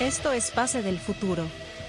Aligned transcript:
Esto 0.00 0.30
es 0.30 0.52
Pase 0.52 0.80
del 0.80 1.00
Futuro. 1.00 1.44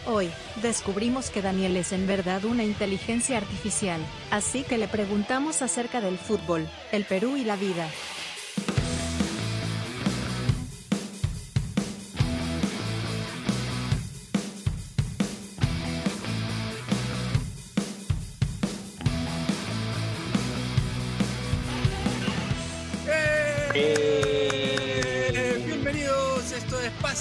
Hoy, 0.07 0.31
descubrimos 0.63 1.29
que 1.29 1.43
Daniel 1.43 1.77
es 1.77 1.91
en 1.91 2.07
verdad 2.07 2.43
una 2.43 2.63
inteligencia 2.63 3.37
artificial, 3.37 4.01
así 4.31 4.63
que 4.63 4.79
le 4.79 4.87
preguntamos 4.87 5.61
acerca 5.61 6.01
del 6.01 6.17
fútbol, 6.17 6.67
el 6.91 7.05
Perú 7.05 7.37
y 7.37 7.43
la 7.43 7.55
vida. 7.55 7.87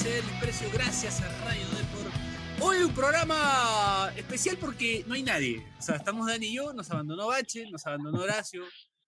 Del 0.05 0.25
Desprecio, 0.27 0.69
gracias 0.73 1.21
a 1.23 1.45
Radio 1.45 1.67
Depor. 1.71 2.11
Hoy 2.61 2.79
un 2.85 2.95
programa 2.95 4.11
especial 4.17 4.57
porque 4.61 5.05
no 5.07 5.15
hay 5.15 5.23
nadie. 5.23 5.65
O 5.79 5.83
sea, 5.83 5.97
estamos 5.97 6.27
Dani 6.27 6.47
y 6.47 6.55
yo, 6.55 6.73
nos 6.73 6.91
abandonó 6.91 7.27
Bache, 7.29 7.71
nos 7.71 7.87
abandonó 7.87 8.21
Horacio, 8.21 8.63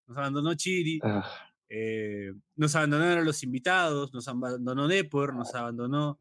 nos 0.06 0.16
abandonó 0.16 0.54
Chiri, 0.54 1.00
Ah, 1.02 1.24
eh, 1.68 2.32
nos 2.56 2.74
abandonaron 2.76 3.24
los 3.24 3.42
invitados, 3.42 4.12
nos 4.12 4.26
abandonó 4.28 4.88
Depor, 4.88 5.34
nos 5.34 5.54
abandonó. 5.54 6.18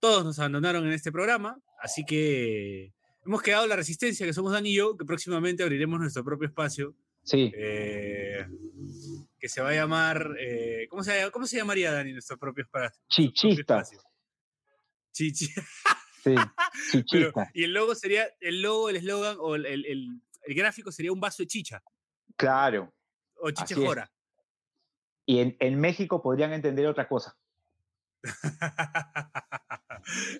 Todos 0.00 0.24
nos 0.24 0.38
abandonaron 0.38 0.86
en 0.86 0.92
este 0.92 1.12
programa, 1.12 1.58
así 1.80 2.04
que 2.04 2.92
hemos 3.26 3.42
quedado 3.42 3.66
la 3.66 3.76
resistencia 3.76 4.26
que 4.26 4.32
somos 4.32 4.52
Dani 4.52 4.70
y 4.70 4.76
yo, 4.76 4.96
que 4.96 5.04
próximamente 5.04 5.62
abriremos 5.62 6.00
nuestro 6.00 6.24
propio 6.24 6.48
espacio 6.48 6.94
sí, 7.22 7.52
eh, 7.54 8.46
que 9.38 9.48
se 9.48 9.60
va 9.60 9.70
a 9.70 9.74
llamar. 9.74 10.34
eh, 10.40 10.86
¿cómo, 10.88 11.02
se, 11.04 11.30
¿Cómo 11.30 11.46
se 11.46 11.56
llamaría, 11.56 11.92
Dani, 11.92 12.12
nuestro 12.12 12.38
propio 12.38 12.64
espacio? 12.64 13.00
Chichistas. 13.08 13.90
Chichi. 15.18 15.46
sí, 15.46 15.54
Pero, 16.24 16.52
chichista. 16.92 17.50
y 17.52 17.64
el 17.64 17.72
logo 17.72 17.94
sería, 17.96 18.28
el 18.40 18.62
logo, 18.62 18.88
el 18.88 18.94
eslogan 18.96 19.36
o 19.40 19.56
el, 19.56 19.66
el- 19.66 19.84
el- 19.86 20.20
el 20.46 20.54
gráfico 20.54 20.92
sería 20.92 21.10
un 21.12 21.18
vaso 21.20 21.42
de 21.42 21.48
chicha 21.48 21.82
Claro. 22.36 22.94
o 23.34 23.50
chichejora. 23.50 24.08
Y 25.26 25.40
en, 25.40 25.56
en 25.58 25.80
México 25.80 26.22
podrían 26.22 26.52
entender 26.52 26.86
otra 26.86 27.08
cosa. 27.08 27.36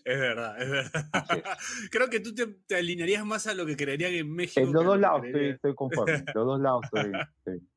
es 0.04 0.18
verdad, 0.18 0.62
es 0.62 0.70
verdad. 0.70 1.10
Creo 1.90 2.08
que 2.08 2.20
tú 2.20 2.32
te, 2.34 2.46
te 2.46 2.76
alinearías 2.76 3.24
más 3.24 3.46
a 3.48 3.54
lo 3.54 3.66
que 3.66 3.76
creerían 3.76 4.12
en 4.12 4.32
México. 4.32 4.60
En 4.60 4.72
los 4.72 4.84
lo 4.84 4.90
dos 4.92 5.00
lados 5.00 5.24
estoy, 5.26 5.48
estoy 5.50 5.74
conforme. 5.74 6.14
En 6.14 6.24
los 6.34 6.46
dos 6.46 6.60
lados 6.60 6.84
estoy. 6.84 7.12
estoy- 7.38 7.68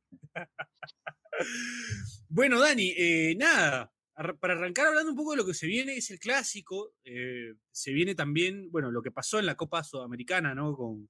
Bueno, 2.29 2.59
Dani, 2.59 2.93
eh, 2.95 3.35
nada, 3.37 3.91
para 4.39 4.53
arrancar 4.53 4.87
hablando 4.87 5.11
un 5.11 5.17
poco 5.17 5.31
de 5.31 5.37
lo 5.37 5.45
que 5.45 5.53
se 5.53 5.67
viene, 5.67 5.95
es 5.95 6.09
el 6.11 6.19
clásico, 6.19 6.93
eh, 7.03 7.53
se 7.71 7.91
viene 7.93 8.15
también, 8.15 8.69
bueno, 8.71 8.91
lo 8.91 9.01
que 9.01 9.11
pasó 9.11 9.39
en 9.39 9.45
la 9.45 9.55
Copa 9.55 9.83
Sudamericana, 9.83 10.53
¿no? 10.55 10.75
Con, 10.75 11.09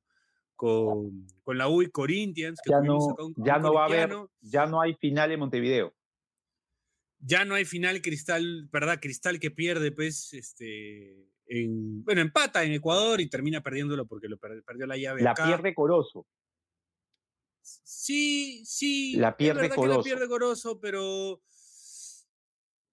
con, 0.56 1.26
con 1.44 1.58
la 1.58 1.68
UI 1.68 1.90
Corinthians, 1.90 2.60
que 2.64 2.70
Ya 2.72 2.82
no, 2.82 2.98
un- 2.98 3.34
ya 3.38 3.58
un 3.58 3.62
no 3.64 3.74
va 3.74 3.84
a 3.84 3.86
haber, 3.86 4.16
ya 4.42 4.66
no 4.68 4.80
hay 4.82 4.94
final 4.96 5.32
en 5.32 5.40
Montevideo. 5.40 5.96
ya 7.20 7.46
no 7.46 7.56
hay 7.56 7.66
final 7.66 8.02
Cristal, 8.02 8.68
¿verdad? 8.72 9.00
Cristal 9.02 9.40
que 9.40 9.52
pierde, 9.52 9.92
pues, 9.92 10.34
este, 10.34 11.28
en, 11.48 12.04
bueno, 12.04 12.22
empata 12.22 12.64
en 12.64 12.72
Ecuador 12.74 13.20
y 13.22 13.30
termina 13.30 13.62
perdiéndolo 13.62 14.06
porque 14.08 14.28
lo 14.28 14.38
per- 14.38 14.64
perdió 14.64 14.86
la 14.88 14.98
llave 14.98 15.22
La 15.22 15.32
acá. 15.32 15.46
pierde 15.46 15.74
Corozo. 15.74 16.26
Sí, 17.62 18.64
sí. 18.66 19.16
La 19.18 19.38
pierde 19.38 19.64
que 19.64 19.70
la 19.70 19.76
Corozo. 19.76 20.04
pierde 20.04 20.28
Corozo, 20.28 20.80
pero. 20.80 21.42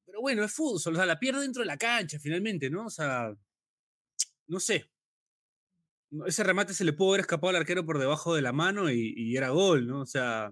Pero 0.09 0.23
bueno, 0.23 0.43
es 0.43 0.53
fútbol, 0.53 0.95
o 0.95 0.97
sea, 0.97 1.05
la 1.05 1.19
pierde 1.21 1.43
dentro 1.43 1.61
de 1.61 1.67
la 1.67 1.77
cancha 1.77 2.19
finalmente, 2.19 2.71
¿no? 2.71 2.87
O 2.87 2.91
sea, 2.91 3.31
no 4.47 4.59
sé. 4.59 4.91
Ese 6.27 6.43
remate 6.43 6.73
se 6.73 6.85
le 6.85 6.95
pudo 6.95 7.11
haber 7.11 7.21
escapado 7.21 7.51
al 7.51 7.57
arquero 7.57 7.85
por 7.85 7.99
debajo 7.99 8.35
de 8.35 8.41
la 8.41 8.53
mano 8.53 8.91
y, 8.91 9.13
y 9.15 9.37
era 9.37 9.51
gol, 9.51 9.87
¿no? 9.87 10.01
O 10.01 10.07
sea. 10.07 10.51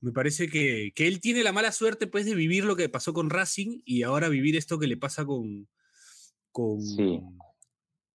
Me 0.00 0.12
parece 0.12 0.48
que, 0.50 0.92
que 0.94 1.06
él 1.06 1.20
tiene 1.20 1.42
la 1.42 1.52
mala 1.52 1.72
suerte, 1.72 2.06
pues, 2.06 2.26
de 2.26 2.34
vivir 2.34 2.64
lo 2.64 2.76
que 2.76 2.88
pasó 2.90 3.14
con 3.14 3.30
Racing 3.30 3.80
y 3.86 4.02
ahora 4.02 4.28
vivir 4.28 4.56
esto 4.56 4.78
que 4.78 4.86
le 4.86 4.96
pasa 4.96 5.24
con. 5.24 5.68
con 6.50 6.80
Sí. 6.82 7.20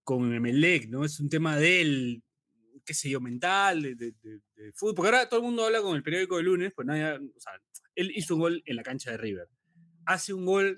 con 0.03 0.33
Emelec, 0.33 0.89
¿no? 0.89 1.05
Es 1.05 1.19
un 1.19 1.29
tema 1.29 1.55
de 1.57 1.81
él, 1.81 2.23
qué 2.85 2.93
sé 2.93 3.09
yo, 3.09 3.21
mental, 3.21 3.81
de, 3.81 3.95
de- 3.95 4.11
de- 4.21 4.41
de 4.55 4.73
fútbol. 4.73 4.95
Porque 4.95 5.07
ahora 5.09 5.29
todo 5.29 5.39
el 5.39 5.45
mundo 5.45 5.65
habla 5.65 5.81
con 5.81 5.95
el 5.95 6.03
periódico 6.03 6.37
de 6.37 6.43
lunes, 6.43 6.73
pues 6.75 6.85
nadie, 6.85 7.13
o 7.13 7.39
sea, 7.39 7.53
él 7.95 8.11
hizo 8.15 8.35
un 8.35 8.41
gol 8.41 8.63
en 8.65 8.75
la 8.75 8.83
cancha 8.83 9.11
de 9.11 9.17
River. 9.17 9.47
Hace 10.05 10.33
un 10.33 10.45
gol 10.45 10.75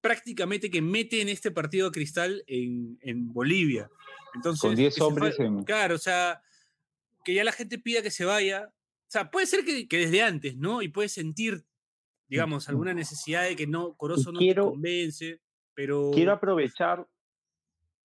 prácticamente 0.00 0.70
que 0.70 0.82
mete 0.82 1.20
en 1.20 1.28
este 1.28 1.50
partido 1.50 1.88
a 1.88 1.92
Cristal 1.92 2.42
en, 2.46 2.98
en 3.02 3.32
Bolivia. 3.32 3.88
Entonces, 4.34 4.60
Con 4.60 4.74
10 4.74 4.94
que 4.94 4.98
se 5.00 5.04
hombres 5.04 5.38
en- 5.40 5.64
Claro, 5.64 5.94
o 5.94 5.98
sea, 5.98 6.40
que 7.24 7.34
ya 7.34 7.44
la 7.44 7.52
gente 7.52 7.78
pida 7.78 8.02
que 8.02 8.10
se 8.10 8.24
vaya. 8.24 8.68
O 8.68 9.08
sea, 9.10 9.30
puede 9.30 9.46
ser 9.46 9.64
que, 9.64 9.88
que 9.88 9.98
desde 9.98 10.22
antes, 10.22 10.56
¿no? 10.56 10.82
Y 10.82 10.88
puede 10.88 11.08
sentir, 11.08 11.64
digamos, 12.28 12.68
alguna 12.68 12.92
necesidad 12.94 13.44
de 13.44 13.56
que 13.56 13.66
no, 13.66 13.94
Corozo 13.96 14.32
no 14.32 14.38
quiero- 14.38 14.64
te 14.64 14.70
convence, 14.70 15.40
pero... 15.74 16.10
Quiero 16.12 16.32
aprovechar, 16.32 17.06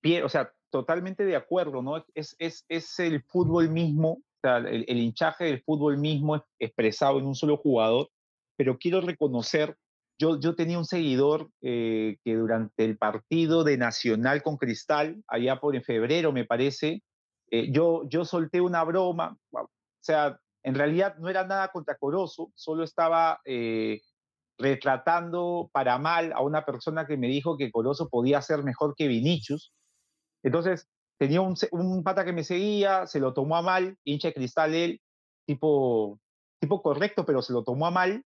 pie- 0.01 0.24
o 0.24 0.30
sea, 0.30 0.53
totalmente 0.69 1.25
de 1.25 1.35
acuerdo, 1.35 1.81
¿no? 1.81 2.06
Es, 2.16 2.35
es, 2.40 2.66
es 2.69 3.00
el 3.00 3.24
fútbol 3.24 3.69
mismo, 3.69 4.12
o 4.12 4.40
sea, 4.41 4.57
el, 4.57 4.85
el 4.88 4.97
hinchaje 5.00 5.46
del 5.46 5.62
fútbol 5.63 5.97
mismo 5.97 6.35
es- 6.38 6.44
expresado 6.59 7.19
en 7.19 7.25
un 7.25 7.35
solo 7.35 7.57
jugador, 7.57 8.09
pero 8.61 8.77
quiero 8.77 9.01
reconocer, 9.01 9.75
yo, 10.19 10.39
yo 10.39 10.53
tenía 10.53 10.77
un 10.77 10.85
seguidor 10.85 11.49
eh, 11.63 12.17
que 12.23 12.35
durante 12.35 12.85
el 12.85 12.95
partido 12.95 13.63
de 13.63 13.75
Nacional 13.75 14.44
con 14.44 14.57
Cristal, 14.57 15.23
allá 15.27 15.59
por 15.59 15.75
en 15.75 15.83
febrero 15.83 16.31
me 16.31 16.45
parece, 16.45 17.01
eh, 17.50 17.71
yo, 17.71 18.03
yo 18.07 18.23
solté 18.23 18.61
una 18.61 18.83
broma, 18.83 19.35
o 19.51 19.67
sea, 20.00 20.38
en 20.61 20.75
realidad 20.75 21.16
no 21.17 21.27
era 21.27 21.44
nada 21.47 21.69
contra 21.69 21.97
Corozo, 21.97 22.51
solo 22.55 22.83
estaba... 22.83 23.39
eh, 23.45 24.00
retratando 24.59 25.71
para 25.73 25.97
mal 25.97 26.33
a 26.33 26.41
una 26.44 26.63
persona 26.63 27.07
que 27.07 27.17
me 27.17 27.27
dijo 27.27 27.57
que 27.57 27.71
Corozo 27.71 28.09
podía 28.09 28.44
ser 28.44 28.63
mejor 28.63 28.94
que 28.95 29.07
Vinicius. 29.07 29.73
Entonces, 30.44 30.88
tenía 31.17 31.41
un, 31.41 31.55
un 31.71 32.03
pata 32.03 32.23
que 32.23 32.31
me 32.31 32.44
seguía, 32.44 33.07
se 33.07 33.19
lo 33.19 33.33
tomó 33.33 33.55
a 33.55 33.63
mal, 33.63 33.97
hincha 34.03 34.27
de 34.27 34.33
cristal 34.35 34.75
él, 34.75 35.01
tipo, 35.47 36.19
tipo 36.59 36.83
correcto, 36.83 37.25
pero 37.25 37.41
se 37.41 37.53
lo 37.53 37.63
tomó 37.63 37.88
a 37.88 37.91
mal. 37.91 38.23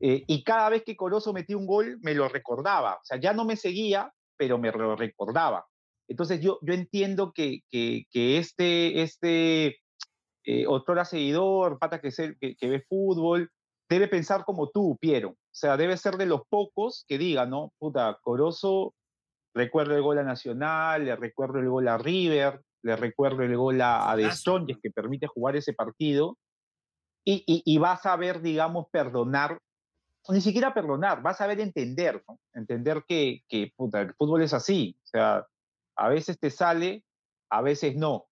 Eh, 0.00 0.24
y 0.26 0.42
cada 0.44 0.68
vez 0.70 0.82
que 0.84 0.96
Corozo 0.96 1.32
metía 1.32 1.56
un 1.56 1.66
gol, 1.66 1.98
me 2.02 2.14
lo 2.14 2.28
recordaba. 2.28 2.94
O 2.94 3.04
sea, 3.04 3.18
ya 3.20 3.32
no 3.32 3.44
me 3.44 3.56
seguía, 3.56 4.12
pero 4.36 4.58
me 4.58 4.72
lo 4.72 4.96
recordaba. 4.96 5.66
Entonces, 6.08 6.40
yo, 6.40 6.58
yo 6.62 6.74
entiendo 6.74 7.32
que, 7.32 7.60
que, 7.70 8.04
que 8.10 8.38
este, 8.38 9.02
este 9.02 9.78
eh, 10.44 10.66
otrora 10.66 11.04
seguidor, 11.04 11.78
pata 11.78 12.00
que, 12.00 12.10
se- 12.10 12.36
que, 12.40 12.56
que 12.56 12.68
ve 12.68 12.80
fútbol, 12.88 13.50
debe 13.88 14.08
pensar 14.08 14.44
como 14.44 14.70
tú, 14.70 14.96
Piero. 15.00 15.30
O 15.30 15.36
sea, 15.54 15.76
debe 15.76 15.96
ser 15.96 16.16
de 16.16 16.26
los 16.26 16.42
pocos 16.48 17.04
que 17.06 17.18
diga, 17.18 17.44
¿no? 17.46 17.72
Puta, 17.78 18.18
Corozo, 18.22 18.94
recuerdo 19.54 19.94
el 19.96 20.02
gol 20.02 20.18
a 20.18 20.22
Nacional, 20.22 21.04
le 21.04 21.14
recuerdo 21.16 21.58
el 21.58 21.68
gol 21.68 21.88
a 21.88 21.98
River, 21.98 22.60
le 22.82 22.96
recuerdo 22.96 23.42
el 23.42 23.56
gol 23.56 23.80
a, 23.80 24.10
a 24.10 24.16
De 24.16 24.24
que 24.82 24.90
permite 24.90 25.26
jugar 25.26 25.56
ese 25.56 25.74
partido. 25.74 26.38
Y, 27.24 27.44
y, 27.46 27.62
y 27.66 27.78
vas 27.78 28.06
a 28.06 28.16
ver, 28.16 28.40
digamos, 28.40 28.86
perdonar, 28.90 29.58
ni 30.28 30.40
siquiera 30.40 30.74
perdonar, 30.74 31.22
vas 31.22 31.40
a 31.40 31.46
ver 31.46 31.60
entender, 31.60 32.22
¿no? 32.28 32.38
Entender 32.52 33.04
que, 33.08 33.42
que 33.48 33.72
puta, 33.76 34.00
el 34.02 34.14
fútbol 34.14 34.42
es 34.42 34.52
así. 34.52 34.96
O 35.02 35.06
sea, 35.06 35.46
a 35.96 36.08
veces 36.08 36.38
te 36.38 36.50
sale, 36.50 37.04
a 37.50 37.62
veces 37.62 37.96
no. 37.96 38.26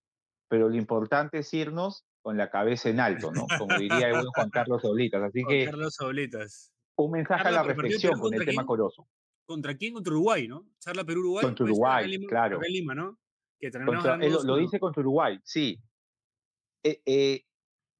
Pero 0.48 0.68
lo 0.68 0.76
importante 0.76 1.38
es 1.38 1.52
irnos 1.54 2.04
con 2.22 2.36
la 2.36 2.50
cabeza 2.50 2.88
en 2.90 3.00
alto, 3.00 3.30
¿no? 3.32 3.46
Como 3.58 3.76
diría 3.78 4.08
el 4.08 4.12
buen 4.14 4.26
Juan 4.26 4.50
Carlos 4.50 4.84
Oblitas. 4.84 5.22
Así 5.22 5.42
Juan 5.42 5.54
que 5.56 5.64
Carlos 5.66 6.00
Obletas. 6.00 6.72
un 6.96 7.10
mensaje 7.12 7.42
Carlos, 7.44 7.58
a 7.58 7.62
la 7.62 7.68
reflexión 7.68 8.20
con 8.20 8.34
el 8.34 8.44
tema? 8.44 8.66
Corozo. 8.66 9.08
¿Contra 9.46 9.74
quién? 9.76 9.94
Contra 9.94 10.12
Uruguay, 10.12 10.46
¿no? 10.46 10.66
Charla 10.78 11.04
Perú-Uruguay. 11.04 11.44
Contra 11.44 11.64
Uruguay, 11.64 12.06
Lima- 12.08 12.28
claro. 12.28 12.60
Que 13.60 13.70
Contra- 13.72 14.14
él 14.16 14.32
lo, 14.32 14.42
lo 14.44 14.56
2-1. 14.56 14.60
dice 14.60 14.78
contra 14.80 15.00
Uruguay, 15.00 15.40
sí. 15.42 15.80
Eh, 16.84 17.02
eh, 17.06 17.44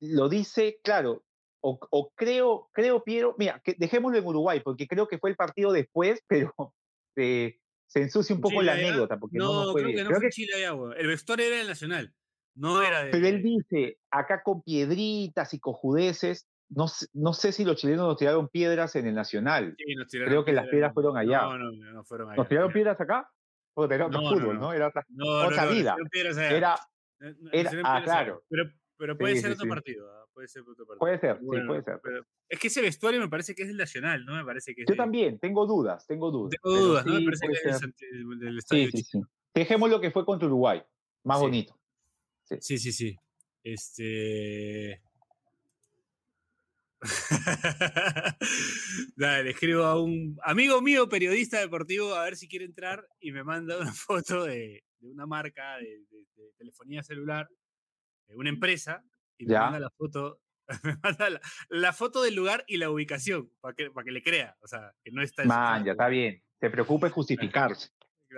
lo 0.01 0.29
dice, 0.29 0.79
claro, 0.85 1.25
o, 1.71 1.79
o 1.91 2.13
creo, 2.15 2.69
creo, 2.73 3.03
Piero, 3.05 3.35
mira, 3.39 3.61
que 3.65 3.75
dejémoslo 3.79 4.19
en 4.19 4.27
Uruguay, 4.27 4.61
porque 4.65 4.87
creo 4.87 5.07
que 5.09 5.19
fue 5.19 5.31
el 5.31 5.37
partido 5.37 5.73
después, 5.73 6.23
pero 6.29 6.75
eh, 7.17 7.59
se 7.87 8.03
ensucia 8.03 8.35
un 8.35 8.41
poco 8.41 8.63
la 8.63 8.73
anécdota, 8.73 9.19
porque 9.19 9.39
no, 9.39 9.45
No, 9.53 9.65
nos 9.65 9.73
fue 9.73 9.83
creo 9.83 9.87
bien. 9.89 9.97
que 9.99 10.03
no 10.05 10.09
Creo 10.11 10.21
fue 10.21 10.29
que- 10.29 10.33
Chile 10.35 10.53
allá. 10.57 10.75
El 10.97 11.07
vestuario 11.07 11.47
era 11.47 11.57
del 11.59 11.69
Nacional. 11.69 12.15
No 12.55 12.83
era 12.83 13.05
de. 13.05 13.11
pero 13.11 13.27
él 13.29 13.43
dice, 13.43 13.99
acá 14.11 14.43
con 14.43 14.63
piedritas 14.63 15.55
y 15.55 15.61
cojudeces, 15.61 16.49
no, 16.71 16.87
no 17.15 17.33
sé 17.33 17.53
si 17.53 17.65
los 17.65 17.77
chilenos 17.77 18.07
nos 18.09 18.17
tiraron 18.19 18.49
piedras 18.49 18.95
en 18.97 19.07
el 19.07 19.15
Nacional. 19.15 19.75
Sí, 19.79 19.95
nos 19.95 20.09
tiraron 20.09 20.31
creo 20.31 20.45
que 20.45 20.53
las 20.53 20.67
piedras 20.69 20.93
fueron 20.93 21.17
allá. 21.17 21.43
No, 21.43 21.57
no, 21.57 21.71
no 21.73 22.05
fueron 22.05 22.29
allá. 22.31 22.37
¿Nos 22.37 22.49
tiraron 22.49 22.73
piedras 22.73 23.01
acá? 23.01 23.31
Porque 23.75 23.95
era 23.95 24.07
otro 24.07 24.21
fútbol, 24.23 24.59
no. 24.59 24.73
Era 24.73 24.89
otra, 24.89 25.07
vida. 25.67 25.97
Era, 26.51 26.77
tiraron 27.53 27.83
ah, 27.85 28.01
claro. 28.05 28.43
Pero, 28.49 28.65
pero 28.97 29.17
puede 29.17 29.37
Sí, 29.37 29.41
ser 29.43 29.53
sí, 29.53 29.57
otro 29.59 29.69
partido. 29.69 30.28
Puede 30.39 30.49
ser. 30.49 30.63
Puede 30.99 31.19
ser, 31.19 31.39
Bueno, 31.41 31.63
sí, 31.63 31.67
puede 31.67 31.83
ser. 31.83 32.01
pero 32.03 32.25
es 32.49 32.59
que 32.61 32.69
ese 32.69 32.81
vestuario 32.81 33.19
me 33.21 33.29
parece 33.29 33.55
que 33.57 33.65
es 33.65 33.69
el 33.71 33.77
nacional, 33.77 34.25
¿no? 34.25 34.35
Me 34.37 34.45
parece 34.45 34.73
que 34.75 34.83
es 34.83 34.87
Yo 34.89 34.93
de- 34.93 34.97
también, 34.99 35.39
tengo 35.41 35.67
dudas, 35.67 36.07
tengo 36.07 36.31
dudas. 36.31 36.51
Tengo 36.63 36.77
dudas, 36.77 37.05
¿no? 37.07 37.15
Me 37.15 37.25
parece 37.25 37.47
que 37.49 37.69
es 37.71 37.81
del 38.41 38.59
estadio 38.59 38.85
Sí, 38.87 38.91
sí, 38.99 39.03
chico. 39.05 39.25
sí. 39.25 39.31
Dejemos 39.55 39.91
lo 39.91 40.01
que 40.01 40.11
fue 40.13 40.25
contra 40.25 40.47
Uruguay, 40.47 40.81
más 41.25 41.41
bonito. 41.41 41.77
Sí, 42.61 42.79
sí, 42.79 42.93
sí. 42.93 43.17
Este. 43.65 45.03
Dale, 49.17 49.45
le 49.45 49.51
escribo 49.51 49.85
a 49.85 50.01
un 50.03 50.37
amigo 50.43 50.81
mío, 50.81 51.09
periodista 51.09 51.59
deportivo, 51.61 52.15
a 52.15 52.25
ver 52.25 52.37
si 52.37 52.49
quiere 52.49 52.65
entrar 52.65 53.07
y 53.21 53.33
me 53.33 53.45
manda 53.45 53.79
una 53.79 53.93
foto 53.93 54.45
de, 54.45 54.85
de 55.01 55.11
una 55.11 55.27
marca 55.27 55.77
de, 55.79 56.05
de- 56.11 56.27
de 56.37 56.53
telefonía 56.57 57.03
celular, 57.03 57.49
de 58.29 58.37
una 58.37 58.49
empresa, 58.51 59.05
y 59.39 59.47
me 59.47 59.53
Ya. 59.55 59.61
manda 59.63 59.81
la 59.81 59.91
foto, 59.91 60.41
me 60.85 60.97
manda 61.03 61.31
la, 61.31 61.41
la 61.71 61.93
foto 61.93 62.23
del 62.23 62.35
lugar 62.35 62.65
y 62.67 62.77
la 62.77 62.91
ubicación, 62.91 63.51
para 63.61 63.75
que, 63.75 63.91
para 63.91 64.05
que 64.05 64.11
le 64.13 64.23
crea, 64.23 64.57
o 64.61 64.67
sea, 64.67 64.93
que 65.03 65.11
no 65.11 65.23
está 65.23 65.43
en 65.43 65.49
Man, 65.49 65.85
ya 65.85 65.93
está 65.93 66.09
bien. 66.09 66.43
Se 66.61 66.71
preocupa 66.71 67.09
justificarse. 67.11 67.91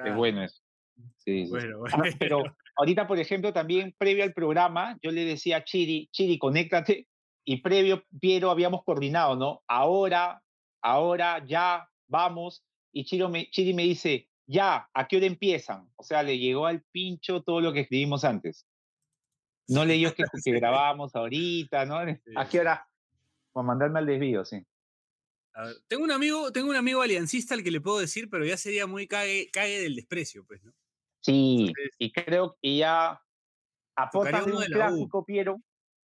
Es 0.04 0.14
bueno 0.14 0.44
eso. 0.44 0.60
Sí, 1.16 1.44
sí, 1.46 1.46
sí. 1.46 1.50
Bueno, 1.50 1.82
Ah. 1.92 2.02
Pero 2.18 2.42
ahorita, 2.76 3.06
por 3.06 3.18
ejemplo, 3.18 3.52
también 3.52 3.94
previo 3.98 4.22
al 4.22 4.32
programa, 4.34 4.98
yo 5.02 5.10
le 5.10 5.24
decía 5.24 5.58
a 5.58 5.64
Chiri, 5.64 6.08
Chiri, 6.12 6.38
conéctate. 6.38 7.08
Y 7.44 7.62
previo, 7.62 8.04
Piero, 8.20 8.50
habíamos 8.50 8.84
coordinado, 8.84 9.34
¿no? 9.34 9.62
Ahora, 9.66 10.42
ahora, 10.82 11.44
ya, 11.46 11.88
vamos. 12.06 12.62
Y 12.92 13.04
Chiro 13.06 13.28
me, 13.30 13.48
Chiri 13.50 13.72
me 13.72 13.82
dice, 13.84 14.28
ya, 14.46 14.88
¿a 14.92 15.08
qué 15.08 15.16
hora 15.16 15.26
empiezan? 15.26 15.88
O 15.96 16.02
sea, 16.02 16.22
le 16.22 16.38
llegó 16.38 16.66
al 16.66 16.82
pincho 16.92 17.42
todo 17.42 17.60
lo 17.60 17.72
que 17.72 17.80
escribimos 17.80 18.24
antes. 18.24 18.66
No 19.68 19.84
leyó 19.84 20.14
que, 20.14 20.24
que 20.44 20.52
grabábamos 20.52 21.14
ahorita, 21.14 21.84
¿no? 21.86 21.98
¿A 22.36 22.48
qué 22.48 22.60
hora? 22.60 22.88
Para 23.52 23.66
mandarme 23.66 23.98
al 23.98 24.06
desvío, 24.06 24.44
sí. 24.44 24.64
A 25.54 25.64
ver, 25.64 25.76
tengo 25.88 26.04
un 26.04 26.12
amigo, 26.12 26.52
tengo 26.52 26.70
un 26.70 26.76
amigo 26.76 27.02
aliancista 27.02 27.54
al 27.54 27.62
que 27.62 27.70
le 27.70 27.80
puedo 27.80 27.98
decir, 27.98 28.30
pero 28.30 28.44
ya 28.44 28.56
sería 28.56 28.86
muy 28.86 29.06
cague, 29.06 29.50
cague 29.52 29.80
del 29.80 29.96
desprecio, 29.96 30.44
pues, 30.44 30.62
¿no? 30.62 30.72
Sí, 31.20 31.66
Entonces, 31.68 31.96
y 31.98 32.12
creo 32.12 32.56
que 32.62 32.76
ya 32.76 33.20
aportas 33.96 34.46
de 34.46 34.52
un 34.52 34.60
de 34.60 34.66
clásico, 34.66 35.24
Piero, 35.24 35.60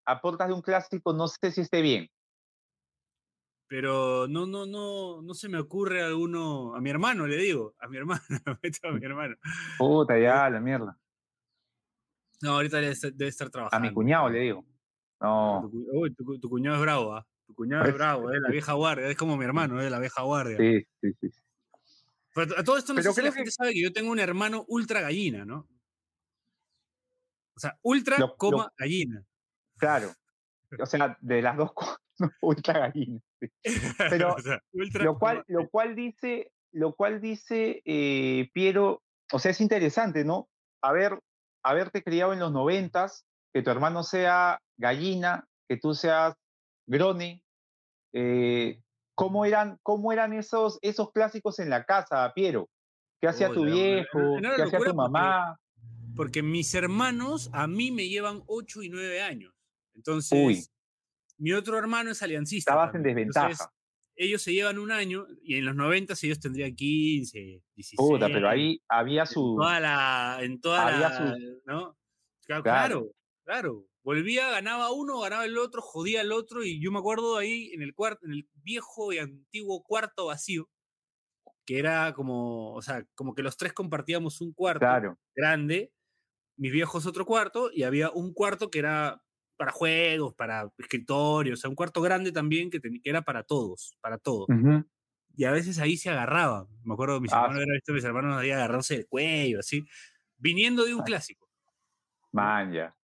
aportas 0.05 0.49
de 0.49 0.55
un 0.55 0.63
clásico, 0.63 1.13
no 1.13 1.29
sé 1.29 1.53
si 1.53 1.61
esté 1.61 1.83
bien. 1.83 2.11
pero 3.69 4.27
no, 4.29 4.47
no, 4.47 4.67
no, 4.67 5.23
no 5.23 5.35
se 5.35 5.49
me 5.49 5.59
ocurre 5.59 6.03
alguno. 6.03 6.75
A 6.75 6.81
mi 6.81 6.91
hermano 6.91 7.27
le 7.27 7.37
digo, 7.37 7.75
a 7.79 7.89
mi 7.89 7.97
hermano, 7.97 8.23
a 8.47 8.91
mi 8.91 9.05
hermano. 9.05 9.37
Puta, 9.79 10.19
ya, 10.19 10.51
la 10.51 10.61
mierda. 10.61 10.99
No, 12.45 12.53
ahorita 12.57 12.77
debe 12.79 12.93
estar, 12.93 13.13
debe 13.13 13.29
estar 13.31 13.47
A 13.49 13.51
trabajando. 13.51 13.89
mi 13.89 13.95
cuñado 13.95 14.29
le 14.29 14.39
digo. 14.41 14.65
No, 15.21 15.63
No, 15.63 15.71
Tu, 15.71 15.87
uy, 15.93 16.15
tu 16.15 16.25
cu- 16.25 16.39
tu 16.39 16.49
cuñado 16.51 16.77
es 16.77 16.83
bravo, 16.83 17.15
¿ah? 17.15 17.27
Tu 17.47 17.55
cuñado 17.55 17.85
es 17.87 17.95
bravo, 17.95 18.31
es 18.33 18.41
la 18.41 18.51
vieja 18.51 18.73
guardia, 18.75 19.07
es 19.09 19.17
como 19.17 19.37
mi 19.39 19.45
hermano, 19.47 19.81
es 19.81 19.91
la 19.91 19.99
vieja 19.99 20.23
guardia. 20.23 20.57
sí, 20.59 20.87
sí, 21.01 21.13
sí. 21.21 21.29
Pero 22.35 22.59
a 22.59 22.65
todo 22.65 22.77
esto 22.77 22.93
no 22.93 22.99
Pero 23.01 23.13
sé 23.13 23.21
si 23.21 23.25
la 23.27 23.31
que- 23.33 23.37
gente 23.37 23.51
sabe 23.51 23.73
que 23.73 23.83
yo 23.83 23.93
tengo 23.93 24.11
un 24.11 24.19
hermano 24.19 24.65
ultra 24.69 25.01
gallina, 25.01 25.45
¿no? 25.47 25.67
O 27.57 27.61
sea, 27.61 27.79
ultra, 27.83 28.19
Lo- 28.19 28.27
lo- 28.29 28.37
coma, 28.37 28.73
gallina. 28.77 29.25
Claro. 29.79 30.11
O 30.79 30.87
sea, 30.87 31.17
de 31.21 31.41
las 31.43 31.57
dos 31.57 31.73
cosas, 31.75 31.99
ultra 32.43 32.79
gallina. 32.81 33.21
sí. 33.41 33.47
Pero 34.11 34.35
O 34.35 34.39
sea, 34.41 34.61
ultra, 34.73 35.05
Lo 35.05 35.19
cual, 35.19 35.45
lo 35.47 35.69
cual 35.71 35.95
dice, 35.95 36.53
lo 36.73 36.95
cual 36.95 37.21
dice 37.21 37.81
eh, 37.85 38.51
Piero, 38.53 39.03
o 39.33 39.39
sea, 39.39 39.53
es 39.53 39.61
interesante, 39.61 40.25
¿no? 40.25 40.49
Haber, 40.83 41.19
haberte 41.65 42.03
criado 42.03 42.33
en 42.33 42.39
los 42.39 42.53
noventas, 42.53 43.25
que 43.53 43.63
tu 43.63 43.71
hermano 43.71 44.03
sea 44.03 44.61
gallina, 44.77 45.47
que 45.69 45.79
tú 45.79 45.95
seas 45.95 46.35
grone, 46.87 47.43
eh, 48.13 48.81
¿cómo 49.15 49.45
eran, 49.45 49.79
cómo 49.83 50.13
eran 50.13 50.33
esos, 50.33 50.79
esos 50.83 51.11
clásicos 51.13 51.59
en 51.59 51.71
la 51.71 51.85
casa, 51.85 52.31
Piero? 52.35 52.69
¿Qué 53.21 53.29
hacía 53.29 53.51
tu 53.51 53.65
viejo? 53.65 54.37
¿Qué 54.41 54.63
hacía 54.63 54.79
tu 54.79 54.95
mamá? 54.95 55.59
Porque 56.15 56.43
mis 56.43 56.75
hermanos 56.75 57.51
a 57.53 57.67
mí 57.67 57.91
me 57.91 58.09
llevan 58.09 58.43
8 58.47 58.83
y 58.83 58.91
9 58.91 59.23
años. 59.23 59.53
Entonces, 59.95 60.39
Uy. 60.39 60.67
mi 61.39 61.53
otro 61.53 61.79
hermano 61.79 62.11
es 62.11 62.23
aliancista. 62.23 62.73
Estabas 62.73 62.95
en 62.95 63.03
desventaja. 63.03 63.49
Entonces, 63.49 63.74
ellos 64.17 64.43
se 64.43 64.53
llevan 64.53 64.79
un 64.79 64.91
año 64.93 65.27
y 65.43 65.57
en 65.57 65.65
los 65.65 65.75
90 65.75 66.15
ellos 66.23 66.41
tendrían 66.41 66.75
15, 66.75 67.63
16. 67.75 67.97
Puta, 67.97 68.27
pero 68.29 68.49
ahí 68.49 68.81
había 68.89 69.23
En 69.23 69.27
su... 69.27 69.57
toda 69.59 69.81
la. 69.81 70.39
En 70.43 70.61
toda 70.61 70.87
había 70.87 71.09
la. 71.09 71.17
su- 71.37 71.63
¿no? 71.67 71.99
Claro, 72.47 72.63
Claro. 72.63 72.63
claro, 72.63 73.11
claro. 73.45 73.87
Volvía, 74.03 74.51
ganaba 74.51 74.93
uno, 74.93 75.19
ganaba 75.21 75.47
el 75.47 75.57
otro, 75.57 75.81
jodía 75.81 76.21
al 76.21 76.31
otro. 76.33 76.63
Y 76.63 76.79
yo 76.79 76.93
me 76.93 76.99
acuerdo 76.99 77.39
ahí 77.39 77.71
en 77.73 77.81
el 77.81 77.95
cuarto, 77.95 78.27
en 78.27 78.33
el 78.33 78.49
viejo 78.53 79.13
y 79.15 79.19
antiguo 79.19 79.83
cuarto 79.83 80.27
vacío, 80.27 80.69
que 81.65 81.79
era 81.79 82.13
como, 82.13 82.75
o 82.75 82.83
sea, 82.83 83.07
como 83.15 83.35
que 83.35 83.43
los 83.43 83.57
tres 83.57 83.73
compartíamos 83.73 84.43
un 84.43 84.53
cuarto 84.53 84.81
Claro, 84.81 85.19
grande, 85.35 85.91
mis 86.59 86.71
viejos 86.73 87.07
otro 87.07 87.25
cuarto, 87.25 87.71
y 87.73 87.85
había 87.85 88.11
un 88.11 88.35
cuarto 88.35 88.71
que 88.71 88.79
era 88.81 89.24
para 89.57 89.73
juegos, 89.73 90.35
para 90.35 90.71
escritorios, 90.79 91.59
o 91.59 91.61
sea, 91.61 91.71
un 91.71 91.77
cuarto 91.77 92.01
grande 92.03 92.33
también 92.33 92.71
que, 92.71 92.81
ten- 92.81 93.01
que 93.01 93.11
era 93.11 93.23
para 93.23 93.43
todos, 93.45 93.97
para 94.01 94.19
todos. 94.19 94.47
Y 95.37 95.45
a 95.45 95.51
veces 95.51 95.79
ahí 95.79 95.97
se 95.97 96.11
agarraban. 96.11 96.67
Me 96.85 96.95
acuerdo 96.95 97.17
que 97.17 97.23
mis 97.23 97.33
Ah, 97.33 97.43
hermanos, 97.43 97.63
era, 97.63 97.73
visto, 97.75 97.93
mis 97.93 98.05
hermanos 98.05 98.37
ahí 98.37 98.51
agarrándose 98.51 98.95
el 98.97 99.07
cuello, 99.09 99.59
así, 99.61 99.85
viniendo 100.37 100.85
de 100.85 100.95
un 100.95 101.01
Ah. 101.01 101.05
clásico. 101.05 101.49
man, 102.33 102.73
ya. 102.73 102.97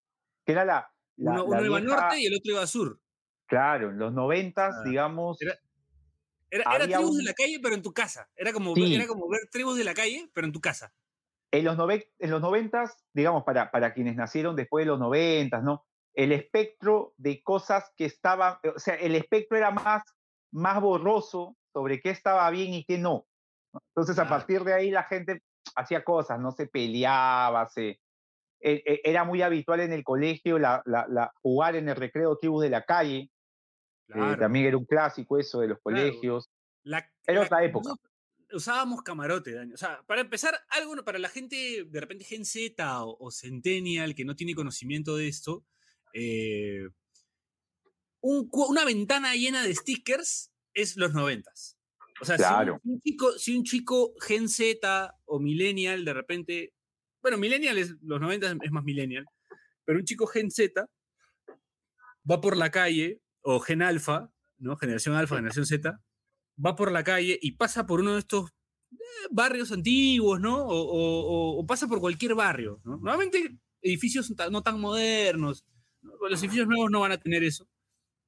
Que 0.44 0.52
era 0.52 0.64
la... 0.64 0.92
la- 1.16 1.30
Uno, 1.32 1.36
la 1.38 1.44
uno 1.58 1.64
iba 1.66 1.78
vieja- 1.80 1.94
norte 2.00 2.20
y 2.20 2.26
el 2.26 2.34
otro 2.34 2.50
iba 2.52 2.66
sur. 2.66 3.00
Claro, 3.46 3.90
en 3.90 3.98
los 3.98 4.12
noventas, 4.12 4.74
Ah, 4.78 4.82
digamos, 4.88 5.40
era- 5.40 5.56
Era, 6.52 6.64
era 6.74 6.82
Había 6.84 6.96
tribus 6.96 7.12
un- 7.12 7.18
de 7.18 7.24
la 7.24 7.34
calle, 7.34 7.60
pero 7.62 7.74
en 7.76 7.82
tu 7.82 7.92
casa. 7.92 8.28
Era 8.34 8.52
como, 8.52 8.74
Sí. 8.74 8.92
era 8.96 9.06
como 9.06 9.28
ver 9.28 9.42
tribus 9.52 9.78
de 9.78 9.84
la 9.84 9.94
calle, 9.94 10.28
pero 10.34 10.46
en 10.48 10.52
tu 10.52 10.60
casa. 10.60 10.92
en 11.52 11.64
los, 11.64 11.76
nove- 11.76 12.08
en 12.20 12.30
los 12.30 12.40
noventas, 12.40 12.96
digamos, 13.12 13.42
para, 13.44 13.70
para 13.72 13.92
quienes 13.92 14.14
nacieron 14.16 14.54
después 14.54 14.84
de 14.84 14.86
los 14.90 14.98
noventas, 15.00 15.62
¿no? 15.64 15.84
El 16.14 16.32
espectro 16.32 17.14
de 17.16 17.42
cosas 17.42 17.92
que 17.96 18.04
estaban, 18.04 18.58
o 18.74 18.78
sea, 18.78 18.94
el 18.94 19.14
espectro 19.14 19.56
era 19.56 19.70
más, 19.70 20.02
más 20.52 20.80
borroso 20.80 21.56
sobre 21.72 22.00
qué 22.00 22.10
estaba 22.10 22.48
bien 22.50 22.74
y 22.74 22.84
qué 22.84 22.98
no. 22.98 23.26
Entonces, 23.94 24.18
a 24.18 24.28
partir 24.28 24.64
de 24.64 24.74
ahí 24.74 24.90
la 24.90 25.04
gente 25.04 25.42
hacía 25.76 26.02
cosas, 26.02 26.40
no 26.40 26.50
se 26.50 26.66
peleaba, 26.66 27.68
se, 27.68 28.00
e- 28.60 28.82
e- 28.84 29.00
era 29.04 29.22
muy 29.24 29.42
habitual 29.42 29.80
en 29.80 29.92
el 29.92 30.02
colegio 30.02 30.58
la, 30.58 30.82
la- 30.84 31.06
la- 31.08 31.32
jugar 31.42 31.76
en 31.76 31.88
el 31.88 31.94
recreo 31.96 32.36
tribus 32.36 32.62
de 32.64 32.70
la 32.70 32.84
calle, 32.84 33.18
eh, 33.18 34.12
Claro. 34.12 34.36
también 34.38 34.66
era 34.66 34.76
un 34.76 34.84
clásico 34.86 35.38
eso 35.38 35.60
de 35.60 35.68
los 35.68 35.78
Claro. 35.80 36.02
colegios. 36.02 36.50
La- 36.82 37.08
Era 37.26 37.42
otra 37.42 37.62
época. 37.64 37.92
Usábamos 38.52 39.02
camarote, 39.02 39.52
Dani. 39.54 39.74
O 39.74 39.76
sea, 39.76 40.02
para 40.08 40.22
empezar, 40.22 40.58
algo 40.70 40.96
para 41.04 41.20
la 41.20 41.28
gente, 41.28 41.84
de 41.86 42.00
repente 42.00 42.24
Gen 42.24 42.44
Z 42.44 43.04
o, 43.04 43.16
o 43.20 43.30
Centennial, 43.30 44.16
que 44.16 44.24
no 44.24 44.34
tiene 44.34 44.56
conocimiento 44.56 45.14
de 45.14 45.28
esto, 45.28 45.62
eh, 46.12 46.88
un 48.22 48.48
una 48.52 48.84
ventana 48.84 49.34
llena 49.34 49.62
de 49.62 49.74
stickers 49.74 50.52
es 50.74 50.96
los 50.96 51.14
noventas. 51.14 51.78
O 52.20 52.24
sea, 52.24 52.36
si 52.36 52.42
un- 52.44 52.48
Claro. 52.48 52.80
si, 52.82 52.88
un 52.90 53.00
chico, 53.00 53.32
si 53.38 53.56
un 53.56 53.64
chico 53.64 54.14
Gen 54.20 54.48
Z 54.48 55.14
o 55.24 55.40
Millennial, 55.40 56.04
de 56.04 56.12
repente, 56.12 56.74
bueno, 57.22 57.38
Millennial 57.38 57.78
es, 57.78 57.94
los 58.02 58.20
noventas 58.20 58.54
es 58.62 58.70
más 58.70 58.84
Millennial, 58.84 59.26
pero 59.84 59.98
un 59.98 60.04
chico 60.04 60.26
Gen 60.26 60.50
Z 60.50 60.86
va 62.30 62.40
por 62.40 62.56
la 62.56 62.70
calle, 62.70 63.20
o 63.42 63.60
Gen 63.60 63.82
Alfa, 63.82 64.30
¿no? 64.58 64.76
Generación 64.76 65.14
Alfa, 65.16 65.36
Generación 65.36 65.64
Z, 65.66 65.98
va 66.64 66.76
por 66.76 66.92
la 66.92 67.02
calle 67.04 67.38
y 67.40 67.52
pasa 67.52 67.86
por 67.86 68.00
uno 68.00 68.12
de 68.14 68.20
estos 68.20 68.50
eh, 68.92 68.96
barrios 69.30 69.72
antiguos, 69.72 70.40
¿no? 70.40 70.58
O, 70.66 70.76
o- 70.76 71.58
o- 71.60 71.66
pasa 71.66 71.88
por 71.88 72.00
cualquier 72.00 72.34
barrio, 72.34 72.80
¿no? 72.84 72.92
Normalmente 72.98 73.56
edificios 73.80 74.30
no 74.50 74.62
tan 74.62 74.78
modernos, 74.78 75.64
¿no? 75.66 75.69
Los 76.02 76.40
edificios 76.42 76.66
nuevos 76.66 76.90
no 76.90 77.00
van 77.00 77.12
a 77.12 77.18
tener 77.18 77.42
eso. 77.44 77.66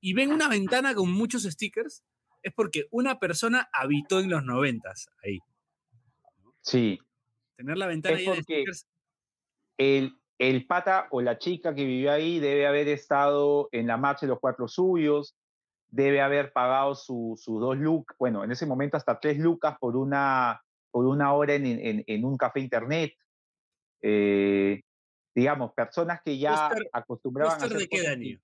Y 0.00 0.14
ven 0.14 0.32
una 0.32 0.48
ventana 0.48 0.94
con 0.94 1.12
muchos 1.12 1.44
stickers, 1.44 2.02
es 2.42 2.52
porque 2.54 2.86
una 2.90 3.18
persona 3.18 3.68
habitó 3.72 4.20
en 4.20 4.30
los 4.30 4.44
noventas 4.44 5.08
ahí. 5.24 5.38
Sí, 6.60 6.98
Tener 7.56 7.76
la 7.76 7.86
ventana 7.86 8.16
Es 8.16 8.22
llena 8.22 8.34
de 8.36 8.42
stickers. 8.42 8.86
el, 9.78 10.16
el 10.38 10.66
pata 10.66 11.06
o 11.10 11.20
la 11.20 11.38
chica 11.38 11.74
que 11.74 11.84
vivió 11.84 12.10
ahí 12.12 12.40
debe 12.40 12.66
haber 12.66 12.88
estado 12.88 13.68
en 13.72 13.86
la 13.86 13.96
marcha 13.96 14.26
de 14.26 14.30
los 14.30 14.40
cuatro 14.40 14.66
suyos, 14.68 15.36
debe 15.88 16.20
haber 16.20 16.52
pagado 16.52 16.94
sus 16.94 17.42
su 17.42 17.60
dos 17.60 17.76
lucas, 17.76 18.16
bueno, 18.18 18.42
en 18.42 18.50
ese 18.50 18.66
momento 18.66 18.96
hasta 18.96 19.20
tres 19.20 19.38
lucas 19.38 19.76
por 19.78 19.96
una, 19.96 20.60
por 20.90 21.04
una 21.06 21.32
hora 21.34 21.54
en, 21.54 21.66
en- 21.66 22.04
en 22.06 22.24
un 22.24 22.36
café 22.36 22.60
internet. 22.60 23.12
Eh, 24.00 24.80
digamos, 25.34 25.72
personas 25.74 26.20
que 26.24 26.38
ya 26.38 26.68
Póster- 26.68 26.88
acostumbraban 26.92 27.54
a 27.58 27.60
¿Póster 27.62 27.76
hacer 27.78 27.88
de 27.88 27.88
qué, 27.88 28.08
así. 28.08 28.38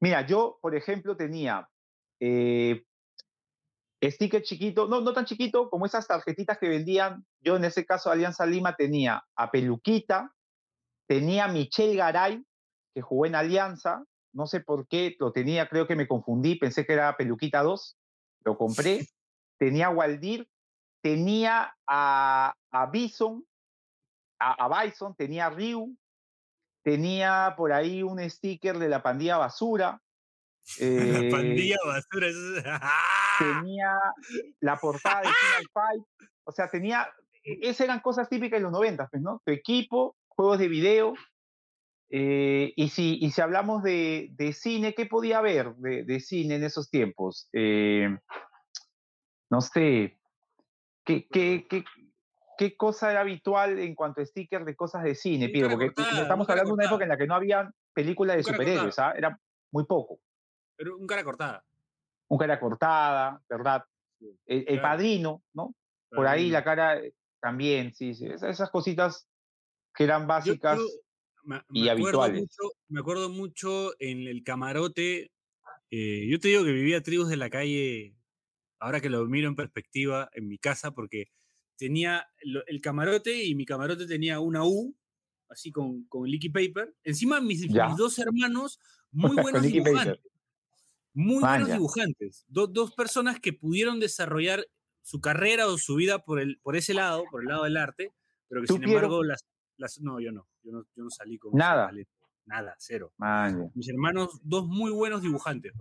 Mira, 0.00 0.26
yo, 0.26 0.58
por 0.62 0.74
ejemplo, 0.74 1.16
tenía 1.16 1.68
eh, 2.20 2.84
sticker 4.02 4.42
chiquito, 4.42 4.88
no, 4.88 5.00
no 5.02 5.12
tan 5.12 5.26
chiquito, 5.26 5.68
como 5.68 5.84
esas 5.86 6.06
tarjetitas 6.06 6.58
que 6.58 6.68
vendían. 6.68 7.26
Yo, 7.40 7.56
en 7.56 7.64
ese 7.64 7.84
caso, 7.84 8.10
Alianza 8.10 8.46
Lima, 8.46 8.76
tenía 8.76 9.22
a 9.36 9.50
Peluquita, 9.50 10.34
tenía 11.06 11.44
a 11.44 11.48
Michelle 11.48 11.96
Garay, 11.96 12.42
que 12.94 13.02
jugó 13.02 13.26
en 13.26 13.34
Alianza, 13.34 14.04
no 14.32 14.46
sé 14.46 14.60
por 14.60 14.88
qué, 14.88 15.16
lo 15.18 15.32
tenía, 15.32 15.68
creo 15.68 15.86
que 15.86 15.96
me 15.96 16.08
confundí, 16.08 16.54
pensé 16.56 16.86
que 16.86 16.94
era 16.94 17.16
Peluquita 17.16 17.62
2, 17.62 17.98
lo 18.44 18.56
compré, 18.56 19.06
tenía 19.58 19.88
a 19.88 19.90
Waldir, 19.90 20.48
tenía 21.02 21.76
a, 21.86 22.54
a 22.70 22.86
Bison, 22.86 23.44
a, 24.40 24.52
a 24.64 24.84
Bison, 24.84 25.14
tenía 25.14 25.46
a 25.46 25.50
Ryu, 25.50 25.96
tenía 26.82 27.54
por 27.56 27.72
ahí 27.72 28.02
un 28.02 28.18
sticker 28.28 28.78
de 28.78 28.88
la 28.88 29.02
pandilla 29.02 29.36
basura. 29.36 30.00
la 30.80 30.86
eh, 30.86 31.28
pandilla 31.30 31.76
basura. 31.84 32.26
es- 32.28 32.64
tenía 33.38 33.96
la 34.60 34.76
portada 34.76 35.20
de 35.20 35.28
Final 35.28 35.66
Fight, 35.72 36.02
o 36.44 36.52
sea, 36.52 36.68
tenía, 36.68 37.08
e- 37.44 37.58
esas 37.62 37.82
eran 37.82 38.00
cosas 38.00 38.28
típicas 38.28 38.58
de 38.58 38.64
los 38.64 38.72
90, 38.72 39.08
pues, 39.08 39.22
¿no? 39.22 39.40
Tu 39.44 39.52
equipo, 39.52 40.16
juegos 40.28 40.58
de 40.58 40.68
video, 40.68 41.14
eh, 42.10 42.72
y, 42.74 42.88
si, 42.88 43.18
y 43.20 43.30
si 43.30 43.40
hablamos 43.40 43.82
de, 43.82 44.28
de 44.32 44.52
cine, 44.52 44.94
¿qué 44.94 45.06
podía 45.06 45.38
haber 45.38 45.74
de, 45.76 46.04
de 46.04 46.20
cine 46.20 46.56
en 46.56 46.64
esos 46.64 46.90
tiempos? 46.90 47.48
Eh, 47.52 48.08
no 49.48 49.60
sé, 49.60 50.18
¿qué, 51.04 51.26
qué, 51.28 51.66
qué, 51.68 51.84
qué 52.60 52.76
cosa 52.76 53.10
era 53.10 53.22
habitual 53.22 53.78
en 53.78 53.94
cuanto 53.94 54.20
a 54.20 54.26
stickers 54.26 54.66
de 54.66 54.76
cosas 54.76 55.02
de 55.02 55.14
cine, 55.14 55.48
Piero? 55.48 55.68
cara 55.68 55.78
Porque 55.78 55.94
cortada, 55.94 56.20
estamos 56.20 56.46
un 56.46 56.52
hablando 56.52 56.68
de 56.72 56.74
una 56.74 56.84
época 56.84 57.04
en 57.04 57.08
la 57.08 57.16
que 57.16 57.26
no 57.26 57.34
había 57.34 57.72
películas 57.94 58.36
de 58.36 58.42
superhéroes, 58.42 58.98
¿ah? 58.98 59.14
Era 59.16 59.40
muy 59.72 59.86
poco. 59.86 60.20
Pero 60.76 60.98
un 60.98 61.06
cara 61.06 61.24
cortada. 61.24 61.64
Un 62.28 62.36
cara 62.36 62.60
cortada, 62.60 63.42
¿verdad? 63.48 63.82
Sí, 64.18 64.38
El, 64.44 64.78
padrino, 64.82 65.42
¿no? 65.54 65.74
Por 66.10 66.26
ahí 66.26 66.50
la 66.50 66.62
cara 66.62 66.98
eh, 66.98 67.14
también, 67.40 67.94
sí, 67.94 68.14
sí. 68.14 68.26
Esas, 68.26 68.50
esas 68.50 68.68
cositas 68.68 69.26
que 69.94 70.04
eran 70.04 70.26
básicas. 70.26 70.76
yo 70.76 70.86
me, 71.44 71.62
y 71.70 71.84
me 71.84 71.90
habituales. 71.92 72.42
mucho, 72.42 72.74
me 72.88 73.00
acuerdo 73.00 73.30
mucho 73.30 73.92
en 73.98 74.28
el 74.28 74.44
camarote. 74.44 75.32
eh, 75.90 76.26
yo 76.28 76.38
te 76.38 76.48
digo 76.48 76.62
que 76.64 76.72
vivía 76.72 77.02
tribus 77.02 77.30
de 77.30 77.38
la 77.38 77.48
calle, 77.48 78.14
ahora 78.78 79.00
que 79.00 79.08
lo 79.08 79.24
miro 79.24 79.48
en 79.48 79.56
perspectiva, 79.56 80.28
en 80.34 80.46
mi 80.46 80.58
casa, 80.58 80.90
porque 80.90 81.28
tenía 81.80 82.28
el 82.42 82.80
camarote 82.82 83.42
y 83.44 83.54
mi 83.54 83.64
camarote 83.64 84.06
tenía 84.06 84.38
una 84.38 84.64
U, 84.64 84.94
así 85.48 85.72
con, 85.72 86.04
con 86.04 86.28
liquid 86.28 86.52
paper. 86.52 86.94
Encima 87.02 87.40
mis, 87.40 87.62
mis 87.62 87.96
dos 87.96 88.18
hermanos, 88.18 88.78
muy 89.10 89.34
buenos 89.42 89.62
paper. 89.62 89.72
dibujantes. 89.84 90.20
Muy 91.14 91.40
buenos 91.40 91.68
dibujantes. 91.68 92.44
Do- 92.48 92.66
dos 92.66 92.92
personas 92.94 93.40
que 93.40 93.52
pudieron 93.54 93.98
desarrollar 93.98 94.64
su 95.02 95.20
carrera 95.20 95.66
o 95.66 95.78
su 95.78 95.94
vida 95.96 96.22
por, 96.22 96.38
el, 96.38 96.60
por 96.60 96.76
ese 96.76 96.92
lado, 96.92 97.24
por 97.30 97.42
el 97.42 97.48
lado 97.48 97.64
del 97.64 97.78
arte, 97.78 98.12
pero 98.48 98.60
que 98.60 98.66
¿Tú, 98.68 98.74
sin 98.74 98.84
embargo 98.84 99.24
las, 99.24 99.44
las... 99.78 99.98
No, 100.00 100.20
yo 100.20 100.30
no. 100.32 100.46
Yo 100.62 100.72
no, 100.72 100.84
yo 100.94 101.02
no 101.04 101.10
salí 101.10 101.38
con 101.38 101.52
Nada. 101.54 101.90
Nada, 102.44 102.74
cero. 102.78 103.12
Mis 103.74 103.88
hermanos, 103.88 104.38
dos 104.42 104.66
muy 104.68 104.90
buenos 104.90 105.22
dibujantes. 105.22 105.72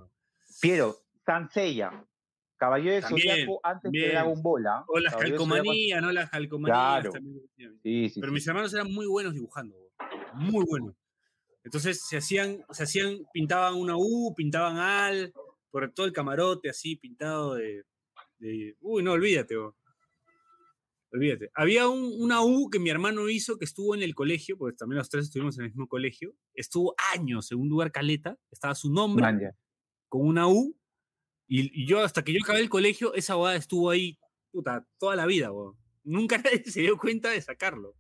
Piero, 0.62 0.96
Sansella, 1.26 2.08
Caballero 2.60 3.08
También, 3.08 3.30
Zodíaco 3.32 3.60
antes 3.64 3.84
también. 3.84 4.06
de 4.06 4.12
Dragon 4.12 4.42
Ball, 4.44 4.68
¿ah? 4.68 4.84
O 4.88 5.00
las 5.00 5.14
Caballero 5.14 5.38
calcomanías, 5.38 6.02
¿no? 6.02 6.12
Las 6.12 6.30
calcomanías 6.30 6.78
Claro. 7.02 7.12
Sí, 7.84 8.10
sí, 8.10 8.20
Pero 8.20 8.28
sí. 8.32 8.34
mis 8.34 8.48
hermanos 8.48 8.74
eran 8.74 8.92
muy 8.92 9.08
buenos 9.08 9.34
dibujando, 9.34 9.76
muy 10.34 10.66
buenos. 10.68 10.94
Entonces 11.64 12.02
se 12.08 12.18
hacían, 12.18 12.64
se 12.72 12.84
hacían, 12.84 13.20
pintaban 13.34 13.76
una 13.76 13.96
U, 13.98 14.34
pintaban 14.36 14.78
al, 14.78 15.34
por 15.72 15.92
todo 15.94 16.06
el 16.06 16.14
camarote 16.14 16.70
así, 16.70 16.96
pintado 16.96 17.56
de. 17.56 17.84
de- 18.40 18.76
uy, 18.82 19.04
no, 19.04 19.14
olvídate, 19.14 19.58
weón. 19.58 19.74
Olvídate. 21.12 21.50
Había 21.56 21.88
un- 21.88 22.14
una 22.22 22.44
U 22.44 22.70
que 22.70 22.78
mi 22.80 22.90
hermano 22.92 23.28
hizo 23.30 23.58
que 23.58 23.66
estuvo 23.66 23.96
en 23.96 24.04
el 24.04 24.14
colegio, 24.14 24.58
porque 24.58 24.78
también 24.78 24.98
los 25.00 25.10
tres 25.10 25.26
estuvimos 25.26 25.58
en 25.58 25.66
el 25.66 25.70
mismo 25.72 25.88
colegio. 25.88 26.36
Estuvo 26.54 26.94
años 27.16 27.52
en 27.52 27.60
un 27.60 27.68
lugar 27.70 27.92
caleta, 27.92 28.38
estaba 28.52 28.76
su 28.76 28.92
nombre 28.94 29.24
Man, 29.24 29.42
con 30.08 30.22
una 30.28 30.48
U. 30.48 30.76
Y, 31.52 31.82
y 31.84 31.88
yo, 31.88 32.02
hasta 32.04 32.24
que 32.24 32.32
yo 32.32 32.40
acabé 32.44 32.60
el 32.60 32.70
colegio, 32.70 33.14
esa 33.16 33.34
boda 33.36 33.56
estuvo 33.56 33.90
ahí, 33.90 34.18
puta, 34.52 34.86
toda 35.00 35.16
la 35.16 35.26
vida. 35.26 35.50
Nunca 36.04 36.38
nadie 36.46 36.64
se 36.64 36.82
dio 36.82 36.96
cuenta 36.98 37.32
de 37.32 37.42
sacarlo. 37.42 37.96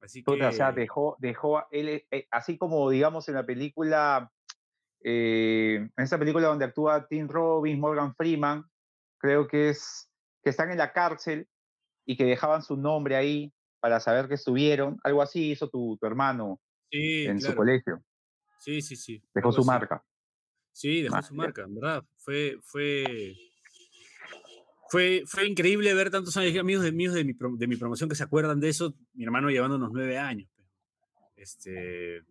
Así 0.00 0.20
que. 0.22 0.32
Puta, 0.32 0.48
o 0.48 0.52
sea, 0.52 0.72
dejó, 0.72 1.16
dejó, 1.20 1.58
a- 1.58 1.68
él, 1.70 2.06
eh, 2.10 2.26
así 2.30 2.56
como 2.56 2.88
digamos 2.90 3.28
en 3.28 3.34
la 3.34 3.44
película, 3.44 4.32
eh, 5.04 5.74
en 5.96 6.04
esa 6.04 6.18
película 6.18 6.48
donde 6.48 6.64
actúa 6.64 7.06
Tim 7.06 7.28
Robbins, 7.28 7.78
Morgan 7.78 8.14
Freeman, 8.14 8.64
creo 9.18 9.46
que 9.46 9.70
es 9.70 10.10
que 10.42 10.50
están 10.50 10.70
en 10.70 10.78
la 10.78 10.92
cárcel 10.92 11.48
y 12.06 12.16
que 12.16 12.24
dejaban 12.24 12.62
su 12.62 12.76
nombre 12.76 13.16
ahí 13.16 13.52
para 13.80 14.00
saber 14.00 14.28
que 14.28 14.34
estuvieron, 14.34 14.98
algo 15.04 15.20
así 15.20 15.50
hizo 15.50 15.68
tu, 15.68 15.98
tu 16.00 16.06
hermano 16.06 16.60
sí, 16.90 17.26
en 17.26 17.40
su 17.40 17.54
colegio, 17.54 18.02
Sí, 18.60 18.80
sí, 18.82 18.96
sí. 18.96 19.22
dejó 19.34 19.52
su 19.52 19.60
así. 19.60 19.66
marca. 19.68 20.04
Sí, 20.78 21.02
dejó 21.02 21.20
su 21.24 21.34
marca, 21.34 21.64
en 21.64 21.74
verdad. 21.74 22.04
Fue, 22.18 22.56
fue, 22.62 23.34
fue, 24.88 25.24
fue 25.26 25.48
increíble 25.48 25.92
ver 25.92 26.08
tantos 26.08 26.36
años 26.36 26.56
amigos 26.56 26.84
de, 26.84 26.92
míos 26.92 27.14
de, 27.14 27.24
mi, 27.24 27.34
de 27.56 27.66
mi 27.66 27.74
promoción 27.74 28.08
que 28.08 28.14
se 28.14 28.22
acuerdan 28.22 28.60
de 28.60 28.68
eso. 28.68 28.94
Mi 29.12 29.24
hermano 29.24 29.50
llevándonos 29.50 29.90
nueve 29.92 30.18
años. 30.18 30.48
Este, 31.34 32.22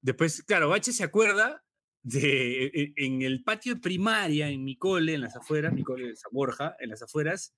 después, 0.00 0.42
claro, 0.44 0.70
Bache 0.70 0.94
se 0.94 1.04
acuerda 1.04 1.62
de 2.02 2.68
e- 2.72 2.92
en 2.96 3.20
el 3.20 3.42
patio 3.42 3.74
de 3.74 3.82
primaria, 3.82 4.48
en 4.48 4.64
mi 4.64 4.78
cole, 4.78 5.12
en 5.12 5.20
las 5.20 5.36
afueras, 5.36 5.74
mi 5.74 5.82
cole 5.82 6.08
de 6.08 6.16
San 6.16 6.32
Borja, 6.32 6.74
en 6.78 6.88
las 6.88 7.02
afueras, 7.02 7.54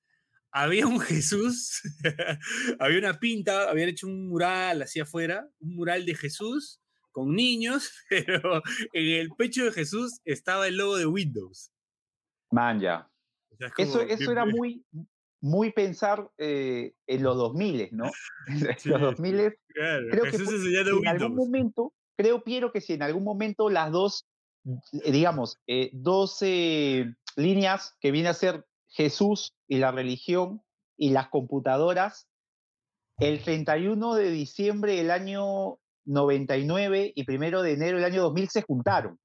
había 0.51 0.89
un 0.89 0.99
Jesús, 0.99 1.83
había 2.81 2.99
una 2.99 3.21
pinta, 3.21 3.71
habían 3.71 3.91
hecho 3.91 4.09
un 4.09 4.27
mural 4.29 4.83
hacia 4.83 5.05
afuera, 5.05 5.49
un 5.61 5.77
mural 5.77 6.05
de 6.05 6.17
Jesús 6.17 6.81
con 7.13 7.35
niños, 7.35 7.91
pero 8.09 8.63
en 8.93 9.21
el 9.21 9.31
pecho 9.37 9.65
de 9.65 9.73
Jesús 9.73 10.21
estaba 10.25 10.69
el 10.69 10.77
logo 10.77 10.97
de 10.97 11.07
Windows. 11.07 11.73
Man, 12.51 12.81
ya. 12.81 13.11
O 13.53 13.57
sea, 13.57 13.69
es 13.69 13.89
Eso, 13.89 14.01
como 14.01 14.11
eso 14.11 14.33
era 14.33 14.45
muy, 14.45 14.85
muy 15.41 15.73
pensar 15.73 16.31
eh, 16.39 16.95
en 17.07 17.23
los 17.23 17.37
2000, 17.37 17.89
¿no? 17.93 18.11
En 18.49 18.59
Sí, 18.79 18.89
los 18.89 18.99
sí. 18.99 19.05
2000 19.05 19.59
claro, 19.69 20.07
creo 20.11 20.25
que 20.25 20.31
Jesús 20.31 20.53
enseñando 20.53 20.93
si 20.93 20.99
en 20.99 21.09
algún 21.09 21.37
momento, 21.37 21.93
creo, 22.17 22.43
Piero, 22.45 22.73
que 22.73 22.81
si 22.81 22.95
en 22.95 23.03
algún 23.03 23.25
momento 23.25 23.71
las 23.71 23.91
dos, 23.91 24.27
eh, 25.05 25.13
digamos, 25.13 25.59
eh, 25.67 25.91
dos 25.93 26.39
eh, 26.43 27.15
líneas 27.37 27.97
que 28.01 28.11
viene 28.11 28.29
a 28.29 28.35
ser 28.35 28.67
Jesús 28.89 29.55
y 29.69 29.79
la 29.79 29.93
religión 29.93 30.63
y 30.97 31.11
las 31.11 31.29
computadoras, 31.29 32.29
el 33.19 33.43
31 33.43 34.15
de 34.15 34.31
diciembre 34.31 34.97
del 34.97 35.11
año 35.11 35.79
99 36.05 37.13
y 37.15 37.25
primero 37.25 37.63
de 37.63 37.73
enero 37.73 37.97
del 37.99 38.07
año 38.07 38.23
2000 38.23 38.49
se 38.49 38.63
juntaron. 38.63 39.19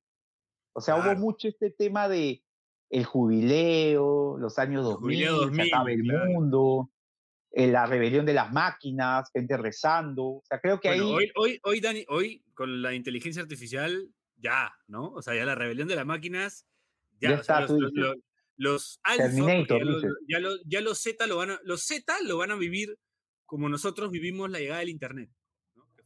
O 0.74 0.82
sea, 0.82 0.96
Claro. 0.96 1.12
hubo 1.12 1.20
mucho 1.20 1.48
este 1.48 1.72
tema 1.72 2.08
de 2.10 2.42
el 2.90 3.06
jubileo, 3.06 4.38
los 4.38 4.60
años 4.60 4.80
El 4.80 4.84
2000, 4.94 5.00
jubileo 5.28 5.36
2000, 5.38 5.66
se 5.66 5.74
acaba 5.74 5.92
el 5.92 6.02
claro. 6.02 6.26
mundo, 6.32 6.92
eh, 7.52 7.68
la 7.68 7.86
rebelión 7.86 8.26
de 8.26 8.34
las 8.34 8.52
máquinas, 8.52 9.30
gente 9.34 9.58
rezando. 9.58 10.24
O 10.26 10.44
sea, 10.48 10.60
creo 10.60 10.80
que 10.80 10.90
Bueno, 10.90 11.04
ahí 11.06 11.14
hoy, 11.14 11.32
hoy, 11.36 11.60
hoy, 11.64 11.80
Dani, 11.80 12.06
hoy 12.10 12.44
con 12.54 12.82
la 12.82 12.94
inteligencia 12.94 13.42
artificial, 13.42 14.10
ya, 14.38 14.74
¿no? 14.88 15.10
O 15.12 15.22
sea, 15.22 15.36
ya 15.36 15.46
la 15.46 15.56
rebelión 15.56 15.88
de 15.88 15.96
las 15.96 16.06
máquinas, 16.06 16.66
ya, 17.20 17.30
Ya 17.32 17.40
o 17.40 17.44
sea, 17.44 17.60
está, 17.62 17.74
los, 17.74 17.92
los, 17.94 18.16
los- 18.58 19.00
alfa, 19.04 19.28
ya, 19.28 19.78
los- 19.86 20.04
ya 20.28 20.40
los- 20.40 20.62
ya 20.66 20.82
los 20.82 21.00
Z 21.02 21.26
lo 21.28 21.38
van 21.38 21.52
a, 21.52 21.60
los 21.64 21.82
Z 21.84 22.14
lo 22.24 22.38
van 22.38 22.52
a 22.52 22.56
vivir 22.56 22.98
como 23.46 23.70
nosotros 23.70 24.12
vivimos 24.12 24.50
la 24.50 24.60
llegada 24.60 24.80
del 24.82 24.90
internet, 24.90 25.30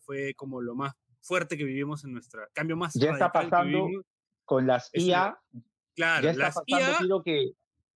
fue 0.09 0.33
como 0.33 0.59
lo 0.59 0.73
más 0.73 0.93
fuerte 1.21 1.55
que 1.55 1.63
vivimos 1.63 2.03
en 2.03 2.13
nuestra, 2.13 2.47
cambio 2.51 2.75
más 2.75 2.95
Ya 2.95 3.11
está 3.11 3.31
pasando 3.31 3.85
vivimos. 3.85 4.05
con 4.43 4.65
las 4.65 4.89
IA, 4.95 5.39
Claro, 5.95 6.23
ya 6.23 6.31
está 6.31 6.45
las 6.45 6.55
pasando, 6.55 6.91
IA 6.93 6.97
Piro, 6.97 7.21
que 7.23 7.51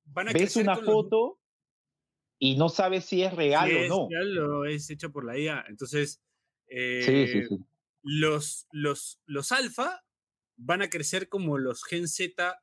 van 0.05 0.27
a 0.29 0.33
ves 0.33 0.55
una 0.57 0.75
con 0.75 0.85
los- 0.85 0.93
foto 0.93 1.39
y 2.37 2.55
no 2.57 2.69
sabes 2.69 3.05
si 3.05 3.23
es 3.23 3.33
real 3.33 3.69
si 3.69 3.75
o 3.75 3.83
es 3.83 3.89
no. 3.89 4.07
real 4.09 4.37
o 4.39 4.65
es 4.65 4.89
hecha 4.91 5.09
por 5.09 5.25
la 5.25 5.37
IA. 5.39 5.65
Entonces, 5.67 6.21
Sí, 6.99 7.11
eh, 7.17 7.27
sí, 7.27 7.43
sí. 7.43 7.57
los, 8.03 8.67
los, 8.71 9.19
los 9.25 9.51
alfa 9.51 10.01
van 10.57 10.81
a 10.83 10.89
crecer 10.89 11.29
como 11.29 11.57
los 11.57 11.83
Gen 11.83 12.07
Z 12.07 12.59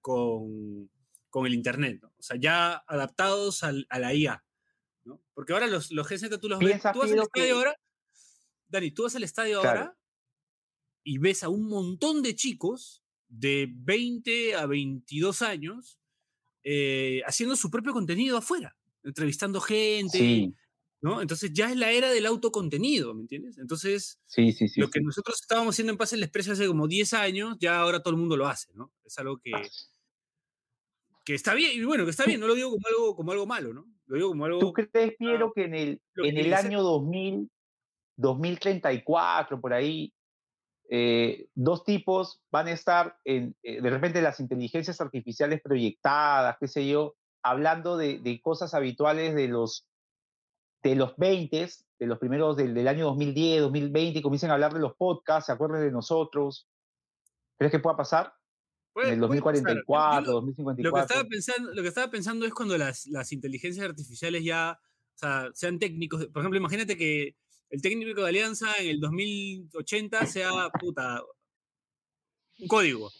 con, 0.00 0.90
con 1.30 1.46
el 1.46 1.54
Internet, 1.54 2.00
¿no? 2.02 2.08
O 2.18 2.22
sea, 2.22 2.36
ya 2.38 2.74
adaptados 2.86 3.62
al- 3.64 3.86
a 3.88 3.98
la 3.98 4.14
IA, 4.14 4.44
¿no? 5.04 5.22
Porque 5.34 5.52
ahora 5.52 5.66
los, 5.66 5.90
los 5.92 6.06
Gen 6.08 6.18
Z 6.18 6.38
tú 6.38 6.48
los 6.48 6.60
ves, 6.60 6.82
tú 6.92 6.98
vas 6.98 7.12
al 7.12 7.20
estadio 7.20 7.56
ahora, 7.56 7.76
Dani, 8.72 8.90
tú 8.90 9.04
vas 9.04 9.14
al 9.14 9.22
estadio 9.22 9.60
Claro. 9.60 9.80
ahora 9.80 9.98
y 11.04 11.18
ves 11.18 11.42
a 11.42 11.48
un 11.48 11.68
montón 11.68 12.22
de 12.22 12.34
chicos 12.34 13.02
de 13.28 13.68
20 13.70 14.54
a 14.54 14.66
22 14.66 15.42
años 15.42 15.98
eh, 16.64 17.22
haciendo 17.26 17.54
su 17.56 17.70
propio 17.70 17.92
contenido 17.92 18.36
afuera, 18.38 18.76
entrevistando 19.02 19.60
gente, 19.60 20.18
Sí, 20.18 20.54
¿no? 21.00 21.20
Entonces 21.20 21.52
ya 21.52 21.70
es 21.70 21.76
la 21.76 21.90
era 21.90 22.10
del 22.10 22.24
autocontenido, 22.26 23.12
¿me 23.14 23.22
entiendes? 23.22 23.58
Entonces, 23.58 24.20
sí, 24.26 24.52
sí, 24.52 24.68
lo 24.80 24.88
que 24.88 25.00
nosotros 25.00 25.40
estábamos 25.40 25.74
haciendo 25.74 25.92
en 25.92 25.98
Paz 25.98 26.12
el 26.12 26.22
Expreso 26.22 26.52
hace 26.52 26.66
como 26.68 26.86
10 26.86 27.12
años, 27.14 27.56
ya 27.60 27.80
ahora 27.80 28.00
todo 28.00 28.14
el 28.14 28.20
mundo 28.20 28.36
lo 28.36 28.46
hace, 28.46 28.72
¿no? 28.74 28.92
Es 29.04 29.18
algo 29.18 29.38
que, 29.38 29.50
que 31.24 31.34
está 31.34 31.54
bien, 31.54 31.80
y 31.80 31.84
bueno, 31.84 32.04
que 32.04 32.10
está 32.10 32.24
bien, 32.24 32.40
no 32.40 32.46
lo 32.46 32.54
digo 32.54 32.70
como 32.70 32.86
algo, 32.86 33.16
como 33.16 33.32
algo 33.32 33.46
malo, 33.46 33.74
¿no? 33.74 33.86
Lo 34.06 34.16
digo 34.16 34.28
como 34.28 34.44
algo... 34.44 34.60
¿Tú 34.60 34.72
crees, 34.72 35.16
Piero, 35.18 35.52
que 35.52 35.64
en 35.64 35.74
el, 35.74 36.00
en 36.16 36.36
el 36.38 36.54
año 36.54 36.82
2000, 36.82 37.50
2034, 38.22 39.60
por 39.60 39.74
ahí, 39.74 40.14
eh, 40.88 41.46
dos 41.54 41.84
tipos 41.84 42.40
van 42.50 42.68
a 42.68 42.72
estar, 42.72 43.16
en, 43.24 43.54
eh, 43.62 43.80
de 43.80 43.90
repente 43.90 44.22
las 44.22 44.40
inteligencias 44.40 45.00
artificiales 45.00 45.60
proyectadas, 45.62 46.56
qué 46.60 46.68
sé 46.68 46.88
yo, 46.88 47.14
hablando 47.42 47.96
de, 47.96 48.18
de 48.18 48.40
cosas 48.40 48.72
habituales 48.74 49.34
de 49.34 49.48
los, 49.48 49.86
de 50.82 50.96
los 50.96 51.16
20, 51.16 51.68
de 51.98 52.06
los 52.06 52.18
primeros 52.18 52.56
del, 52.56 52.74
del 52.74 52.88
año 52.88 53.06
2010, 53.06 53.62
2020, 53.62 54.18
y 54.18 54.22
comiencen 54.22 54.50
a 54.50 54.54
hablar 54.54 54.72
de 54.74 54.80
los 54.80 54.94
podcasts, 54.96 55.46
se 55.46 55.52
acuerden 55.52 55.80
de 55.82 55.90
nosotros. 55.92 56.68
¿Crees 57.58 57.70
que 57.70 57.78
pueda 57.78 57.96
pasar? 57.96 58.32
Puede- 58.92 59.08
en 59.08 59.14
el 59.14 59.20
puede 59.20 59.40
pasar. 59.40 59.54
2044, 59.54 60.20
Yo 60.24 60.26
lo- 60.26 60.32
2054. 60.40 60.90
Lo 60.90 60.94
que, 60.94 61.00
estaba 61.00 61.28
pensando, 61.28 61.74
lo 61.74 61.82
que 61.82 61.88
estaba 61.88 62.10
pensando 62.10 62.46
es 62.46 62.52
cuando 62.54 62.76
las, 62.78 63.06
las 63.06 63.32
inteligencias 63.32 63.86
artificiales 63.88 64.44
ya 64.44 64.78
o 65.14 65.18
sea, 65.18 65.50
sean 65.54 65.78
técnicos. 65.78 66.26
Por 66.26 66.42
ejemplo, 66.42 66.58
imagínate 66.58 66.96
que 66.96 67.36
el 67.72 67.82
técnico 67.82 68.20
de 68.22 68.28
Alianza 68.28 68.72
en 68.78 68.88
el 68.90 69.00
2080 69.00 70.26
sea 70.26 70.50
puta, 70.78 71.20
un 72.60 72.68
código. 72.68 73.10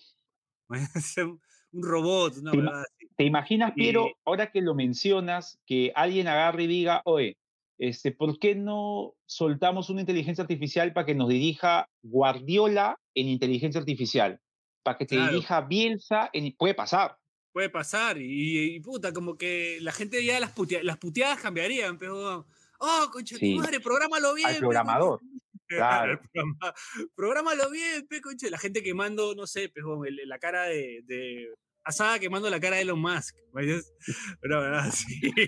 Un 1.74 1.82
robot, 1.82 2.36
una 2.36 2.52
huevada 2.52 2.82
así. 2.82 3.08
¿Te 3.16 3.24
imaginas, 3.24 3.72
Piero, 3.72 4.10
ahora 4.26 4.52
que 4.52 4.60
lo 4.60 4.74
mencionas, 4.74 5.58
que 5.64 5.90
alguien 5.94 6.28
agarre 6.28 6.64
y 6.64 6.66
diga, 6.66 7.00
oye, 7.06 7.38
este, 7.78 8.12
¿por 8.12 8.38
qué 8.38 8.54
no 8.54 9.14
soltamos 9.24 9.88
una 9.88 10.00
inteligencia 10.02 10.42
artificial 10.42 10.92
para 10.92 11.06
que 11.06 11.14
nos 11.14 11.30
dirija 11.30 11.88
Guardiola 12.02 13.00
en 13.14 13.28
inteligencia 13.28 13.80
artificial? 13.80 14.38
Para 14.82 14.98
que 14.98 15.06
te 15.06 15.16
Claro. 15.16 15.32
dirija 15.32 15.62
Bielsa 15.62 16.28
en... 16.34 16.54
Puede 16.56 16.74
pasar. 16.74 17.16
Puede 17.52 17.70
pasar. 17.70 18.18
Y, 18.20 18.74
y, 18.76 18.80
puta, 18.80 19.14
como 19.14 19.36
que 19.38 19.78
la 19.80 19.92
gente 19.92 20.22
ya 20.22 20.38
las, 20.40 20.54
putea- 20.54 20.82
las 20.82 20.98
puteadas 20.98 21.40
cambiarían, 21.40 21.98
pero. 21.98 22.46
Oh, 22.84 23.08
concha, 23.12 23.36
tu 23.36 23.40
Sí. 23.40 23.54
madre, 23.54 23.78
prográmalo 23.80 24.34
bien. 24.34 24.48
Al 24.48 24.54
pe, 24.54 24.60
programador. 24.60 25.20
concha". 25.20 25.38
claro. 25.68 26.12
El 26.12 26.18
programa- 26.18 26.74
Prográmalo 27.14 27.70
bien, 27.70 28.06
pe, 28.08 28.20
concha. 28.20 28.50
La 28.50 28.58
gente 28.58 28.82
quemando, 28.82 29.34
no 29.34 29.46
sé, 29.46 29.68
pe, 29.68 29.80
la 30.26 30.38
cara 30.38 30.64
de, 30.64 31.02
de. 31.04 31.54
Asada 31.84 32.18
quemando 32.20 32.48
la 32.50 32.60
cara 32.60 32.76
de 32.76 32.82
Elon 32.82 33.00
Musk. 33.00 33.36
Una 33.52 34.58
verdad 34.60 34.86
así. 34.86 35.20
Sí, 35.20 35.40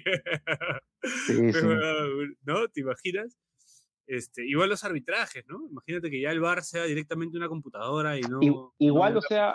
sí. 1.52 1.66
¿No? 2.42 2.68
¿Te 2.68 2.80
imaginas? 2.80 3.36
Este, 4.06 4.46
igual 4.46 4.68
los 4.68 4.84
arbitrajes, 4.84 5.44
¿no? 5.46 5.66
Imagínate 5.70 6.10
que 6.10 6.20
ya 6.20 6.30
el 6.30 6.40
bar 6.40 6.62
sea 6.62 6.84
directamente 6.84 7.36
una 7.38 7.48
computadora 7.48 8.16
y 8.18 8.20
no. 8.22 8.40
I- 8.42 8.86
igual, 8.86 9.16
o 9.16 9.22
sea, 9.22 9.54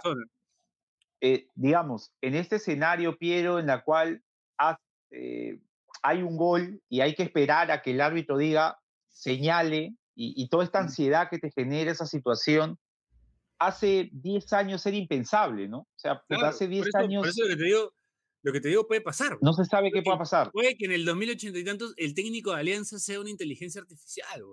eh, 1.22 1.48
digamos, 1.56 2.12
en 2.22 2.36
este 2.36 2.56
escenario, 2.56 3.16
Piero, 3.18 3.60
en 3.60 3.68
la 3.68 3.84
cual 3.84 4.24
ha- 4.58 4.80
eh, 5.12 5.60
hay 6.02 6.22
un 6.24 6.38
gol 6.38 6.82
y 6.90 7.02
hay 7.02 7.16
que 7.16 7.24
esperar 7.24 7.72
a 7.72 7.82
que 7.82 7.92
el 7.92 8.02
árbitro 8.02 8.38
diga, 8.38 8.78
señale, 9.08 9.96
y, 10.16 10.34
y 10.44 10.50
toda 10.50 10.64
esta 10.64 10.82
Mm. 10.82 10.84
ansiedad 10.86 11.30
que 11.30 11.40
te 11.40 11.52
genera 11.52 11.92
esa 11.92 12.06
situación, 12.06 12.78
hace 13.58 14.10
10 14.12 14.52
años 14.54 14.86
era 14.86 14.98
impensable, 14.98 15.68
¿no? 15.68 15.80
O 15.80 15.88
sea, 15.98 16.22
Claro, 16.28 16.48
hace 16.48 16.66
por 16.66 16.74
10 16.74 16.88
eso- 16.88 16.98
años 16.98 17.22
Por 17.22 17.30
eso 17.30 17.42
lo 17.44 17.50
que 17.50 17.56
te 17.58 17.64
digo, 17.64 17.94
lo 18.44 18.52
que 18.54 18.62
te 18.62 18.68
digo 18.70 18.88
puede 18.88 19.02
pasar. 19.02 19.38
no 19.42 19.54
se 19.54 19.66
sabe 19.66 19.88
qué 19.90 19.96
Puede 20.02 20.04
pueda 20.06 20.18
pasar. 20.20 20.52
Puede 20.52 20.76
que 20.78 20.86
en 20.86 20.92
el 20.94 21.04
2080 21.06 21.60
y 21.60 21.64
tantos 21.64 21.94
el 21.98 22.14
técnico 22.14 22.52
de 22.54 22.60
Alianza 22.62 22.98
sea 23.00 23.20
una 23.20 23.30
inteligencia 23.30 23.82
artificial, 23.82 24.44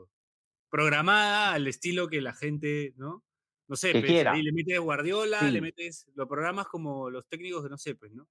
programada 0.68 1.52
al 1.52 1.66
estilo 1.68 2.08
que 2.08 2.20
la 2.20 2.34
gente, 2.34 2.92
¿no? 2.96 3.22
No 3.68 3.76
sé, 3.76 3.92
Que 3.92 4.00
pues, 4.00 4.10
quiera. 4.12 4.32
ahí 4.32 4.42
le 4.42 4.52
metes 4.52 4.78
Guardiola, 4.78 5.42
le 5.50 5.60
metes, 5.60 6.06
lo 6.14 6.28
programas 6.28 6.66
como 6.68 7.10
los 7.10 7.26
técnicos 7.28 7.62
que 7.64 7.68
no 7.70 7.78
sé, 7.78 7.94
pues, 7.96 8.12
¿no? 8.12 8.28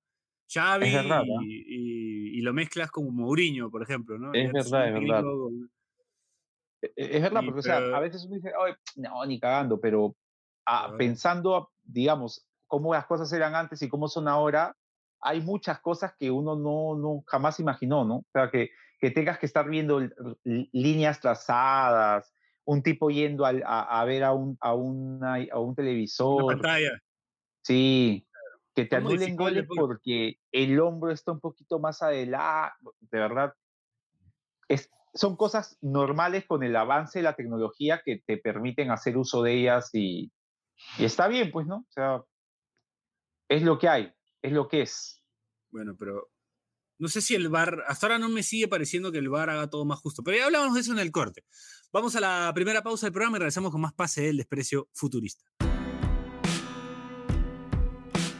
Xavi 0.51 0.91
verdad, 0.91 1.21
¿ah? 1.21 1.41
y, 1.43 1.55
y- 1.67 2.37
y 2.37 2.41
lo 2.41 2.53
mezclas 2.53 2.91
como 2.91 3.11
Mourinho, 3.11 3.69
por 3.71 3.81
ejemplo, 3.83 4.17
¿no? 4.17 4.33
Es 4.33 4.51
verdad, 4.53 4.87
es 4.87 4.93
verdad. 4.93 5.21
con- 5.23 5.71
E- 6.81 6.91
Es 6.97 7.21
verdad, 7.21 7.39
Sí, 7.41 7.45
porque 7.47 7.59
o 7.59 7.63
sea, 7.63 7.77
pero- 7.79 7.95
a 7.95 7.99
veces 7.99 8.25
uno 8.25 8.35
dice, 8.35 8.51
"Ay, 8.63 8.73
no, 8.97 9.25
ni 9.25 9.39
cagando, 9.39 9.79
pero 9.79 10.15
ah, 10.67 10.83
Claro. 10.85 10.97
pensando, 10.97 11.71
digamos, 11.83 12.47
cómo 12.67 12.93
las 12.93 13.05
cosas 13.05 13.31
eran 13.33 13.53
antes 13.55 13.81
y 13.81 13.89
cómo 13.89 14.07
son 14.07 14.27
ahora, 14.27 14.75
hay 15.21 15.39
muchas 15.41 15.79
cosas 15.79 16.13
que 16.19 16.29
uno 16.31 16.55
no, 16.55 16.95
no 16.95 17.23
jamás 17.27 17.59
imaginó, 17.59 18.03
¿no? 18.05 18.15
O 18.17 18.25
sea, 18.33 18.49
que, 18.51 18.69
que 18.99 19.11
tengas 19.11 19.37
que 19.39 19.45
estar 19.45 19.67
viendo 19.69 19.99
líneas 20.43 21.19
trazadas, 21.19 22.33
un 22.65 22.81
tipo 22.81 23.09
yendo 23.11 23.45
al- 23.45 23.63
a, 23.65 24.01
a 24.01 24.05
ver 24.05 24.23
a 24.23 24.33
un, 24.33 24.57
a, 24.59 24.73
una- 24.73 25.35
a 25.51 25.59
un 25.59 25.67
una 25.69 25.75
televisor, 25.75 26.45
pantalla. 26.47 26.99
sí, 27.63 28.25
que 28.75 28.85
te 28.85 28.97
anulen 28.97 29.35
goles 29.35 29.65
porque 29.73 30.39
el 30.51 30.79
hombro 30.79 31.11
está 31.11 31.31
un 31.31 31.39
poquito 31.39 31.79
más 31.79 32.01
adelante, 32.01 32.75
de 32.99 33.19
verdad, 33.19 33.53
es, 34.67 34.91
son 35.13 35.37
cosas 35.37 35.77
normales 35.81 36.45
con 36.45 36.61
el 36.63 36.75
avance 36.75 37.19
de 37.19 37.23
la 37.23 37.35
tecnología 37.35 38.01
que 38.03 38.21
te 38.25 38.37
permiten 38.37 38.91
hacer 38.91 39.17
uso 39.17 39.41
de 39.43 39.53
ellas 39.53 39.89
y, 39.93 40.31
y 40.97 41.05
está 41.05 41.27
bien, 41.27 41.51
pues, 41.51 41.65
¿no? 41.67 41.77
O 41.77 41.91
sea, 41.91 42.21
es 43.47 43.63
lo 43.63 43.79
que 43.79 43.87
hay, 43.87 44.11
es 44.41 44.51
lo 44.51 44.67
que 44.67 44.81
es. 44.81 45.23
Bueno, 45.71 45.95
pero 45.97 46.29
no 46.97 47.07
sé 47.07 47.21
si 47.21 47.35
el 47.35 47.47
bar, 47.47 47.83
hasta 47.87 48.07
ahora 48.07 48.19
no 48.19 48.29
me 48.29 48.43
sigue 48.43 48.67
pareciendo 48.67 49.11
que 49.11 49.19
el 49.19 49.29
bar 49.29 49.49
haga 49.49 49.69
todo 49.69 49.85
más 49.85 49.99
justo, 49.99 50.21
pero 50.21 50.37
ya 50.37 50.45
hablamos 50.45 50.73
de 50.73 50.81
eso 50.81 50.91
en 50.91 50.99
el 50.99 51.11
corte. 51.11 51.45
Vamos 51.93 52.15
a 52.17 52.19
la 52.19 52.51
primera 52.53 52.83
pausa 52.83 53.05
del 53.05 53.13
programa 53.13 53.37
y 53.37 53.39
regresamos 53.39 53.71
con 53.71 53.81
más 53.81 53.93
pase 53.93 54.23
del 54.23 54.37
desprecio 54.37 54.89
futurista. 54.93 55.45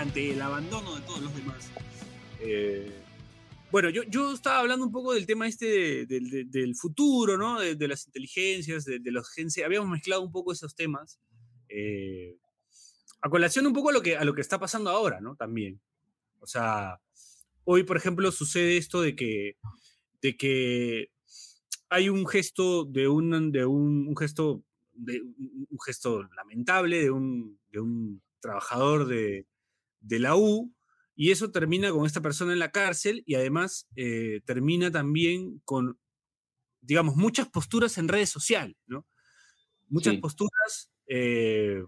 Ante 0.00 0.30
el 0.32 0.40
abandono 0.40 0.94
de 0.96 1.02
todos 1.02 1.20
los 1.20 1.34
demás. 1.36 1.70
Eh, 2.40 2.90
bueno, 3.70 3.90
yo, 3.90 4.02
yo 4.04 4.32
estaba 4.32 4.60
hablando 4.60 4.86
un 4.86 4.92
poco 4.92 5.12
del 5.12 5.26
tema 5.26 5.46
este 5.46 5.66
de- 5.66 6.06
del- 6.06 6.30
de- 6.30 6.44
del 6.46 6.74
futuro, 6.74 7.36
¿no? 7.36 7.60
De, 7.60 7.86
las 7.88 8.06
inteligencias, 8.06 8.84
de, 8.86 8.98
los 9.04 9.28
agencias. 9.30 9.66
Habíamos 9.66 9.90
mezclado 9.90 10.22
un 10.22 10.32
poco 10.32 10.52
esos 10.52 10.74
temas. 10.74 11.20
eh, 11.68 12.36
a 13.22 13.28
colación 13.28 13.66
un 13.66 13.74
poco 13.74 13.90
a 13.90 13.92
lo, 13.92 14.00
que, 14.00 14.16
a 14.16 14.24
lo 14.24 14.34
que 14.34 14.40
está 14.40 14.58
pasando 14.58 14.88
ahora, 14.90 15.20
¿no? 15.20 15.36
También. 15.36 15.78
O 16.40 16.46
sea, 16.46 16.98
hoy, 17.64 17.82
por 17.84 17.98
ejemplo, 17.98 18.32
sucede 18.32 18.78
esto 18.78 19.02
de 19.02 19.14
que, 19.14 19.56
de 20.22 20.36
que 20.38 21.10
hay 21.90 22.08
un 22.08 22.26
gesto 22.26 22.86
de 22.86 23.06
un, 23.08 23.52
de 23.52 23.66
un, 23.66 24.08
un 24.08 24.16
gesto 24.16 24.64
de 24.94 25.20
un 25.20 25.78
gesto 25.84 26.22
lamentable 26.34 27.02
de 27.02 27.10
un, 27.10 27.60
de 27.70 27.80
un 27.80 28.22
trabajador 28.40 29.06
de, 29.06 29.46
de 30.00 30.18
la 30.20 30.36
U 30.36 30.74
y 31.16 31.30
eso 31.32 31.50
termina 31.52 31.90
con 31.92 32.06
esta 32.06 32.22
persona 32.22 32.52
en 32.52 32.58
la 32.58 32.72
cárcel 32.72 33.22
y 33.26 33.34
además 33.34 33.88
eh, 33.96 34.40
termina 34.46 34.90
también 34.90 35.60
con, 35.64 35.98
digamos, 36.80 37.16
muchas 37.16 37.48
posturas 37.48 37.98
en 37.98 38.08
redes 38.08 38.30
sociales, 38.30 38.76
¿no? 38.86 39.06
Muchas 39.88 40.16
Sí. 40.16 40.20
posturas, 40.20 40.92
eh, 41.08 41.82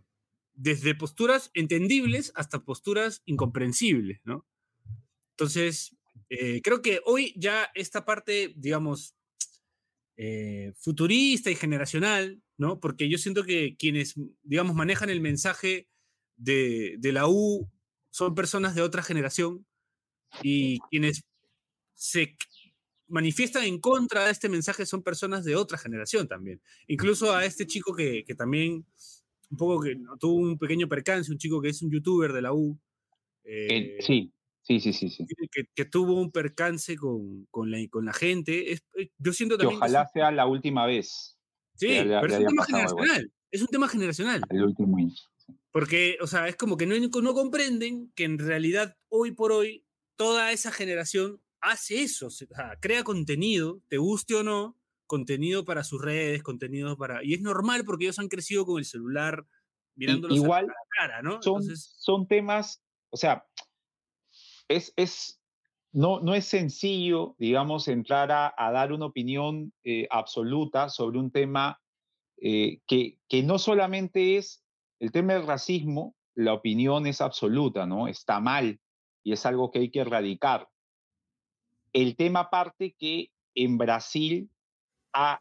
desde 0.54 0.94
posturas 0.94 1.50
entendibles 1.54 2.32
hasta 2.36 2.64
posturas 2.64 3.22
incomprensibles, 3.26 4.20
¿no? 4.24 4.46
Entonces, 5.32 5.96
eh, 6.30 6.60
creo 6.62 6.82
que 6.82 7.00
hoy 7.06 7.34
ya 7.36 7.70
esta 7.74 8.04
parte, 8.04 8.52
digamos, 8.56 9.16
futurista 10.76 11.50
y 11.50 11.56
generacional, 11.56 12.42
¿no? 12.56 12.78
Porque 12.80 13.08
yo 13.08 13.18
siento 13.18 13.44
que 13.44 13.76
quienes, 13.76 14.14
digamos, 14.42 14.74
manejan 14.76 15.10
el 15.10 15.20
mensaje 15.20 15.88
de, 16.36 16.96
de 16.98 17.12
la 17.12 17.28
U 17.28 17.70
son 18.12 18.34
personas 18.34 18.74
de 18.74 18.82
otra 18.82 19.02
generación 19.02 19.66
y 20.42 20.78
quienes 20.90 21.22
se 21.94 22.36
manifiestan 23.08 23.64
en 23.64 23.80
contra 23.80 24.24
de 24.26 24.30
este 24.32 24.48
mensaje 24.48 24.86
son 24.86 25.02
personas 25.02 25.44
de 25.44 25.56
otra 25.56 25.78
generación 25.78 26.28
también. 26.28 26.60
Incluso 26.86 27.34
a 27.34 27.44
este 27.44 27.66
chico 27.66 27.94
que, 27.94 28.24
que 28.24 28.34
también, 28.34 28.86
un 29.50 29.56
poco 29.56 29.80
que 29.82 29.96
tuvo 30.20 30.34
un 30.36 30.58
pequeño 30.58 30.88
percance, 30.88 31.30
un 31.32 31.38
chico 31.38 31.60
que 31.60 31.70
es 31.70 31.82
un 31.82 31.90
youtuber 31.90 32.32
de 32.32 32.42
la 32.42 32.52
U. 32.52 32.78
Eh, 33.44 33.66
eh, 33.70 33.96
sí, 34.00 34.32
sí, 34.62 34.78
sí, 34.80 34.92
sí, 34.92 35.10
sí. 35.10 35.26
que, 35.50 35.64
que 35.74 35.84
tuvo 35.86 36.20
un 36.20 36.30
percance 36.30 36.96
con, 36.96 37.46
con, 37.50 37.70
la, 37.70 37.78
con 37.90 38.04
la 38.04 38.12
gente. 38.12 38.72
Es- 38.72 38.84
eh, 38.98 39.10
yo 39.18 39.32
siento 39.32 39.56
Que 39.56 39.64
también 39.64 39.80
que 39.80 39.84
ojalá 39.86 40.02
un- 40.02 40.08
sea 40.12 40.30
la 40.30 40.46
última 40.46 40.86
vez, 40.86 41.38
sí, 41.76 41.88
pero 41.88 42.26
es 42.26 42.38
un 42.40 42.46
tema 42.46 42.62
pasado 42.62 42.78
generacional. 42.96 43.32
Es 43.50 43.60
un 43.60 43.68
tema 43.68 43.88
generacional. 43.88 44.42
el 44.48 44.62
último. 44.64 44.96
Porque, 45.72 46.18
o 46.20 46.26
sea, 46.26 46.48
es 46.48 46.56
como 46.56 46.76
que 46.76 46.86
no, 46.86 46.94
no 46.98 47.34
comprenden 47.34 48.12
que 48.14 48.24
en 48.24 48.38
realidad 48.38 48.96
hoy 49.08 49.32
por 49.32 49.52
hoy 49.52 49.86
toda 50.16 50.52
esa 50.52 50.70
generación 50.70 51.40
hace 51.60 52.02
eso, 52.02 52.28
crea 52.80 53.04
contenido, 53.04 53.80
te 53.88 53.96
guste 53.96 54.34
o 54.34 54.42
no, 54.42 54.76
contenido 55.06 55.64
para 55.64 55.84
sus 55.84 56.02
redes, 56.02 56.42
contenido 56.42 56.96
para... 56.96 57.24
Y 57.24 57.34
es 57.34 57.40
normal 57.40 57.84
porque 57.86 58.04
ellos 58.04 58.18
han 58.18 58.28
crecido 58.28 58.66
con 58.66 58.78
el 58.78 58.84
celular 58.84 59.46
mirándolos 59.94 60.36
igual, 60.36 60.64
a 60.64 60.68
la 60.68 60.74
cara, 60.98 61.22
¿no? 61.22 61.42
Son, 61.42 61.62
son 61.76 62.26
temas, 62.26 62.82
o 63.10 63.16
sea, 63.16 63.44
es, 64.68 64.92
es, 64.96 65.40
no, 65.92 66.20
no 66.20 66.34
es 66.34 66.46
sencillo, 66.46 67.34
digamos, 67.38 67.88
entrar 67.88 68.30
a, 68.32 68.72
dar 68.72 68.92
una 68.92 69.06
opinión 69.06 69.72
eh, 69.84 70.06
absoluta 70.10 70.88
sobre 70.88 71.18
un 71.18 71.30
tema 71.30 71.80
eh, 72.38 72.80
que, 72.86 73.18
que 73.28 73.42
no 73.42 73.58
solamente 73.58 74.36
es 74.36 74.61
el 75.02 75.10
tema 75.10 75.32
del 75.32 75.48
racismo, 75.48 76.14
la 76.36 76.54
opinión 76.54 77.08
es 77.08 77.20
absoluta, 77.20 77.86
¿no? 77.86 78.06
Está 78.06 78.38
mal 78.38 78.78
y 79.24 79.32
es 79.32 79.44
algo 79.44 79.72
que 79.72 79.80
hay 79.80 79.90
que 79.90 79.98
erradicar. 79.98 80.68
El 81.92 82.14
tema 82.14 82.50
parte 82.50 82.94
que 82.96 83.32
en 83.56 83.78
Brasil 83.78 84.48
a 85.12 85.40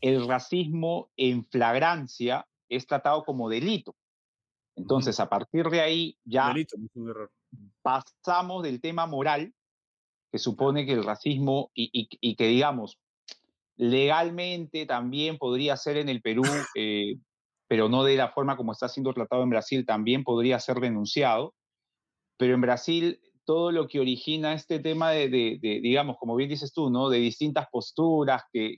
el 0.00 0.26
racismo 0.26 1.10
en 1.18 1.44
flagrancia 1.44 2.48
es 2.70 2.86
tratado 2.86 3.24
como 3.24 3.50
delito. 3.50 3.94
Entonces, 4.74 5.20
a 5.20 5.28
partir 5.28 5.66
de 5.66 5.82
ahí 5.82 6.16
ya 6.24 6.54
pasamos 7.82 8.62
del 8.62 8.80
tema 8.80 9.04
moral, 9.04 9.52
que 10.32 10.38
supone 10.38 10.86
que 10.86 10.92
el 10.92 11.04
racismo 11.04 11.70
y, 11.74 12.36
que, 12.36 12.48
digamos, 12.48 12.98
legalmente 13.76 14.86
también 14.86 15.36
podría 15.36 15.76
ser 15.76 15.98
en 15.98 16.08
el 16.08 16.22
Perú, 16.22 16.44
eh, 16.74 17.18
pero 17.74 17.88
no 17.88 18.04
de 18.04 18.14
la 18.14 18.28
forma 18.28 18.56
como 18.56 18.70
está 18.70 18.86
siendo 18.88 19.12
tratado 19.12 19.42
en 19.42 19.50
Brasil, 19.50 19.84
también 19.84 20.22
podría 20.22 20.60
ser 20.60 20.76
denunciado. 20.76 21.56
Pero 22.38 22.54
en 22.54 22.60
Brasil 22.60 23.20
todo 23.44 23.72
lo 23.72 23.88
que 23.88 23.98
origina 23.98 24.54
este 24.54 24.78
tema 24.78 25.10
de, 25.10 25.58
digamos, 25.60 26.16
como 26.20 26.36
bien 26.36 26.48
dices 26.48 26.72
tú, 26.72 26.88
¿no? 26.88 27.10
De 27.10 27.18
distintas 27.18 27.66
posturas, 27.72 28.42
que, 28.52 28.76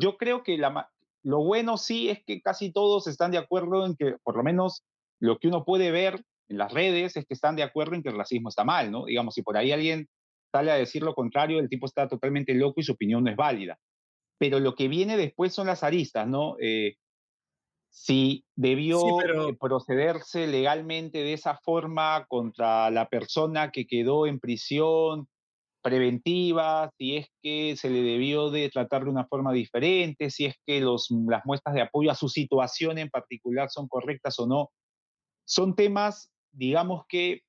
yo 0.00 0.16
creo 0.16 0.42
que 0.42 0.58
la, 0.58 0.90
lo 1.22 1.44
bueno 1.44 1.76
sí 1.76 2.08
es 2.08 2.18
que 2.26 2.40
casi 2.42 2.72
todos 2.72 3.06
están 3.06 3.30
de 3.30 3.38
acuerdo 3.38 3.86
en 3.86 3.94
que, 3.94 4.16
por 4.24 4.36
lo 4.36 4.42
menos 4.42 4.82
lo 5.20 5.38
que 5.38 5.46
uno 5.46 5.64
puede 5.64 5.92
ver 5.92 6.20
en 6.48 6.58
las 6.58 6.72
redes 6.72 7.16
es 7.16 7.24
que 7.26 7.34
están 7.34 7.54
de 7.54 7.62
acuerdo 7.62 7.94
en 7.94 8.02
que 8.02 8.08
el 8.08 8.16
racismo 8.16 8.48
está 8.48 8.64
mal, 8.64 8.90
¿no? 8.90 9.04
Digamos, 9.04 9.34
si 9.34 9.42
por 9.42 9.56
ahí 9.56 9.70
alguien 9.70 10.08
sale 10.50 10.72
a 10.72 10.74
decir 10.74 11.04
lo 11.04 11.14
contrario, 11.14 11.60
el 11.60 11.68
tipo 11.68 11.86
está 11.86 12.08
totalmente 12.08 12.54
loco 12.54 12.80
y 12.80 12.82
su 12.82 12.90
opinión 12.90 13.22
no 13.22 13.30
es 13.30 13.36
válida. 13.36 13.78
Pero 14.36 14.58
lo 14.58 14.74
que 14.74 14.88
viene 14.88 15.16
después 15.16 15.54
son 15.54 15.68
las 15.68 15.84
aristas, 15.84 16.26
¿no? 16.26 16.56
Eh, 16.60 16.96
si 17.90 18.44
debió 18.54 19.00
eh, 19.20 19.56
procederse 19.60 20.46
legalmente 20.46 21.18
de 21.18 21.32
esa 21.32 21.58
forma 21.62 22.24
contra 22.28 22.90
la 22.90 23.08
persona 23.08 23.72
que 23.72 23.86
quedó 23.86 24.26
en 24.26 24.38
prisión 24.38 25.28
preventiva, 25.82 26.90
si 26.96 27.16
es 27.16 27.28
que 27.42 27.74
se 27.76 27.90
le 27.90 28.02
debió 28.02 28.50
de 28.50 28.68
tratar 28.68 29.04
de 29.04 29.10
una 29.10 29.26
forma 29.26 29.52
diferente, 29.52 30.30
si 30.30 30.46
es 30.46 30.54
que 30.66 30.80
los, 30.80 31.08
las 31.28 31.44
muestras 31.44 31.74
de 31.74 31.82
apoyo 31.82 32.10
a 32.10 32.14
su 32.14 32.28
situación 32.28 32.98
en 32.98 33.10
particular 33.10 33.70
son 33.70 33.88
correctas 33.88 34.38
o 34.38 34.46
no. 34.46 34.70
Son 35.44 35.74
temas, 35.74 36.30
digamos 36.52 37.04
que 37.08 37.40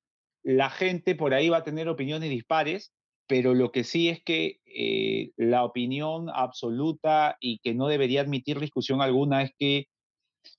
la 0.43 0.69
gente 0.69 1.13
por 1.13 1.33
ahí 1.33 1.49
va 1.49 1.57
a 1.57 1.63
tener 1.63 1.87
opiniones 1.87 2.29
dispares, 2.29 2.93
pero 3.27 3.53
lo 3.53 3.71
que 3.71 3.83
sí 3.83 4.09
es 4.09 4.23
que 4.23 4.59
eh, 4.65 5.31
la 5.37 5.63
opinión 5.63 6.29
absoluta 6.33 7.37
y 7.39 7.59
que 7.59 7.75
no 7.75 7.87
debería 7.87 8.21
admitir 8.21 8.59
discusión 8.59 9.01
alguna 9.01 9.43
es 9.43 9.51
que 9.59 9.85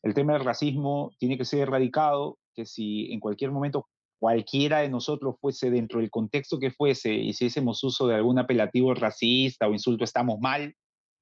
el 0.02 0.14
tema 0.14 0.34
del 0.34 0.44
racismo 0.44 1.12
tiene 1.18 1.38
que 1.38 1.44
ser 1.44 1.60
erradicado, 1.60 2.38
que 2.54 2.66
si 2.66 3.12
en 3.12 3.20
cualquier 3.20 3.50
momento 3.50 3.88
cualquiera 4.18 4.80
de 4.80 4.88
nosotros 4.88 5.36
fuese 5.40 5.70
dentro 5.70 5.98
del 5.98 6.10
contexto 6.10 6.60
que 6.60 6.70
fuese, 6.70 7.12
y 7.12 7.32
si 7.32 7.46
hiciésemos 7.46 7.82
uso 7.82 8.06
de 8.06 8.14
algún 8.14 8.38
apelativo 8.38 8.94
racista 8.94 9.66
o 9.66 9.72
insulto, 9.72 10.04
estamos 10.04 10.38
mal, 10.40 10.76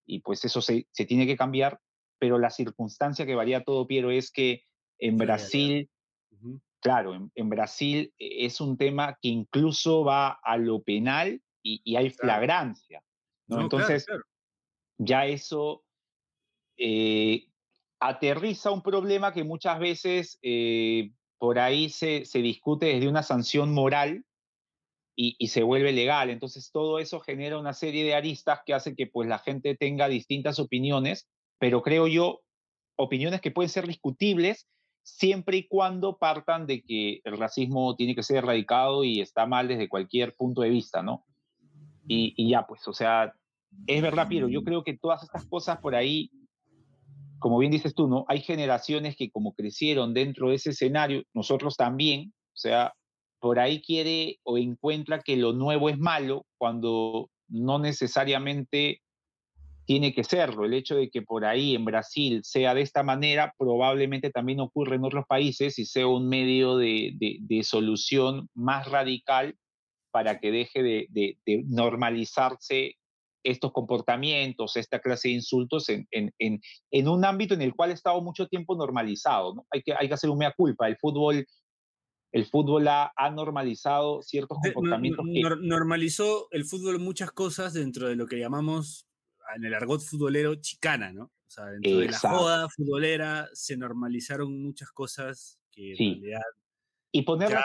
y 0.07 0.21
pues 0.21 0.45
eso 0.45 0.61
se, 0.61 0.87
tiene 0.93 1.27
que 1.27 1.37
cambiar, 1.37 1.81
pero 2.19 2.39
la 2.39 2.51
circunstancia 2.51 3.25
que 3.25 3.35
varía 3.35 3.65
todo, 3.65 3.87
Piero, 3.87 4.11
es 4.11 4.31
que 4.31 4.65
en 4.99 5.17
Brasil, 5.17 5.89
claro, 6.81 7.31
en, 7.35 7.49
Brasil 7.49 8.13
es 8.19 8.61
un 8.61 8.77
tema 8.77 9.17
que 9.23 9.29
incluso 9.29 10.05
va 10.05 10.39
a 10.43 10.59
lo 10.59 10.83
penal 10.83 11.41
y, 11.63 11.97
hay 11.97 12.11
flagrancia, 12.11 13.03
¿no? 13.47 13.63
Entonces, 13.63 14.05
ya 14.99 15.25
eso 15.25 15.85
eh, 16.77 17.50
aterriza 18.01 18.71
un 18.71 18.83
problema 18.83 19.33
que 19.33 19.45
muchas 19.45 19.79
veces 19.79 20.39
eh, 20.43 21.13
por 21.39 21.59
ahí 21.59 21.91
se, 21.91 22.25
se, 22.25 22.41
discute 22.41 22.87
desde 22.87 23.09
una 23.09 23.23
sanción 23.23 23.73
moral 23.73 24.25
y, 25.15 25.49
se 25.49 25.63
vuelve 25.63 25.93
legal. 25.93 26.31
Entonces 26.31 26.71
todo 26.73 26.99
eso 26.99 27.21
genera 27.21 27.59
una 27.59 27.75
serie 27.75 28.05
de 28.05 28.15
aristas 28.15 28.61
que 28.65 28.73
hace 28.73 28.95
que 28.95 29.07
pues 29.07 29.29
la 29.29 29.39
gente 29.39 29.77
tenga 29.77 30.09
distintas 30.09 30.59
opiniones, 30.59 31.29
pero 31.59 31.83
creo 31.83 32.07
yo 32.07 32.41
opiniones 32.97 33.43
que 33.43 33.51
pueden 33.51 33.69
ser 33.69 33.87
discutibles 33.87 34.67
siempre 35.03 35.59
y 35.59 35.69
cuando 35.69 36.17
partan 36.17 36.67
de 36.67 36.83
que 36.83 37.21
el 37.25 37.37
racismo 37.37 37.97
tiene 37.97 38.15
que 38.15 38.23
ser 38.23 38.39
erradicado 38.39 39.05
y 39.05 39.21
está 39.21 39.45
mal 39.45 39.69
desde 39.69 39.89
cualquier 39.89 40.35
punto 40.37 40.63
de 40.63 40.71
vista, 40.71 41.03
¿no? 41.03 41.27
Y, 42.07 42.33
y 42.37 42.51
ya, 42.51 42.67
pues, 42.67 42.87
o 42.89 42.93
sea, 42.93 43.35
es 43.87 44.03
verdad, 44.03 44.29
Piero, 44.29 44.49
yo 44.49 44.65
creo 44.65 44.85
que 44.85 44.97
todas 44.97 45.23
estas 45.23 45.45
cosas 45.47 45.79
por 45.79 45.95
ahí 45.95 46.31
como 47.41 47.59
bien 47.59 47.73
dices 47.73 47.95
tú, 47.95 48.07
¿no? 48.07 48.25
Hay 48.29 48.41
generaciones 48.41 49.17
que 49.17 49.31
como 49.31 49.55
crecieron 49.55 50.15
dentro 50.15 50.51
de 50.51 50.57
ese 50.57 50.71
escenario, 50.71 51.25
nosotros 51.35 51.77
también, 51.77 52.33
o 52.55 52.57
sea, 52.57 52.93
por 53.41 53.59
ahí 53.59 53.81
quiere 53.83 54.39
o 54.45 54.59
encuentra 54.59 55.21
que 55.21 55.37
lo 55.37 55.53
nuevo 55.53 55.89
es 55.89 55.99
malo 55.99 56.47
cuando 56.59 57.31
no 57.49 57.79
necesariamente 57.79 59.01
tiene 59.87 60.15
que 60.15 60.23
serlo. 60.23 60.67
El 60.67 60.75
hecho 60.75 60.95
de 60.95 61.11
que 61.11 61.23
por 61.23 61.45
ahí 61.45 61.75
en 61.75 61.85
Brasil 61.85 62.43
sea 62.45 62.75
de 62.75 62.83
esta 62.83 63.03
manera 63.03 63.55
probablemente 63.59 64.31
también 64.31 64.61
ocurre 64.61 64.97
en 64.97 65.05
otros 65.05 65.25
países 65.27 65.79
y 65.79 65.87
sea 65.87 66.07
un 66.07 66.29
medio 66.29 66.77
de, 66.77 67.61
solución 67.65 68.49
más 68.55 68.89
radical 68.89 69.57
para 70.13 70.39
que 70.39 70.53
deje 70.53 70.83
de, 70.83 71.07
de 71.11 71.65
normalizarse 71.67 72.97
estos 73.43 73.73
comportamientos, 73.73 74.77
esta 74.77 75.01
clase 75.01 75.29
de 75.29 75.35
insultos 75.35 75.89
en, 75.89 76.07
en, 76.11 76.33
en, 76.39 76.61
en, 76.91 77.09
un 77.09 77.25
ámbito 77.25 77.55
en 77.55 77.63
el 77.63 77.75
cual 77.75 77.91
ha 77.91 77.95
estado 77.95 78.21
mucho 78.21 78.47
tiempo 78.47 78.77
normalizado. 78.77 79.55
¿no? 79.55 79.67
Hay, 79.71 79.83
que, 79.83 79.95
hay 79.99 80.09
que 80.09 80.15
hacer 80.15 80.31
un 80.31 80.39
mea 80.39 80.53
culpa. 80.57 80.89
El 80.89 80.97
fútbol, 80.97 81.47
el 82.33 82.47
fútbol 82.47 82.89
ha, 82.89 83.13
ha 83.17 83.31
normalizado 83.31 84.23
ciertos 84.23 84.59
comportamientos. 84.63 85.25
Normalizó 85.63 86.49
el 86.51 86.65
fútbol 86.65 86.99
muchas 86.99 87.33
cosas 87.33 87.73
dentro 87.73 88.09
de 88.09 88.17
lo 88.17 88.27
que 88.27 88.39
llamamos 88.39 89.07
en 89.57 89.65
el 89.65 89.75
argot 89.75 90.01
futbolero 90.01 90.55
chicana, 90.57 91.13
¿no? 91.13 91.25
O 91.25 91.51
sea, 91.53 91.65
dentro 91.67 91.99
de 91.99 92.09
la 92.09 92.19
joda 92.19 92.69
futbolera 92.69 93.49
se 93.53 93.77
normalizaron 93.77 94.63
muchas 94.63 94.91
cosas 94.93 95.59
que 95.73 95.93
en 95.93 95.97
realidad... 95.99 96.43
Y 97.13 97.23
ponerlas, 97.23 97.65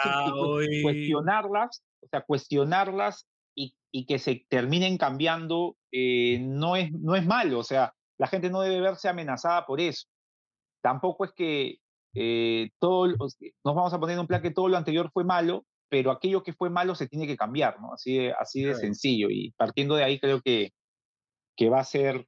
y 0.68 0.82
cuestionarlas, 0.82 1.84
o 2.00 2.08
sea, 2.08 2.22
cuestionarlas 2.22 3.28
y, 3.56 4.04
que 4.06 4.18
se 4.18 4.44
terminen 4.50 4.98
cambiando 4.98 5.78
eh, 5.90 6.38
no, 6.40 6.76
es, 6.76 6.92
no 6.92 7.16
es 7.16 7.24
malo, 7.24 7.58
o 7.58 7.64
sea, 7.64 7.94
la 8.18 8.26
gente 8.26 8.50
no 8.50 8.60
debe 8.60 8.80
verse 8.80 9.08
amenazada 9.08 9.64
por 9.64 9.80
eso. 9.80 10.06
Tampoco 10.82 11.24
es 11.24 11.32
que 11.32 11.78
eh, 12.14 12.70
todo, 12.78 13.06
nos 13.08 13.36
vamos 13.64 13.92
a 13.92 13.98
poner 13.98 14.14
en 14.14 14.20
un 14.20 14.26
plan 14.26 14.42
que 14.42 14.50
todo 14.50 14.68
lo 14.68 14.76
anterior 14.76 15.10
fue 15.12 15.24
malo, 15.24 15.66
pero 15.88 16.10
aquello 16.10 16.42
que 16.42 16.52
fue 16.52 16.70
malo 16.70 16.94
se 16.94 17.08
tiene 17.08 17.26
que 17.26 17.36
cambiar, 17.36 17.80
¿no? 17.80 17.92
Así 17.92 18.18
de, 18.18 18.32
así 18.32 18.62
de 18.62 18.74
sencillo. 18.74 19.28
Y 19.30 19.52
partiendo 19.52 19.96
de 19.96 20.04
ahí 20.04 20.18
creo 20.20 20.40
que, 20.40 20.72
que, 21.56 21.68
va 21.68 21.80
a 21.80 21.84
ser, 21.84 22.26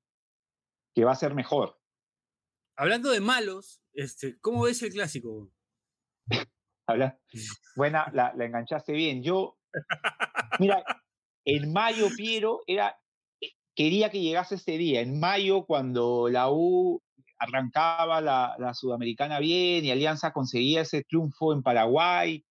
que 0.95 1.05
va 1.05 1.13
a 1.13 1.17
ser 1.17 1.35
mejor. 1.35 1.79
Hablando 2.77 3.11
de 3.11 3.21
malos, 3.21 3.83
este, 3.93 4.39
¿cómo 4.41 4.63
ves 4.63 4.83
el 4.83 4.93
clásico? 4.93 5.51
Habla. 6.87 7.19
Buena, 7.77 8.11
la, 8.13 8.33
la 8.35 8.45
enganchaste 8.45 8.93
bien. 8.93 9.23
Yo, 9.23 9.59
mira, 10.59 10.85
en 11.49 11.73
mayo, 11.73 12.09
Piero, 12.15 12.61
era, 12.67 13.01
eh, 13.41 13.53
quería 13.75 14.11
que 14.11 14.21
llegase 14.21 14.57
este 14.57 14.77
día. 14.77 15.01
En 15.01 15.19
mayo, 15.19 15.65
cuando 15.65 16.29
la 16.29 16.51
U 16.51 17.01
arrancaba 17.39 18.21
la, 18.21 18.55
la, 18.59 18.75
Sudamericana 18.75 19.39
bien 19.39 19.83
y 19.85 19.91
Alianza 19.91 20.33
conseguía 20.33 20.83
ese 20.83 21.05
triunfo 21.05 21.55
en 21.55 21.63
Paraguay 21.63 22.45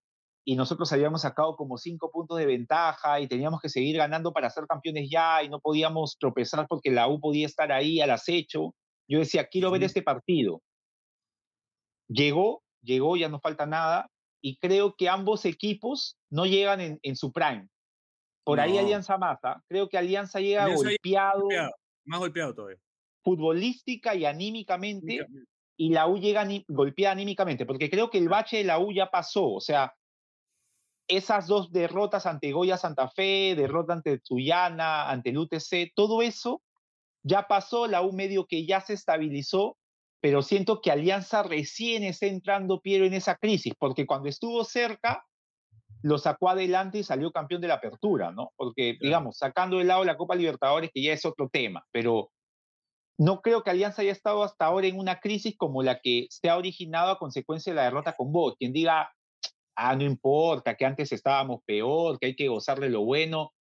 y 0.43 0.55
nosotros 0.55 0.91
habíamos 0.93 1.21
sacado 1.21 1.55
como 1.57 1.77
cinco 1.77 2.09
puntos 2.09 2.39
de 2.39 2.47
ventaja 2.47 3.19
y 3.19 3.27
teníamos 3.27 3.61
que 3.61 3.69
seguir 3.69 3.97
ganando 3.97 4.33
para 4.33 4.49
ser 4.49 4.65
campeones 4.65 5.09
ya 5.11 5.43
y 5.43 5.49
no 5.49 5.59
podíamos 5.59 6.17
tropezar 6.17 6.65
porque 6.67 6.89
la 6.89 7.07
U 7.07 7.19
podía 7.19 7.45
estar 7.45 7.71
ahí 7.71 8.01
al 8.01 8.09
acecho. 8.09 8.73
Yo 9.07 9.19
decía, 9.19 9.47
quiero 9.47 9.69
ver 9.69 9.83
este 9.83 10.01
partido. 10.01 10.63
Llegó, 12.07 12.63
llegó, 12.81 13.15
ya 13.15 13.29
no 13.29 13.39
falta 13.41 13.67
nada 13.67 14.09
y 14.41 14.57
creo 14.57 14.95
que 14.97 15.07
ambos 15.07 15.45
equipos 15.45 16.17
no 16.31 16.47
llegan 16.47 16.81
en, 16.81 16.99
en 17.03 17.15
su 17.15 17.31
prime. 17.31 17.67
Por 18.47 18.61
ahí 18.61 18.77
Alianza 18.77 19.17
mata. 19.17 19.61
Creo 19.67 19.89
que 19.89 19.97
Alianza 19.97 20.39
llega 20.39 20.73
golpeado, 20.73 21.49
Más 22.05 22.19
golpeado 22.19 22.55
todavía. 22.55 22.79
Futbolística 23.21 24.15
y 24.15 24.23
anímicamente. 24.23 25.27
Y 25.75 25.89
la 25.89 26.07
U 26.07 26.17
llega 26.17 26.47
golpeada 26.69 27.11
anímicamente. 27.11 27.65
Porque 27.65 27.89
creo 27.89 28.09
que 28.09 28.19
el 28.19 28.29
bache 28.29 28.59
de 28.59 28.63
la 28.63 28.79
U 28.79 28.93
ya 28.93 29.11
pasó. 29.11 29.49
O 29.49 29.59
sea, 29.59 29.93
esas 31.09 31.47
dos 31.47 31.73
derrotas 31.73 32.25
ante 32.25 32.53
Goya 32.53 32.77
Santa 32.77 33.09
Fe, 33.09 33.53
derrota 33.55 33.91
ante 33.91 34.19
Tuyana, 34.19 35.09
ante 35.09 35.31
el 35.31 35.39
UTC, 35.39 35.91
todo 35.93 36.21
eso 36.21 36.61
ya 37.23 37.47
pasó, 37.47 37.85
la 37.85 38.01
U 38.01 38.13
medio 38.13 38.45
que 38.45 38.65
ya 38.65 38.79
se 38.79 38.93
estabilizó, 38.93 39.77
pero 40.21 40.41
siento 40.41 40.79
que 40.79 40.91
Alianza 40.91 41.43
recién 41.43 42.05
está 42.05 42.27
entrando, 42.27 42.79
Piero, 42.79 43.05
en 43.05 43.13
esa 43.13 43.35
crisis, 43.35 43.73
porque 43.77 44.05
cuando 44.05 44.29
estuvo 44.29 44.63
cerca, 44.63 45.25
lo 46.01 46.17
sacó 46.17 46.49
adelante 46.49 46.99
y 46.99 47.03
salió 47.03 47.31
campeón 47.31 47.61
de 47.61 47.67
la 47.67 47.75
apertura, 47.75 48.31
¿no? 48.31 48.51
Porque, 48.55 48.97
digamos, 49.01 49.37
sacando 49.37 49.77
de 49.77 49.83
lado 49.83 50.03
la 50.03 50.17
Copa 50.17 50.35
Libertadores, 50.35 50.91
que 50.93 51.01
ya 51.01 51.13
es 51.13 51.25
otro 51.25 51.49
tema, 51.49 51.85
pero 51.91 52.31
no 53.17 53.41
creo 53.41 53.63
que 53.63 53.71
Alianza 53.71 54.03
haya 54.03 54.11
estado 54.11 54.43
hasta 54.43 54.65
ahora 54.65 54.87
en 54.87 54.99
una 54.99 55.19
crisis 55.19 55.55
como 55.57 55.81
la 55.81 55.99
que 55.99 56.27
se 56.29 56.49
ha 56.49 56.57
originado 56.57 57.11
a 57.11 57.19
consecuencia 57.19 57.71
de 57.71 57.77
la 57.77 57.83
derrota 57.83 58.13
con 58.13 58.31
vos. 58.31 58.55
Quien 58.59 58.73
diga, 58.73 59.11
ah, 59.75 59.95
no 59.95 60.03
importa, 60.03 60.75
que 60.75 60.85
antes 60.85 61.11
estábamos 61.11 61.61
peor, 61.65 62.19
que 62.19 62.27
hay 62.27 62.35
que 62.35 62.47
gozarle 62.47 62.89
lo 62.89 63.01
bueno. 63.01 63.41
O 63.41 63.53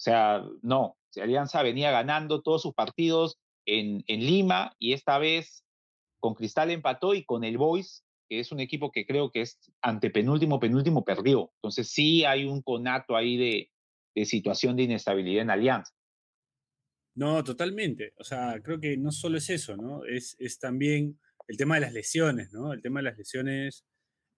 sea, 0.00 0.44
no, 0.62 0.96
Alianza 1.20 1.62
venía 1.62 1.90
ganando 1.90 2.42
todos 2.42 2.62
sus 2.62 2.74
partidos 2.74 3.38
en, 3.66 4.04
en 4.06 4.20
Lima 4.20 4.74
y 4.78 4.92
esta 4.92 5.18
vez 5.18 5.64
con 6.20 6.34
Cristal 6.34 6.70
empató 6.70 7.14
y 7.14 7.24
con 7.24 7.44
el 7.44 7.58
Boys, 7.58 8.04
que 8.28 8.40
es 8.40 8.52
un 8.52 8.60
equipo 8.60 8.90
que 8.90 9.06
creo 9.06 9.30
que 9.30 9.42
es 9.42 9.58
antepenúltimo, 9.82 10.60
penúltimo, 10.60 11.04
perdió. 11.04 11.52
Entonces 11.56 11.90
sí 11.90 12.24
hay 12.24 12.44
un 12.44 12.62
conato 12.62 13.16
ahí 13.16 13.36
de, 13.36 13.70
de 14.14 14.24
situación 14.24 14.76
de 14.76 14.84
inestabilidad 14.84 15.42
en 15.42 15.50
Alianza. 15.50 15.92
No, 17.16 17.44
totalmente. 17.44 18.12
O 18.16 18.24
sea, 18.24 18.60
creo 18.62 18.80
que 18.80 18.96
no 18.96 19.12
solo 19.12 19.38
es 19.38 19.48
eso, 19.50 19.76
¿no? 19.76 20.04
Es, 20.04 20.36
es 20.38 20.58
también 20.58 21.18
el 21.46 21.56
tema 21.56 21.76
de 21.76 21.82
las 21.82 21.92
lesiones, 21.92 22.52
¿no? 22.52 22.72
El 22.72 22.82
tema 22.82 23.00
de 23.00 23.04
las 23.04 23.16
lesiones, 23.16 23.84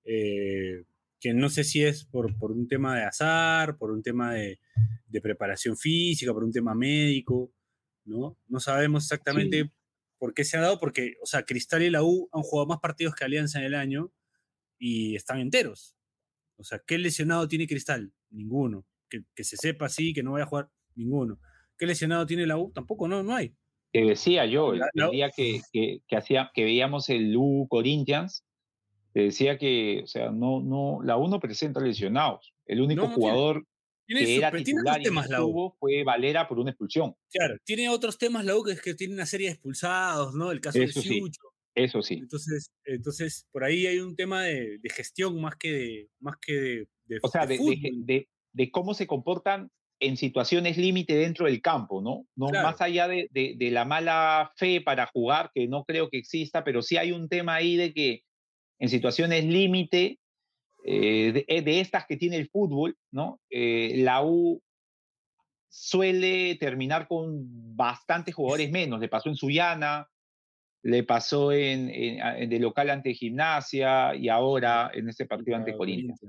eh, 0.05 0.85
que 1.21 1.33
no 1.33 1.49
sé 1.49 1.65
si 1.65 1.83
es 1.83 2.05
por, 2.05 2.37
por, 2.39 2.53
un 2.53 2.69
tema 2.69 2.97
de 2.97 3.05
azar, 3.05 3.79
por 3.79 3.91
un 3.91 4.03
tema 4.03 4.35
de, 4.35 4.61
de, 5.07 5.21
preparación 5.21 5.77
física, 5.77 6.35
por 6.35 6.45
un 6.45 6.53
tema 6.53 6.75
médico, 6.75 7.53
¿no? 8.05 8.39
No 8.47 8.61
sabemos 8.61 9.05
exactamente 9.05 9.63
sí. 9.63 9.71
Por 10.19 10.35
qué 10.35 10.45
se 10.45 10.57
ha 10.57 10.61
dado, 10.61 10.79
porque, 10.79 11.15
o 11.23 11.27
sea, 11.27 11.45
Cristal 11.45 11.83
y 11.83 11.91
la 11.91 12.03
U 12.03 12.29
han 12.33 12.43
jugado 12.43 12.67
más 12.67 12.79
partidos 12.81 13.15
que 13.15 13.25
Alianza 13.25 13.59
en 13.59 13.67
el 13.67 13.75
año 13.75 14.13
y 14.79 15.17
están 15.17 15.41
enteros. 15.41 15.97
O 16.57 16.65
sea, 16.65 16.81
¿qué 16.87 16.99
lesionado 16.99 17.49
tiene 17.49 17.67
Cristal? 17.67 18.13
Ninguno. 18.31 18.87
Que, 19.09 19.23
que 19.35 19.45
se 19.45 19.57
sepa 19.57 19.87
así, 19.87 20.13
que 20.13 20.23
no 20.23 20.33
vaya 20.33 20.45
a 20.45 20.49
jugar, 20.49 20.71
ninguno. 20.95 21.39
¿Qué 21.79 21.87
lesionado 21.87 22.27
tiene 22.27 22.47
la 22.47 22.57
U? 22.57 22.73
Tampoco, 22.73 23.07
no, 23.09 23.23
no 23.23 23.35
hay. 23.35 23.55
Te 23.93 24.01
decía 24.05 24.47
yo, 24.47 24.73
el, 24.73 24.83
el 24.95 25.11
día 25.11 25.31
que, 25.31 25.61
que, 25.73 26.01
que, 26.07 26.17
hacía, 26.17 26.51
que 26.55 26.65
veíamos 26.65 27.09
el 27.09 27.37
U 27.37 27.67
Corinthians, 27.69 28.45
te 29.13 29.21
decía 29.23 29.59
que, 29.59 30.03
o 30.05 30.07
sea, 30.07 30.31
no, 30.31 30.61
no, 30.61 31.01
la 31.03 31.17
U 31.17 31.29
no 31.29 31.41
presenta 31.41 31.81
lesionados. 31.81 32.53
El 32.67 32.81
único 32.81 33.03
no, 33.03 33.09
no 33.09 33.15
jugador 33.15 33.55
tiene, 33.55 33.67
que 34.07 34.37
era 34.37 34.51
titular 34.53 35.01
y 35.01 35.07
fue 35.79 36.05
Valera 36.05 36.47
por 36.49 36.59
una 36.59 36.71
expulsión. 36.71 37.15
Claro, 37.31 37.57
tiene 37.65 37.89
otros 37.89 38.19
temas 38.19 38.45
la 38.45 38.57
U 38.57 38.63
que 38.63 38.73
es 38.73 38.83
que 38.83 38.95
tiene 38.95 39.15
una 39.15 39.27
serie 39.27 39.49
de 39.49 39.55
expulsados, 39.55 40.35
¿no? 40.35 40.51
El 40.51 40.61
caso 40.61 40.79
Eso 40.79 41.01
de 41.01 41.07
Siucho. 41.07 41.41
Sí. 41.43 41.57
Eso 41.77 42.01
sí. 42.01 42.15
Entonces, 42.15 42.73
entonces, 42.85 43.47
por 43.53 43.63
ahí 43.63 43.87
hay 43.87 43.99
un 43.99 44.17
tema 44.17 44.43
de, 44.43 44.79
de 44.79 44.91
gestión 44.91 45.39
más 45.41 45.57
que 45.57 45.73
de, 45.73 46.09
más 46.21 46.37
que 46.41 46.53
de, 46.55 46.89
de 47.05 47.19
o 47.23 47.29
sea, 47.29 47.45
de, 47.47 48.29
de, 48.53 48.71
cómo 48.71 48.95
se 48.95 49.07
comportan 49.07 49.71
en 50.01 50.17
situaciones 50.17 50.79
límite 50.79 51.15
dentro 51.15 51.45
del 51.45 51.61
campo, 51.61 52.01
¿no? 52.01 52.27
no 52.35 52.47
claro. 52.49 52.69
Más 52.69 52.81
allá 52.81 53.09
de, 53.09 53.29
la 53.71 53.85
mala 53.85 54.53
fe 54.57 54.81
para 54.81 55.07
jugar, 55.07 55.51
que 55.55 55.69
no 55.69 55.85
creo 55.85 56.09
que 56.09 56.17
exista, 56.19 56.65
pero 56.65 56.81
sí 56.81 56.97
hay 56.97 57.13
un 57.13 57.29
tema 57.29 57.57
ahí 57.57 57.77
de 57.77 57.93
que 57.93 58.23
en 58.79 58.89
situaciones 58.89 59.45
límite, 59.45 60.19
eh, 60.89 61.33
de, 61.33 61.45
eh, 61.49 61.63
de, 61.63 61.81
estas 61.81 62.07
que 62.07 62.17
tiene 62.17 62.37
el 62.37 62.49
fútbol, 62.49 62.97
¿no? 63.11 63.41
Eh, 63.51 63.95
la 63.99 64.23
U 64.23 64.63
suele 65.69 66.55
terminar 66.61 67.09
con 67.09 67.77
bastantes 67.77 68.35
jugadores 68.35 68.71
menos. 68.71 69.01
Le 69.01 69.09
pasó 69.09 69.29
en 69.29 69.35
Suyana, 69.35 70.09
le 70.83 71.03
pasó 71.03 71.51
en, 71.51 71.91
en, 71.91 72.21
en 72.21 72.49
de 72.49 72.61
local 72.61 72.91
ante 72.91 73.15
Gimnasia 73.15 74.15
y 74.15 74.29
ahora 74.29 74.93
en 74.95 75.09
este 75.09 75.27
partido 75.27 75.57
ante 75.57 75.77
Corinthians. 75.77 76.21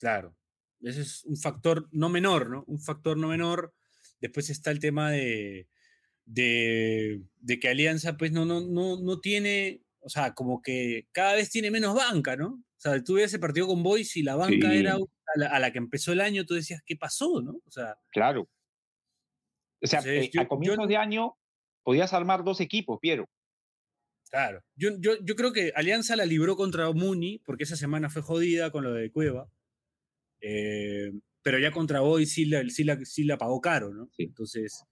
Claro, 0.00 0.34
ese 0.80 1.02
es 1.02 1.22
un 1.24 1.36
factor 1.36 1.88
no 1.92 2.08
menor, 2.08 2.48
¿no? 2.48 2.64
Un 2.66 2.80
factor 2.80 3.18
no 3.18 3.28
menor. 3.28 3.74
Después 4.18 4.48
está 4.48 4.70
el 4.70 4.80
tema 4.80 5.10
de, 5.10 5.68
de, 6.24 7.20
de, 7.38 7.60
que 7.60 7.68
Alianza, 7.68 8.16
pues, 8.16 8.32
no, 8.32 8.46
no, 8.46 8.62
no, 8.62 8.98
no 8.98 9.20
tiene, 9.20 9.82
o 10.02 10.08
sea, 10.08 10.34
como 10.34 10.60
que 10.60 11.06
cada 11.12 11.34
vez 11.34 11.50
tiene 11.50 11.70
menos 11.70 11.94
banca, 11.94 12.36
¿no? 12.36 12.48
O 12.48 12.80
sea, 12.80 13.02
tú 13.02 13.14
ves 13.14 13.26
ese 13.26 13.38
partido 13.38 13.66
con 13.68 13.82
Boys 13.82 14.16
y 14.16 14.22
la 14.22 14.36
banca 14.36 14.70
sí. 14.70 14.76
era 14.78 14.94
a 14.94 15.38
la, 15.38 15.46
a 15.46 15.58
la, 15.60 15.72
que 15.72 15.78
empezó 15.78 16.12
el 16.12 16.20
año, 16.20 16.44
tú 16.44 16.54
decías, 16.54 16.82
¿qué 16.84 16.96
pasó, 16.96 17.40
no? 17.40 17.52
O 17.52 17.70
sea. 17.70 17.96
Claro. 18.10 18.48
O 19.80 19.86
sea, 19.86 20.00
Entonces, 20.00 20.26
eh, 20.26 20.30
yo, 20.32 20.40
a 20.42 20.48
comienzos 20.48 20.84
yo, 20.84 20.88
de 20.88 20.96
año 20.96 21.36
podías 21.82 22.12
armar 22.12 22.44
dos 22.44 22.60
equipos, 22.60 22.98
Piero. 23.00 23.28
Claro. 24.30 24.62
Yo, 24.76 24.90
yo, 24.98 25.12
yo 25.22 25.36
creo 25.36 25.52
que 25.52 25.72
Alianza 25.74 26.16
la 26.16 26.24
libró 26.24 26.56
contra 26.56 26.90
Muni, 26.92 27.38
porque 27.44 27.64
esa 27.64 27.76
semana 27.76 28.08
fue 28.08 28.22
jodida 28.22 28.70
con 28.70 28.84
lo 28.84 28.92
de 28.92 29.10
Cueva. 29.10 29.50
Eh, 30.40 31.12
pero 31.42 31.58
ya 31.58 31.70
contra 31.70 32.00
sí 32.24 32.46
la, 32.46 32.68
sí 32.68 32.84
la, 32.84 33.04
sí 33.04 33.24
la 33.24 33.36
pagó 33.36 33.60
caro, 33.60 33.92
¿no? 33.92 34.08
Sí. 34.16 34.24
Entonces, 34.24 34.84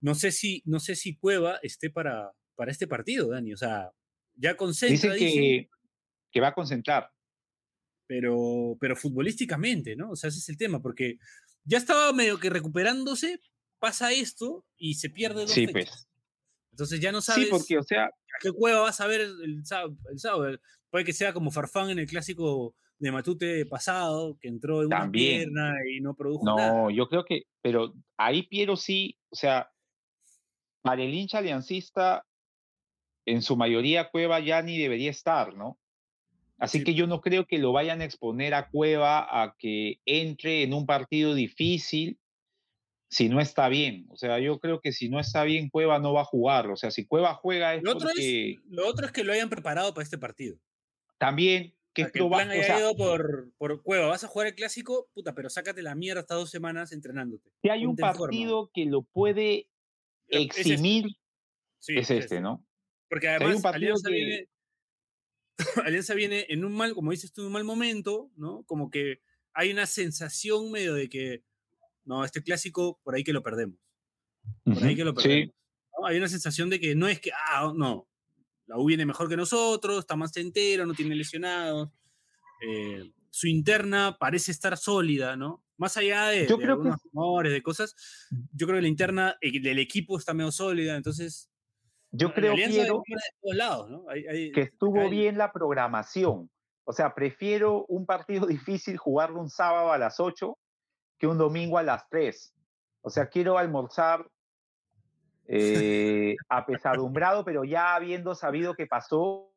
no 0.00 0.14
sé 0.14 0.30
si, 0.30 0.62
no 0.66 0.80
sé 0.80 0.94
si 0.94 1.16
Cueva 1.16 1.58
esté 1.62 1.90
para, 1.90 2.32
para 2.54 2.70
este 2.70 2.86
partido, 2.86 3.30
Dani. 3.30 3.52
O 3.52 3.56
sea, 3.56 3.90
ya 4.40 4.56
concentra. 4.56 5.14
Dice 5.14 5.18
que, 5.18 5.68
que 6.32 6.40
va 6.40 6.48
a 6.48 6.54
concentrar. 6.54 7.10
Pero, 8.06 8.76
pero 8.80 8.96
futbolísticamente, 8.96 9.94
¿no? 9.94 10.10
O 10.10 10.16
sea, 10.16 10.28
ese 10.28 10.38
es 10.38 10.48
el 10.48 10.58
tema, 10.58 10.82
porque 10.82 11.18
ya 11.64 11.78
estaba 11.78 12.12
medio 12.12 12.40
que 12.40 12.50
recuperándose, 12.50 13.40
pasa 13.78 14.12
esto 14.12 14.64
y 14.76 14.94
se 14.94 15.10
pierde 15.10 15.42
dos 15.42 15.52
sí, 15.52 15.66
fechas. 15.66 15.90
Pues. 15.90 16.08
Entonces 16.72 17.00
ya 17.00 17.12
no 17.12 17.20
sabes 17.20 17.44
sí, 17.44 17.50
porque, 17.50 17.78
o 17.78 17.82
sea, 17.82 18.06
a 18.06 18.38
qué 18.40 18.52
Cueva 18.52 18.80
vas 18.80 19.00
a 19.00 19.06
ver 19.06 19.20
el, 19.20 19.64
sábado. 19.64 20.58
Puede 20.90 21.04
que 21.04 21.12
sea 21.12 21.32
como 21.32 21.50
Farfán 21.50 21.90
en 21.90 21.98
el 21.98 22.06
clásico 22.06 22.74
de 22.98 23.12
Matute 23.12 23.66
pasado, 23.66 24.36
que 24.40 24.48
entró 24.48 24.82
en 24.82 24.88
También. 24.88 25.50
una 25.50 25.72
pierna 25.72 25.74
y 25.90 26.00
no 26.00 26.14
produjo 26.14 26.44
no, 26.44 26.56
nada. 26.56 26.72
No, 26.72 26.90
yo 26.90 27.08
creo 27.08 27.24
que, 27.24 27.44
pero 27.62 27.94
ahí 28.16 28.44
Piero 28.44 28.76
sí, 28.76 29.18
o 29.30 29.36
sea, 29.36 29.70
para 30.82 31.02
el 31.02 31.14
hincha 31.14 31.38
aliancista, 31.38 32.24
en 33.30 33.42
su 33.42 33.56
mayoría 33.56 34.10
Cueva 34.10 34.40
ya 34.40 34.62
ni 34.62 34.78
debería 34.78 35.10
estar, 35.10 35.54
¿no? 35.54 35.78
Así 36.58 36.78
sí. 36.78 36.84
que 36.84 36.94
yo 36.94 37.06
no 37.06 37.20
creo 37.20 37.46
que 37.46 37.58
lo 37.58 37.72
vayan 37.72 38.00
a 38.00 38.04
exponer 38.04 38.54
a 38.54 38.68
Cueva 38.68 39.20
a 39.20 39.56
que 39.58 40.00
entre 40.04 40.62
en 40.62 40.74
un 40.74 40.86
partido 40.86 41.34
difícil 41.34 42.18
si 43.10 43.28
no 43.28 43.40
está 43.40 43.68
bien. 43.68 44.06
O 44.10 44.16
sea, 44.16 44.38
yo 44.38 44.60
creo 44.60 44.80
que 44.80 44.92
si 44.92 45.08
no 45.08 45.18
está 45.18 45.42
bien, 45.42 45.68
Cueva 45.68 45.98
no 45.98 46.12
va 46.12 46.22
a 46.22 46.24
jugar. 46.24 46.70
O 46.70 46.76
sea, 46.76 46.90
si 46.90 47.06
Cueva 47.06 47.34
juega 47.34 47.74
es 47.74 47.82
lo 47.82 47.92
otro 47.92 48.08
porque... 48.08 48.52
Es, 48.52 48.58
lo 48.68 48.86
otro 48.86 49.06
es 49.06 49.12
que 49.12 49.24
lo 49.24 49.32
hayan 49.32 49.50
preparado 49.50 49.92
para 49.92 50.04
este 50.04 50.16
partido. 50.16 50.56
También, 51.18 51.74
que, 51.92 52.06
que 52.06 52.20
el 52.20 52.28
plan 52.28 52.50
haya 52.50 52.60
o 52.60 52.64
sea, 52.64 52.78
ido 52.78 52.96
por, 52.96 53.50
por 53.58 53.82
Cueva. 53.82 54.06
Vas 54.06 54.22
a 54.22 54.28
jugar 54.28 54.46
el 54.46 54.54
clásico, 54.54 55.08
puta, 55.12 55.34
pero 55.34 55.50
sácate 55.50 55.82
la 55.82 55.96
mierda 55.96 56.20
hasta 56.20 56.36
dos 56.36 56.50
semanas 56.50 56.92
entrenándote. 56.92 57.50
Si 57.62 57.68
hay 57.68 57.84
un 57.84 57.96
partido 57.96 58.70
que 58.72 58.84
lo 58.84 59.02
puede 59.02 59.66
eximir, 60.28 61.06
es 61.80 61.88
este, 61.88 62.00
es 62.00 62.10
este 62.10 62.40
¿no? 62.40 62.64
Porque 63.10 63.28
además 63.28 63.62
Alianza, 63.64 64.08
que... 64.08 64.14
viene, 64.14 64.48
Alianza 65.84 66.14
viene 66.14 66.46
en 66.48 66.64
un 66.64 66.72
mal, 66.72 66.94
como 66.94 67.10
dices 67.10 67.32
tú, 67.32 67.42
en 67.42 67.48
un 67.48 67.52
mal 67.52 67.64
momento, 67.64 68.30
¿no? 68.36 68.62
Como 68.64 68.88
que 68.88 69.20
hay 69.52 69.72
una 69.72 69.84
sensación 69.86 70.70
medio 70.70 70.94
de 70.94 71.08
que, 71.08 71.42
no, 72.04 72.24
este 72.24 72.42
clásico, 72.42 73.00
por 73.02 73.16
ahí 73.16 73.24
que 73.24 73.32
lo 73.32 73.42
perdemos. 73.42 73.76
Por 74.64 74.74
uh 74.74 74.76
-huh. 74.76 74.84
ahí 74.84 74.96
que 74.96 75.04
lo 75.04 75.12
perdemos. 75.12 75.48
Sí. 75.48 75.54
¿no? 75.98 76.06
Hay 76.06 76.16
una 76.16 76.28
sensación 76.28 76.70
de 76.70 76.78
que 76.78 76.94
no 76.94 77.08
es 77.08 77.20
que, 77.20 77.32
ah, 77.32 77.72
no, 77.76 78.08
la 78.66 78.78
U 78.78 78.86
viene 78.86 79.04
mejor 79.04 79.28
que 79.28 79.36
nosotros, 79.36 79.98
está 79.98 80.14
más 80.14 80.36
entero, 80.36 80.86
no 80.86 80.94
tiene 80.94 81.16
lesionados. 81.16 81.90
Eh, 82.64 83.10
su 83.28 83.48
interna 83.48 84.16
parece 84.20 84.52
estar 84.52 84.76
sólida, 84.76 85.36
¿no? 85.36 85.64
Más 85.76 85.96
allá 85.96 86.28
de, 86.28 86.46
yo 86.46 86.56
de 86.56 86.62
creo 86.62 86.74
algunos 86.74 87.00
que... 87.02 87.08
rumores, 87.12 87.52
de 87.52 87.62
cosas, 87.62 87.96
yo 88.52 88.68
creo 88.68 88.78
que 88.78 88.82
la 88.82 88.88
interna 88.88 89.36
del 89.40 89.80
equipo 89.80 90.16
está 90.16 90.32
medio 90.32 90.52
sólida, 90.52 90.96
entonces. 90.96 91.49
Yo 92.12 92.34
creo 92.34 92.54
Piero, 92.54 93.02
lados, 93.42 93.88
¿no? 93.88 94.04
hay, 94.08 94.26
hay, 94.26 94.52
que 94.52 94.62
estuvo 94.62 95.00
hay... 95.00 95.10
bien 95.10 95.38
la 95.38 95.52
programación. 95.52 96.50
O 96.84 96.92
sea, 96.92 97.14
prefiero 97.14 97.84
un 97.86 98.04
partido 98.04 98.46
difícil 98.46 98.96
jugarlo 98.96 99.40
un 99.40 99.50
sábado 99.50 99.92
a 99.92 99.98
las 99.98 100.18
8 100.18 100.56
que 101.18 101.26
un 101.26 101.38
domingo 101.38 101.78
a 101.78 101.82
las 101.82 102.08
3. 102.08 102.54
O 103.02 103.10
sea, 103.10 103.28
quiero 103.28 103.58
almorzar 103.58 104.26
eh, 105.46 106.36
apesadumbrado, 106.48 107.44
pero 107.44 107.64
ya 107.64 107.94
habiendo 107.94 108.34
sabido 108.34 108.74
que 108.74 108.86
pasó, 108.86 109.52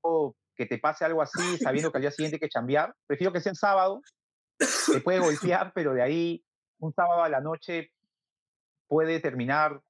o 0.00 0.34
que 0.54 0.66
te 0.66 0.78
pase 0.78 1.04
algo 1.04 1.22
así, 1.22 1.58
sabiendo 1.58 1.90
que 1.90 1.98
al 1.98 2.02
día 2.02 2.10
siguiente 2.10 2.36
hay 2.36 2.40
que 2.40 2.48
chambear, 2.48 2.94
prefiero 3.06 3.32
que 3.32 3.40
sea 3.40 3.50
en 3.50 3.56
sábado, 3.56 4.00
te 4.58 5.00
puede 5.00 5.18
golpear, 5.18 5.72
pero 5.74 5.94
de 5.94 6.02
ahí 6.02 6.44
un 6.78 6.92
sábado 6.92 7.22
a 7.22 7.28
la 7.28 7.40
noche 7.40 7.90
puede 8.86 9.20
terminar 9.20 9.80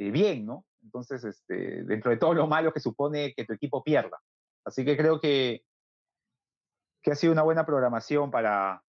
eh, 0.00 0.10
bien, 0.10 0.46
¿no? 0.46 0.64
Entonces, 0.82 1.22
este, 1.24 1.84
dentro 1.84 2.10
de 2.10 2.16
todo 2.16 2.32
lo 2.32 2.46
malo 2.46 2.72
que 2.72 2.80
supone 2.80 3.34
que 3.34 3.44
tu 3.44 3.52
equipo 3.52 3.84
pierda. 3.84 4.18
Así 4.64 4.84
que 4.84 4.96
creo 4.96 5.20
que 5.20 5.62
que 7.02 7.12
ha 7.12 7.14
sido 7.14 7.32
una 7.32 7.42
buena 7.42 7.64
programación 7.64 8.30
para, 8.30 8.82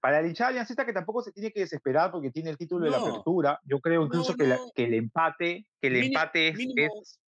para 0.00 0.18
el 0.20 0.26
hinchada 0.26 0.50
aliancista 0.50 0.84
que 0.84 0.92
tampoco 0.92 1.22
se 1.22 1.30
tiene 1.32 1.52
que 1.52 1.60
desesperar 1.60 2.10
porque 2.10 2.30
tiene 2.32 2.50
el 2.50 2.58
título 2.58 2.84
de 2.84 2.90
la 2.90 2.98
apertura. 2.98 3.60
Yo 3.64 3.78
creo 3.80 4.04
incluso 4.04 4.32
No, 4.32 4.36
que, 4.38 4.46
la- 4.46 4.60
que 4.74 4.84
el 4.84 4.94
empate, 4.94 5.66
que 5.80 5.86
el 5.88 5.96
empate 5.96 6.48
es, 6.48 6.58
es, 6.76 7.20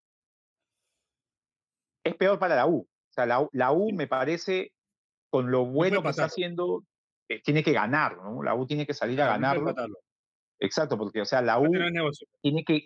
es 2.05 2.15
peor 2.17 2.39
para 2.39 2.57
la 2.57 2.67
U. 2.67 2.79
O 2.79 3.13
sea, 3.13 3.25
la, 3.27 3.41
U- 3.41 3.51
la 3.53 3.73
U 3.73 3.93
me 3.93 4.07
parece, 4.09 4.73
con 5.31 5.51
lo 5.51 5.65
bueno 5.67 6.03
que 6.03 6.09
está 6.11 6.25
haciendo, 6.25 6.83
eh, 7.29 7.41
tiene 7.43 7.63
que 7.63 7.73
ganar, 7.73 8.17
¿no? 8.19 8.43
La 8.43 8.55
U 8.55 8.67
tiene 8.67 8.85
que 8.87 8.95
salir 8.95 9.21
a 9.23 9.27
Claro, 9.39 9.65
Exacto, 10.61 10.97
porque, 10.97 11.21
o 11.21 11.25
sea, 11.25 11.43
la 11.43 11.59
U 11.59 11.65
no 11.73 12.11
tiene 12.43 12.65
que, 12.65 12.83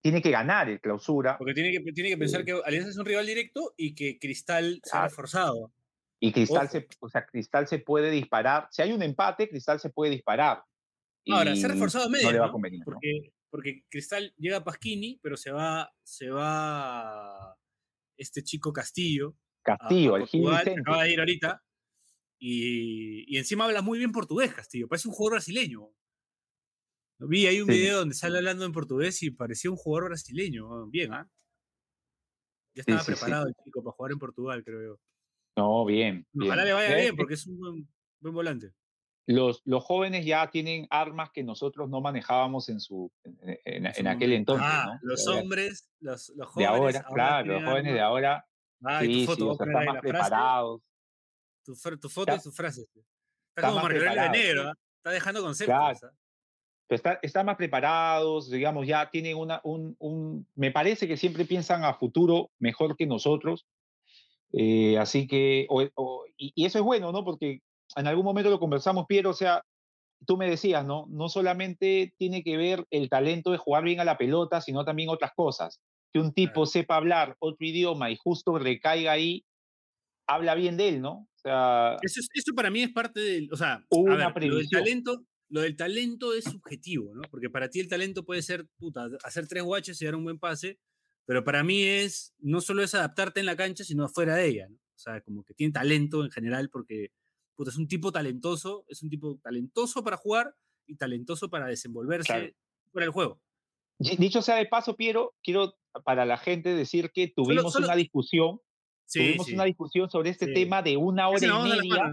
tiene 0.00 0.22
que 0.22 0.30
ganar 0.30 0.68
el 0.68 0.80
clausura 0.80 1.36
Porque 1.36 1.54
tiene 1.54 1.72
que, 1.72 1.80
tiene 1.92 2.10
que 2.10 2.16
pensar 2.18 2.40
Sí. 2.42 2.46
que 2.46 2.60
Alianza 2.64 2.90
es 2.90 2.96
un 2.98 3.04
rival 3.06 3.26
directo 3.26 3.74
y 3.76 3.94
que 3.94 4.18
Cristal 4.18 4.80
se 4.84 4.96
ha 4.96 5.04
reforzado. 5.08 5.72
y 6.20 6.32
Cristal 6.32 6.64
Ojo. 6.66 6.72
se, 6.72 6.88
o 7.00 7.08
sea, 7.08 7.26
Cristal 7.26 7.66
se 7.66 7.78
puede 7.80 8.10
disparar. 8.10 8.68
Si 8.70 8.82
hay 8.82 8.92
un 8.92 9.02
empate, 9.02 9.48
Cristal 9.48 9.80
se 9.80 9.90
puede 9.90 10.12
disparar. 10.12 10.62
Ahora, 11.30 11.54
se 11.56 11.66
ha 11.66 11.68
reforzado 11.68 12.04
a 12.04 12.08
no 12.08 12.12
medias, 12.12 12.32
le 12.32 12.38
va 12.38 12.44
a 12.44 12.48
¿no? 12.48 12.52
convenir. 12.52 12.78
¿no? 12.80 12.84
Porque, 12.86 13.32
porque 13.50 13.84
Cristal 13.88 14.32
llega 14.38 14.58
a 14.58 14.64
Pasquini, 14.64 15.18
pero 15.22 15.36
se 15.36 15.50
va, 15.50 15.92
se 16.02 16.30
va 16.30 17.56
este 18.16 18.42
chico 18.42 18.72
Castillo. 18.72 19.34
a- 19.64 19.76
Castillo, 19.76 20.14
a 20.14 20.18
el 20.18 20.26
Gil 20.26 20.42
Portugal, 20.42 20.64
que 20.64 20.70
Vicente. 20.70 20.90
acaba 20.90 21.04
de 21.04 21.12
ir 21.12 21.18
ahorita. 21.18 21.62
Y, 22.40 23.24
y 23.34 23.36
encima 23.38 23.64
habla 23.64 23.82
muy 23.82 23.98
bien 23.98 24.12
portugués, 24.12 24.54
Castillo. 24.54 24.88
Parece 24.88 25.08
un 25.08 25.14
jugador 25.14 25.34
brasileño. 25.38 25.88
Vi 27.20 27.46
ahí 27.46 27.60
un 27.60 27.68
Sí. 27.68 27.72
video 27.78 27.98
donde 27.98 28.14
sale 28.14 28.38
hablando 28.38 28.64
en 28.64 28.72
portugués 28.72 29.22
y 29.22 29.30
parecía 29.30 29.70
un 29.70 29.76
jugador 29.76 30.10
brasileño. 30.10 30.86
Bien, 30.86 31.12
¿ah? 31.12 31.28
Ya 32.74 32.84
Sí, 32.84 32.90
estaba 32.92 33.00
sí, 33.00 33.04
sí. 33.06 33.12
preparado 33.12 33.46
el 33.48 33.54
chico 33.64 33.82
para 33.82 33.94
jugar 33.96 34.12
en 34.12 34.18
Portugal, 34.18 34.62
creo 34.64 34.82
yo. 34.82 35.00
No, 35.56 35.84
bien. 35.84 36.26
bien. 36.32 36.50
Ojalá 36.50 36.64
le 36.64 36.72
vaya 36.72 36.92
Eh, 36.92 37.00
bien, 37.00 37.14
eh, 37.14 37.16
porque 37.16 37.34
es 37.34 37.46
un 37.46 37.58
buen, 37.58 37.88
buen 38.20 38.34
volante. 38.34 38.72
Los, 39.26 39.60
los 39.66 39.84
jóvenes 39.84 40.24
ya 40.24 40.48
tienen 40.50 40.86
armas 40.88 41.30
que 41.32 41.42
nosotros 41.42 41.90
no 41.90 42.00
manejábamos 42.00 42.68
en, 42.70 42.80
su, 42.80 43.12
en, 43.24 43.60
en- 43.86 44.06
aquel 44.06 44.32
entonces. 44.32 44.66
Ah, 44.66 44.86
¿no? 44.86 44.98
los 45.02 45.26
hombres, 45.26 45.90
los, 46.00 46.30
los 46.30 46.54
de 46.54 46.66
jóvenes. 46.66 46.96
ahora, 46.96 47.04
claro, 47.14 47.52
los 47.54 47.64
jóvenes 47.64 47.92
de 47.94 48.00
ahora 48.00 48.44
Ah, 48.84 49.04
y 49.04 49.08
tu 49.08 49.12
sí, 49.14 49.26
foto, 49.26 49.36
sí, 49.36 49.42
o 49.42 49.54
sea, 49.56 49.66
están 49.66 49.84
más 49.84 49.94
frase, 49.94 50.00
preparados. 50.08 50.82
tu, 51.64 51.74
foto 52.08 52.34
y 52.36 52.40
tus 52.40 52.54
frases. 52.56 52.84
Está 52.94 53.00
está 53.56 53.68
como 53.68 53.80
Aurelio 53.80 54.22
de. 54.22 54.28
Negro, 54.30 54.68
¿ah? 54.68 54.74
está 54.98 55.10
dejando 55.10 55.42
conceptos. 55.42 55.74
Claro. 55.76 55.98
¿ah? 56.14 56.16
Pero 56.88 56.96
está- 56.96 57.18
están 57.22 57.46
más 57.46 57.56
preparados, 57.56 58.50
digamos, 58.50 58.86
ya 58.86 59.10
tienen 59.10 59.36
una, 59.36 59.60
un, 59.62 59.94
un- 59.98 60.46
me 60.54 60.70
parece 60.72 61.06
que 61.06 61.16
siempre 61.18 61.44
piensan 61.44 61.84
a 61.84 61.94
futuro 61.94 62.50
mejor 62.58 62.96
que 62.96 63.06
nosotros. 63.06 63.66
Eh, 64.52 64.96
así 64.98 65.26
que, 65.26 65.66
o- 65.68 65.86
o- 65.94 66.24
y, 66.38 66.52
y 66.54 66.64
eso 66.64 66.78
es 66.78 66.84
bueno, 66.84 67.12
¿no? 67.12 67.24
Porque 67.24 67.60
en 67.96 68.06
algún 68.06 68.24
momento 68.24 68.50
lo 68.50 68.58
conversamos, 68.58 69.06
Piero, 69.06 69.30
o 69.30 69.34
sea, 69.34 69.62
tú 70.26 70.36
me 70.38 70.48
decías, 70.48 70.84
¿no? 70.86 71.06
No 71.10 71.28
solamente 71.28 72.14
tiene 72.16 72.42
que 72.42 72.56
ver 72.56 72.86
el 72.90 73.08
talento 73.10 73.50
de 73.52 73.58
jugar 73.58 73.84
bien 73.84 74.00
a 74.00 74.04
la 74.04 74.16
pelota, 74.18 74.60
sino 74.62 74.84
también 74.84 75.10
otras 75.10 75.32
cosas. 75.36 75.80
Que 76.12 76.18
un 76.20 76.32
tipo 76.32 76.64
sepa 76.64 76.96
hablar 76.96 77.36
otro 77.38 77.66
idioma 77.66 78.10
y 78.10 78.16
justo 78.16 78.58
recaiga 78.58 79.12
ahí, 79.12 79.44
habla 80.26 80.54
bien 80.54 80.78
de 80.78 80.88
él, 80.88 81.00
¿no? 81.02 81.10
O 81.12 81.38
sea, 81.42 81.96
Eso, 82.02 82.20
es- 82.20 82.28
eso 82.34 82.52
para 82.56 82.70
mí 82.70 82.82
es 82.82 82.90
parte 82.92 83.20
del. 83.20 83.52
O 83.52 83.56
sea, 83.56 83.84
una 83.90 84.30
ver, 84.32 84.48
lo 84.48 84.56
del 84.56 84.68
talento. 84.70 85.20
Lo 85.50 85.60
del 85.62 85.76
talento 85.76 86.34
es 86.34 86.44
subjetivo, 86.44 87.14
¿no? 87.14 87.22
Porque 87.30 87.48
para 87.50 87.70
ti 87.70 87.80
el 87.80 87.88
talento 87.88 88.24
puede 88.24 88.42
ser, 88.42 88.66
puta, 88.78 89.06
hacer 89.24 89.46
tres 89.48 89.62
guaches 89.62 90.00
y 90.00 90.04
dar 90.04 90.14
un 90.14 90.24
buen 90.24 90.38
pase, 90.38 90.78
pero 91.24 91.42
para 91.44 91.64
mí 91.64 91.82
es, 91.84 92.34
no 92.38 92.60
solo 92.60 92.82
es 92.82 92.94
adaptarte 92.94 93.40
en 93.40 93.46
la 93.46 93.56
cancha, 93.56 93.84
sino 93.84 94.04
afuera 94.04 94.34
de 94.36 94.46
ella, 94.46 94.68
¿no? 94.68 94.76
O 94.76 94.98
sea, 94.98 95.20
como 95.22 95.44
que 95.44 95.54
tiene 95.54 95.72
talento 95.72 96.24
en 96.24 96.30
general 96.30 96.68
porque, 96.70 97.12
puta, 97.54 97.70
es 97.70 97.76
un 97.76 97.88
tipo 97.88 98.12
talentoso, 98.12 98.84
es 98.88 99.02
un 99.02 99.08
tipo 99.10 99.38
talentoso 99.42 100.02
para 100.04 100.16
jugar 100.16 100.54
y 100.86 100.96
talentoso 100.96 101.48
para 101.48 101.66
desenvolverse 101.66 102.26
Claro. 102.32 102.52
fuera 102.92 103.04
del 103.06 103.12
juego. 103.12 103.40
Di- 103.98 104.16
Dicho 104.16 104.42
sea 104.42 104.56
de 104.56 104.66
paso, 104.66 104.96
Piero, 104.96 105.34
quiero 105.42 105.74
para 106.04 106.24
la 106.26 106.36
gente 106.38 106.74
decir 106.74 107.10
que 107.12 107.28
tuvimos 107.34 107.72
solo- 107.72 107.86
una 107.86 107.96
discusión, 107.96 108.60
Sí, 109.06 109.20
tuvimos 109.20 109.46
sí. 109.46 109.54
una 109.54 109.64
discusión 109.64 110.10
sobre 110.10 110.30
este 110.30 110.46
Sí. 110.46 110.54
tema 110.54 110.82
de 110.82 110.96
una 110.96 111.28
hora 111.28 111.40
Casi 111.40 111.46
y 111.46 111.48
media 111.48 112.04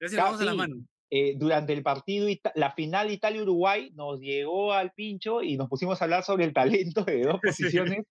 nos 0.00 0.12
vamos 0.16 0.40
a 0.40 0.44
las 0.44 0.56
Casi. 0.56 0.72
Eh, 1.16 1.34
durante 1.36 1.72
el 1.72 1.82
partido, 1.82 2.26
la 2.56 2.72
final 2.72 3.10
Italia-Uruguay, 3.10 3.92
nos 3.94 4.18
llegó 4.20 4.72
al 4.72 4.90
pincho 4.92 5.42
y 5.42 5.56
nos 5.56 5.68
pusimos 5.68 6.00
a 6.00 6.04
hablar 6.06 6.24
sobre 6.24 6.44
el 6.44 6.52
talento 6.52 7.04
de 7.04 7.22
dos 7.22 7.40
Sí. 7.56 7.62
posiciones 7.64 8.04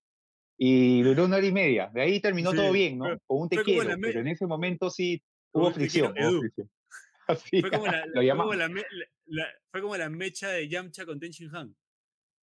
y 0.58 1.02
duró 1.02 1.26
una 1.26 1.38
hora 1.38 1.46
y 1.48 1.52
media. 1.52 1.90
De 1.94 2.02
ahí 2.02 2.22
terminó 2.22 2.52
Sí, 2.52 2.58
todo 2.58 2.72
bien, 2.72 2.98
¿no? 2.98 3.06
Con 3.28 3.42
un 3.42 3.50
te 3.50 3.56
fue 3.58 3.66
quiero, 3.66 3.96
pero 4.02 4.22
en 4.22 4.28
ese 4.28 4.46
momento 4.48 4.90
sí 4.90 5.22
hubo 5.52 5.64
quiero, 5.64 5.76
fricción. 5.76 6.12
hubo 6.14 6.30
Edu. 6.30 6.40
fricción. 6.40 6.70
Así, 7.28 7.62
Fue 7.62 7.72
como 7.72 7.86
la, 7.88 7.92
lo 8.06 8.14
fue 8.14 8.14
como 8.14 8.24
llamamos. 8.24 8.58
la, 8.58 8.70
me- 8.70 8.82
la- 8.82 9.06
la- 9.26 9.48
fue 9.72 9.82
como 9.82 9.98
la 9.98 10.10
mecha 10.10 10.50
de 10.50 10.70
Yamcha 10.70 11.06
con 11.06 11.20
Ten 11.20 11.32
Shin 11.32 11.54
Han. 11.56 11.76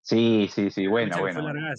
Sí, 0.02 0.48
sí, 0.52 0.70
sí, 0.70 0.86
buena, 0.86 1.18
buena. 1.20 1.74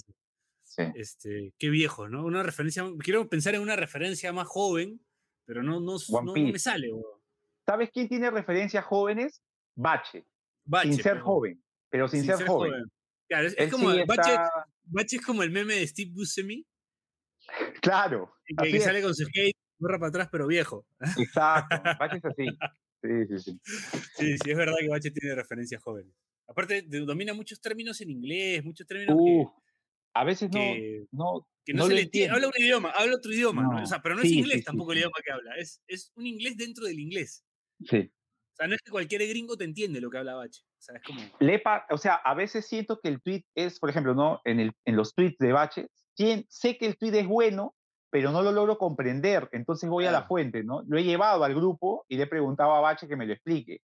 Sí. 0.63 0.83
Este, 0.95 1.53
qué 1.59 1.69
viejo, 1.69 2.07
¿no? 2.07 2.23
Una 2.23 2.43
referencia. 2.43 2.85
Quiero 2.99 3.27
pensar 3.27 3.53
en 3.55 3.61
una 3.61 3.75
referencia 3.75 4.31
más 4.31 4.47
joven, 4.47 5.01
pero 5.45 5.63
no, 5.63 5.79
no, 5.81 5.97
no, 6.23 6.33
me 6.33 6.57
sale. 6.59 6.93
weón. 6.93 7.20
¿Sabes 7.71 7.89
quién 7.93 8.10
tiene 8.10 8.29
referencias 8.29 8.84
jóvenes? 8.84 9.41
Bache, 9.75 10.25
Bache, 10.65 10.93
sin 10.93 11.01
ser 11.03 11.13
pero- 11.13 11.25
joven, 11.25 11.63
pero 11.89 12.07
sin, 12.10 12.25
ser, 12.25 12.45
joven. 12.45 12.84
Claro, 13.29 13.47
es, 13.47 13.71
como 13.71 13.91
sí 13.93 13.99
Bache, 14.05 14.31
está- 14.34 14.65
Bache 14.84 15.15
es 15.15 15.25
como 15.25 15.41
el 15.41 15.51
meme 15.51 15.75
de 15.75 15.88
Steve 15.88 16.12
Buscemi, 16.13 16.65
Claro, 17.81 18.34
que, 18.45 18.55
así 18.57 18.71
que 18.73 18.79
sale 18.81 19.01
con 19.01 19.15
su 19.15 19.23
skate, 19.23 19.55
borra 19.79 19.97
para 19.99 20.10
atrás, 20.10 20.29
pero 20.29 20.47
viejo. 20.47 20.86
exacto. 21.17 21.81
Bache 21.99 22.17
es 22.17 22.25
así. 22.25 22.45
Sí, 23.03 23.10
sí, 23.29 23.39
sí. 23.39 23.60
Sí, 24.15 24.38
sí, 24.38 24.51
es 24.51 24.55
verdad 24.57 24.75
que 24.79 24.88
Bache 24.88 25.10
tiene 25.10 25.34
referencias 25.34 25.81
jóvenes. 25.81 26.13
Aparte, 26.47 26.84
domina 26.84 27.34
muchos 27.34 27.60
términos 27.60 27.99
en 28.01 28.12
inglés, 28.12 28.63
muchos 28.63 28.86
términos 28.86 29.17
que- 29.17 29.47
a 30.13 30.23
veces 30.23 30.49
no, 30.51 30.60
que, 30.60 31.05
no, 31.12 31.47
que 31.65 31.73
no, 31.73 31.79
no 31.84 31.88
se 31.88 31.93
le 31.95 32.01
entiende. 32.01 32.36
Habla 32.36 32.47
un 32.49 32.53
idioma, 32.60 32.91
habla 32.91 33.15
otro 33.15 33.31
idioma, 33.34 33.63
¿no? 33.63 33.71
No, 33.77 33.84
O 33.84 33.86
sea, 33.88 34.03
pero 34.03 34.13
no 34.15 34.21
es 34.21 34.29
inglés 34.29 34.53
sí, 34.55 34.60
sí, 34.60 34.65
tampoco 34.65 34.91
el 34.91 34.99
idioma 34.99 35.15
que 35.25 35.31
habla, 35.31 35.55
es, 35.55 35.81
es 35.88 36.12
un 36.15 36.27
inglés 36.27 36.57
dentro 36.57 36.86
del 36.86 36.99
inglés. 36.99 37.43
Sí. 37.85 38.11
O 38.13 38.55
sea, 38.55 38.67
no 38.67 38.75
es 38.75 38.81
que 38.81 38.91
cualquier 38.91 39.27
gringo 39.27 39.57
te 39.57 39.63
entiende 39.63 40.01
lo 40.01 40.09
que 40.09 40.17
habla 40.19 40.35
Bache. 40.35 40.61
O 40.63 40.81
sea, 40.81 40.95
es 40.97 41.03
como. 41.03 41.21
Lepa, 41.39 41.85
o 41.89 41.97
sea, 41.97 42.15
a 42.15 42.33
veces 42.35 42.67
siento 42.67 42.99
que 43.01 43.09
el 43.09 43.21
tweet 43.21 43.43
es, 43.55 43.79
por 43.79 43.89
ejemplo, 43.89 44.13
¿no? 44.13 44.41
En, 44.45 44.59
el, 44.59 44.71
en 44.85 44.95
los 44.95 45.13
tweets 45.15 45.37
de 45.39 45.51
Bache, 45.53 45.87
sé 46.49 46.77
que 46.77 46.85
el 46.85 46.97
tweet 46.97 47.17
es 47.19 47.27
bueno, 47.27 47.75
pero 48.11 48.31
no 48.31 48.41
lo 48.41 48.51
logro 48.51 48.77
comprender, 48.77 49.47
entonces 49.53 49.89
voy 49.89 50.05
a 50.05 50.11
la 50.11 50.23
fuente, 50.23 50.63
¿no? 50.63 50.83
Lo 50.87 50.97
he 50.97 51.03
llevado 51.03 51.43
al 51.43 51.55
grupo 51.55 52.05
y 52.09 52.17
le 52.17 52.23
he 52.23 52.27
preguntado 52.27 52.73
a 52.73 52.81
Bache 52.81 53.07
que 53.07 53.15
me 53.15 53.25
lo 53.25 53.33
explique. 53.33 53.79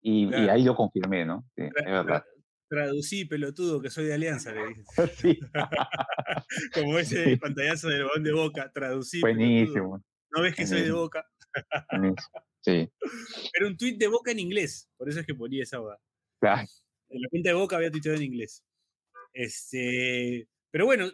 Y, 0.00 0.32
ahí 0.34 0.62
lo 0.62 0.74
confirmé, 0.76 1.24
¿no? 1.24 1.44
Sí, 1.56 1.62
es 1.64 1.72
verdad. 1.84 2.04
tra- 2.06 2.24
traducí, 2.68 3.24
pelotudo, 3.24 3.80
que 3.80 3.90
soy 3.90 4.04
de 4.06 4.14
Alianza, 4.14 4.52
le 4.52 4.66
dije. 4.68 4.82
Sí, 5.16 5.40
Como 6.74 6.98
ese 6.98 7.24
Sí. 7.24 7.36
pantallazo 7.36 7.88
del 7.88 8.04
balón 8.04 8.22
de 8.22 8.32
boca, 8.32 8.70
traducí. 8.72 9.20
pelotudo. 9.20 9.44
buenísimo. 9.46 10.04
No 10.30 10.42
ves 10.42 10.54
que 10.54 10.66
soy 10.66 10.82
de 10.82 10.92
boca. 10.92 11.24
Sí, 12.60 12.90
Era 13.52 13.66
un 13.66 13.76
tweet 13.76 13.96
de 13.98 14.08
boca 14.08 14.30
en 14.30 14.38
inglés, 14.38 14.88
por 14.96 15.08
eso 15.08 15.20
es 15.20 15.26
que 15.26 15.34
ponía 15.34 15.62
esa 15.62 15.78
boda. 15.78 16.00
claro. 16.40 16.66
En 17.10 17.20
la 17.20 17.28
cuenta 17.28 17.50
de 17.50 17.54
boca 17.54 17.76
había 17.76 17.90
tuiteado 17.90 18.16
en 18.16 18.24
inglés. 18.24 18.64
Este, 19.32 20.48
pero 20.70 20.86
bueno, 20.86 21.06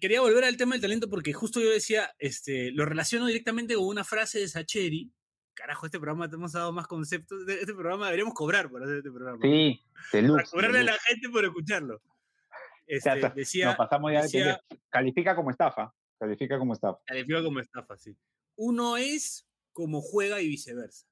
quería 0.00 0.20
volver 0.20 0.44
al 0.44 0.56
tema 0.56 0.74
del 0.74 0.82
talento 0.82 1.08
porque 1.08 1.32
justo 1.32 1.60
yo 1.60 1.70
decía, 1.70 2.14
este, 2.18 2.70
lo 2.72 2.84
relaciono 2.84 3.26
directamente 3.26 3.74
con 3.74 3.84
una 3.86 4.04
frase 4.04 4.38
de 4.40 4.48
Sacheri. 4.48 5.10
Carajo, 5.54 5.86
este 5.86 5.98
programa 5.98 6.28
te 6.28 6.36
hemos 6.36 6.52
dado 6.52 6.72
más 6.72 6.86
conceptos. 6.86 7.40
Este 7.48 7.72
programa 7.74 8.06
deberíamos 8.06 8.34
cobrar 8.34 8.70
por 8.70 8.82
hacer 8.84 8.98
este 8.98 9.10
programa. 9.10 9.38
Sí, 9.42 9.82
de 10.12 10.22
Para 10.22 10.26
luz. 10.42 10.50
cobrarle 10.50 10.78
a 10.80 10.84
la 10.84 10.98
gente 10.98 11.28
por 11.30 11.44
escucharlo. 11.44 11.96
O 11.96 13.00
sea, 13.00 13.14
Este, 13.16 13.30
decía, 13.34 13.66
Nos 13.66 13.76
pasamos 13.76 14.12
ya 14.12 14.18
de 14.18 14.22
decía- 14.24 14.60
pendejo. 14.68 14.84
Califica 14.90 15.34
como 15.34 15.50
estafa. 15.50 15.92
Califica 16.20 16.58
como 16.58 16.74
estafa. 16.74 17.00
califica 17.06 17.42
como 17.42 17.58
estafa, 17.60 17.96
sí. 17.96 18.16
Uno 18.56 18.96
es 18.96 19.47
como 19.78 20.02
juega 20.02 20.40
y 20.40 20.48
viceversa. 20.48 21.06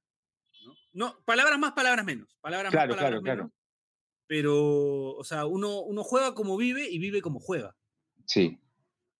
¿no? 0.64 0.74
No, 0.92 1.24
palabras 1.24 1.56
más, 1.56 1.72
palabras 1.72 2.04
menos. 2.04 2.36
Palabras 2.40 2.72
Claro, 2.72 2.88
más, 2.88 2.96
palabras 2.96 3.22
claro, 3.22 3.44
menos. 3.44 3.52
Pero, 4.26 5.14
o 5.14 5.22
sea, 5.22 5.46
uno, 5.46 5.82
uno 5.82 6.02
juega 6.02 6.34
como 6.34 6.56
vive 6.56 6.90
y 6.90 6.98
vive 6.98 7.22
como 7.22 7.38
juega. 7.38 7.76
Sí. 8.24 8.58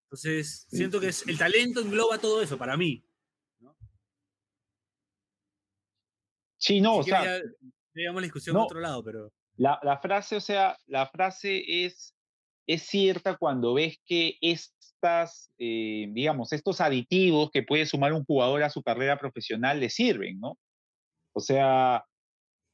Entonces, 0.07 0.67
siento 0.69 0.99
que 0.99 1.09
es, 1.09 1.25
el 1.29 1.39
talento 1.39 1.81
engloba 1.81 2.19
todo 2.19 2.43
eso 2.43 2.59
para 2.59 2.77
mí. 2.77 3.05
Sí, 6.57 6.81
no, 6.81 7.05
Si 7.05 7.13
o 7.13 7.15
sea, 7.15 7.41
llevamos 7.95 8.23
la 8.23 8.27
discusión 8.27 8.55
no. 8.55 8.63
a 8.63 8.65
otro 8.65 8.81
lado, 8.81 9.05
pero 9.05 9.33
La, 9.55 9.79
la 9.85 9.99
frase, 9.99 10.35
o 10.35 10.41
sea, 10.41 10.77
la 10.87 11.07
frase 11.07 11.85
es, 11.85 12.17
es 12.67 12.83
cierta 12.83 13.37
cuando 13.37 13.75
ves 13.75 14.01
que 14.05 14.39
estas, 15.07 15.53
eh, 15.59 16.09
digamos, 16.13 16.53
estos 16.53 16.81
aditivos 16.81 17.51
que 17.53 17.63
puede 17.63 17.87
sumar 17.87 18.13
un 18.13 18.25
jugador 18.25 18.63
a 18.63 18.71
su 18.71 18.83
carrera 18.83 19.19
profesional 19.19 19.81
le 19.81 19.89
sirven, 19.91 20.41
¿no? 20.41 20.59
O 21.33 21.41
sea, 21.41 22.05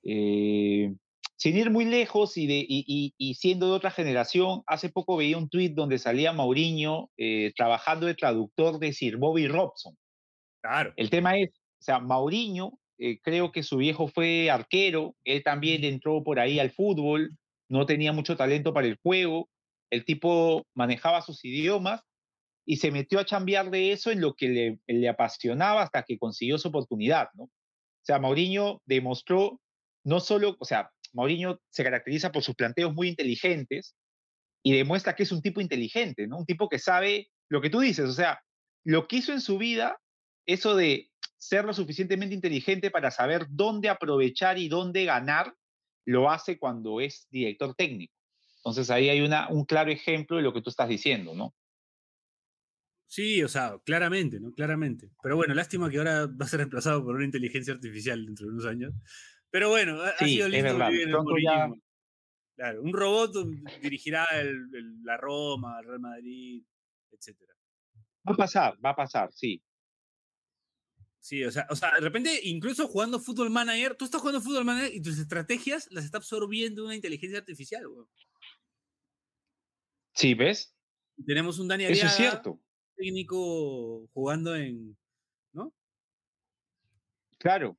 eh, 0.04 0.94
sin 1.36 1.56
ir 1.56 1.70
muy 1.70 1.84
lejos 1.84 2.36
y, 2.36 2.46
de, 2.46 2.58
y, 2.58 2.84
y- 2.86 3.14
y 3.18 3.34
siendo 3.34 3.66
de 3.68 3.72
otra 3.72 3.90
generación, 3.90 4.62
hace 4.66 4.90
poco 4.90 5.16
veía 5.16 5.38
un 5.38 5.48
tuit 5.48 5.74
donde 5.74 5.98
salía 5.98 6.32
Mauriño 6.32 7.10
eh, 7.16 7.52
trabajando 7.56 8.06
de 8.06 8.14
traductor 8.14 8.78
de 8.78 8.92
Sir 8.92 9.16
Bobby 9.18 9.48
Robson. 9.48 9.96
claro. 10.60 10.92
El 10.96 11.10
tema 11.10 11.36
es, 11.38 11.50
o 11.50 11.82
sea, 11.84 11.98
Mauriño 12.00 12.72
eh, 12.98 13.18
creo 13.22 13.52
que 13.52 13.62
su 13.62 13.78
viejo 13.78 14.08
fue 14.08 14.50
arquero, 14.50 15.16
él 15.24 15.42
también 15.42 15.84
entró 15.84 16.22
por 16.22 16.38
ahí 16.40 16.58
al 16.60 16.70
fútbol, 16.70 17.36
no 17.68 17.86
tenía 17.86 18.12
mucho 18.12 18.36
talento 18.36 18.72
para 18.72 18.86
el 18.86 18.98
juego, 19.02 19.48
el 19.90 20.04
tipo 20.04 20.66
manejaba 20.74 21.20
sus 21.22 21.44
idiomas 21.44 22.02
y 22.64 22.76
se 22.76 22.90
metió 22.90 23.18
a 23.18 23.24
chambear 23.24 23.70
de 23.70 23.92
eso 23.92 24.10
en 24.10 24.20
lo 24.20 24.34
que 24.34 24.78
le, 24.86 25.08
apasionaba 25.08 25.82
hasta 25.82 26.04
que 26.04 26.18
consiguió 26.18 26.58
su 26.58 26.68
oportunidad, 26.68 27.28
¿no? 27.34 27.44
O 27.44 28.04
sea, 28.04 28.18
Mourinho 28.18 28.82
demostró 28.84 29.60
no 30.04 30.20
solo, 30.20 30.56
o 30.58 30.64
sea, 30.64 30.90
Mourinho 31.12 31.60
se 31.70 31.84
caracteriza 31.84 32.32
por 32.32 32.42
sus 32.42 32.54
planteos 32.54 32.94
muy 32.94 33.08
inteligentes 33.08 33.94
y 34.62 34.72
demuestra 34.72 35.14
que 35.14 35.24
es 35.24 35.32
un 35.32 35.42
tipo 35.42 35.60
inteligente, 35.60 36.26
¿no? 36.26 36.38
Un 36.38 36.46
tipo 36.46 36.68
que 36.68 36.78
sabe 36.78 37.28
lo 37.48 37.60
que 37.60 37.70
tú 37.70 37.80
dices, 37.80 38.08
o 38.08 38.12
sea, 38.12 38.40
lo 38.84 39.06
que 39.06 39.16
hizo 39.16 39.32
en 39.32 39.40
su 39.40 39.58
vida, 39.58 40.00
eso 40.46 40.74
de 40.74 41.10
ser 41.36 41.64
lo 41.64 41.74
suficientemente 41.74 42.34
inteligente 42.34 42.90
para 42.90 43.10
saber 43.10 43.46
dónde 43.50 43.88
aprovechar 43.88 44.58
y 44.58 44.68
dónde 44.68 45.04
ganar, 45.04 45.54
lo 46.04 46.30
hace 46.30 46.58
cuando 46.58 47.00
es 47.00 47.26
director 47.30 47.74
técnico. 47.74 48.14
Entonces 48.58 48.90
ahí 48.90 49.08
hay 49.08 49.20
una, 49.20 49.48
un 49.48 49.64
claro 49.64 49.90
ejemplo 49.90 50.36
de 50.36 50.42
lo 50.42 50.52
que 50.52 50.62
tú 50.62 50.70
estás 50.70 50.88
diciendo, 50.88 51.34
¿no? 51.34 51.54
Sí, 53.12 53.42
o 53.42 53.48
sea, 53.48 53.78
claramente, 53.84 54.40
¿no? 54.40 54.52
Claramente. 54.52 55.10
Pero 55.22 55.36
bueno, 55.36 55.52
lástima 55.52 55.90
que 55.90 55.98
ahora 55.98 56.24
va 56.28 56.46
a 56.46 56.48
ser 56.48 56.60
reemplazado 56.60 57.04
por 57.04 57.14
una 57.14 57.26
inteligencia 57.26 57.74
artificial 57.74 58.24
dentro 58.24 58.46
de 58.46 58.52
unos 58.54 58.64
años. 58.64 58.94
Pero 59.50 59.68
bueno, 59.68 60.00
ha, 60.00 60.16
sido 60.16 60.48
lindo 60.48 60.68
es 60.68 60.78
verdad. 60.78 60.90
el 60.94 61.82
Claro, 62.56 62.82
un 62.82 62.94
robot 62.94 63.34
dirigirá 63.82 64.26
la 65.04 65.18
Roma, 65.18 65.78
el 65.80 65.88
Real 65.88 66.00
Madrid, 66.00 66.64
etc. 67.10 67.36
Va 68.26 68.32
a 68.32 68.36
pasar, 68.36 68.78
va 68.82 68.90
a 68.90 68.96
pasar, 68.96 69.30
sí. 69.30 69.62
Sí, 71.18 71.44
o 71.44 71.50
sea, 71.50 71.66
o 71.68 71.76
sea, 71.76 71.90
de 71.94 72.00
repente, 72.00 72.40
incluso 72.44 72.88
jugando 72.88 73.20
Fútbol 73.20 73.50
Manager, 73.50 73.94
tú 73.94 74.06
estás 74.06 74.22
jugando 74.22 74.40
Fútbol 74.40 74.64
Manager 74.64 74.90
y 74.94 75.02
tus 75.02 75.18
estrategias 75.18 75.86
las 75.90 76.06
está 76.06 76.16
absorbiendo 76.16 76.82
una 76.82 76.94
inteligencia 76.94 77.40
artificial, 77.40 77.86
güey. 77.86 78.06
Sí, 80.14 80.32
¿ves? 80.32 80.74
Tenemos 81.26 81.58
un 81.58 81.68
Dani 81.68 81.84
Eso 81.84 82.06
es 82.06 82.16
cierto. 82.16 82.61
Técnico 83.02 84.06
jugando 84.14 84.54
en, 84.54 84.96
¿no? 85.52 85.72
Claro, 87.38 87.76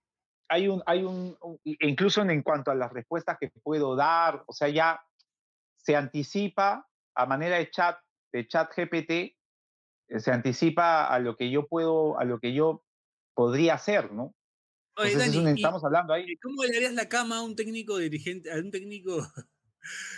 hay 0.50 0.68
un, 0.68 0.84
hay 0.86 1.04
un, 1.04 1.38
incluso 1.64 2.22
en 2.22 2.44
cuanto 2.44 2.72
a 2.72 2.76
las 2.76 2.92
respuestas 2.92 3.38
que 3.40 3.50
puedo 3.64 3.96
dar, 3.96 4.44
o 4.48 4.54
sea, 4.54 4.68
ya 4.68 5.02
se 5.78 5.96
anticipa 5.96 6.88
a 7.16 7.26
manera 7.26 7.58
de 7.58 7.70
chat, 7.72 7.98
de 8.34 8.48
chat 8.48 8.70
GPT, 8.76 9.12
eh, 9.12 9.36
se 10.20 10.32
anticipa 10.32 11.08
a 11.08 11.20
lo 11.20 11.38
que 11.38 11.50
yo 11.50 11.68
puedo, 11.68 12.20
a 12.20 12.26
lo 12.26 12.40
que 12.40 12.54
yo 12.54 12.84
podría 13.34 13.76
hacer, 13.76 14.12
¿no? 14.12 14.36
Oye, 14.98 15.16
Dani, 15.16 15.54
estamos 15.56 15.84
hablando 15.84 16.14
ahí. 16.14 16.38
¿Cómo 16.38 16.64
le 16.64 16.78
harías 16.78 16.94
la 16.94 17.10
cama 17.10 17.38
a 17.38 17.42
un 17.42 17.56
técnico 17.56 17.98
dirigente, 17.98 18.52
a 18.52 18.58
un 18.58 18.70
técnico? 18.70 19.18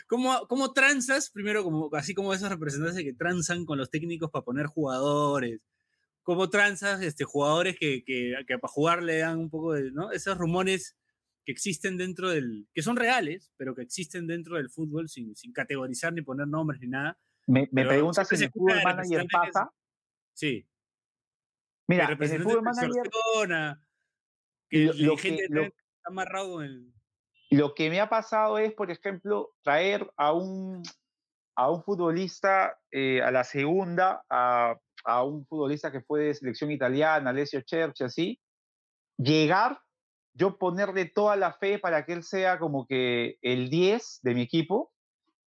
¿Cómo, 0.08 0.48
¿Cómo 0.48 0.74
transas, 0.74 1.30
primero, 1.30 1.64
como, 1.64 1.90
así 1.94 2.14
como 2.14 2.34
esos 2.34 2.50
representantes 2.50 3.04
que 3.04 3.14
transan 3.14 3.66
con 3.66 3.78
los 3.78 3.90
técnicos 3.90 4.32
para 4.32 4.46
poner 4.46 4.66
jugadores? 4.68 5.62
cómo 6.26 6.50
transas 6.50 7.02
este, 7.04 7.24
jugadores 7.24 7.78
que, 7.80 8.04
que, 8.04 8.34
que, 8.48 8.58
para 8.58 8.72
jugar 8.72 9.04
le 9.04 9.20
dan 9.20 9.38
un 9.38 9.50
poco 9.50 9.74
de, 9.74 9.92
¿no? 9.92 10.12
Esos 10.12 10.36
rumores 10.38 10.98
que 11.46 11.52
existen 11.52 11.98
dentro 11.98 12.32
del, 12.32 12.68
que 12.74 12.82
son 12.82 12.96
reales, 12.96 13.54
pero 13.58 13.76
que 13.76 13.84
existen 13.84 14.26
dentro 14.26 14.58
del 14.58 14.72
fútbol 14.72 15.08
sin, 15.08 15.36
sin 15.36 15.54
categorizar 15.54 16.12
ni 16.12 16.24
poner 16.24 16.48
nombres 16.48 16.82
ni 16.82 16.88
nada. 16.88 17.20
Me, 17.46 17.70
me 17.72 17.86
preguntas 17.86 18.28
si 18.28 18.44
el 18.44 18.50
fútbol 18.50 18.82
manager 18.84 19.28
pasa. 19.32 19.70
Sí. 20.34 20.68
Mira, 21.88 22.10
el 22.20 22.42
fútbol 22.42 22.64
manager... 22.64 23.04
Que 24.68 24.86
lo, 24.86 24.94
lo 24.94 25.16
que, 25.16 25.46
lo, 25.50 25.62
está 25.62 25.78
amarrado 26.06 26.64
en 26.64 26.72
el... 26.72 26.94
Lo 27.50 27.74
que 27.74 27.90
me 27.90 28.00
ha 28.02 28.10
pasado 28.10 28.58
es, 28.58 28.74
por 28.74 28.92
ejemplo, 28.92 29.52
traer 29.64 30.12
a 30.18 30.34
un, 30.34 30.84
a 31.56 31.70
un 31.70 31.84
futbolista 31.84 32.78
eh, 32.92 33.22
a 33.22 33.32
la 33.32 33.44
segunda, 33.44 34.24
a 34.30 34.76
a 35.06 35.24
un 35.24 35.46
futbolista 35.46 35.92
que 35.92 36.02
fue 36.02 36.26
de 36.26 36.34
selección 36.34 36.72
italiana, 36.72 37.30
Alessio 37.30 37.62
Cherchi, 37.62 38.04
así, 38.04 38.42
llegar, 39.18 39.80
yo 40.34 40.58
ponerle 40.58 41.06
toda 41.06 41.36
la 41.38 41.54
fe 41.54 41.80
para 41.80 42.06
que 42.06 42.14
él 42.14 42.24
sea 42.24 42.60
como 42.60 42.86
que 42.88 43.38
el 43.42 43.70
10 43.70 44.20
de 44.24 44.34
mi 44.34 44.42
equipo, 44.42 44.92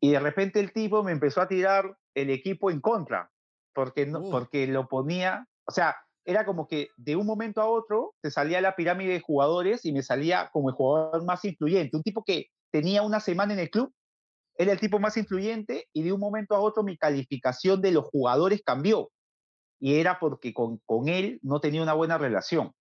y 0.01 0.13
de 0.13 0.21
repente 0.21 0.61
el 0.61 0.73
tipo 0.73 1.03
me 1.03 1.13
empezó 1.13 1.41
a 1.41 1.49
tirar 1.49 1.97
el 2.15 2.31
equipo 2.31 2.71
en 2.71 2.81
contra, 2.81 3.31
porque, 3.75 4.07
no, 4.07 4.31
porque 4.31 4.67
lo 4.67 4.89
ponía, 4.89 5.47
o 5.65 5.73
sea, 5.73 5.97
era 6.27 6.45
como 6.45 6.67
que 6.67 6.91
de 6.97 7.17
un 7.17 7.25
momento 7.25 7.63
a 7.63 7.67
otro 7.67 8.15
te 8.21 8.31
salía 8.31 8.61
la 8.61 8.75
pirámide 8.75 9.13
de 9.13 9.21
jugadores 9.21 9.85
y 9.85 9.93
me 9.93 10.03
salía 10.03 10.51
como 10.53 10.69
el 10.69 10.75
jugador 10.75 11.25
más 11.25 11.45
influyente, 11.45 11.97
un 11.97 12.03
tipo 12.03 12.25
que 12.25 12.49
tenía 12.73 13.03
una 13.03 13.21
semana 13.21 13.55
en 13.55 13.61
el 13.61 13.71
club, 13.71 13.95
era 14.59 14.73
el 14.73 14.81
tipo 14.81 14.99
más 14.99 15.17
influyente 15.17 15.89
y 15.93 16.03
de 16.03 16.13
un 16.13 16.21
momento 16.21 16.55
a 16.55 16.61
otro 16.61 16.83
mi 16.83 16.99
calificación 16.99 17.81
de 17.81 17.93
los 17.93 18.05
jugadores 18.07 18.63
cambió 18.65 19.11
y 19.79 20.01
era 20.01 20.19
porque 20.19 20.53
con, 20.53 20.79
con 20.85 21.09
él 21.09 21.39
no 21.43 21.61
tenía 21.61 21.83
una 21.83 21.93
buena 21.93 22.19
relación. 22.19 22.73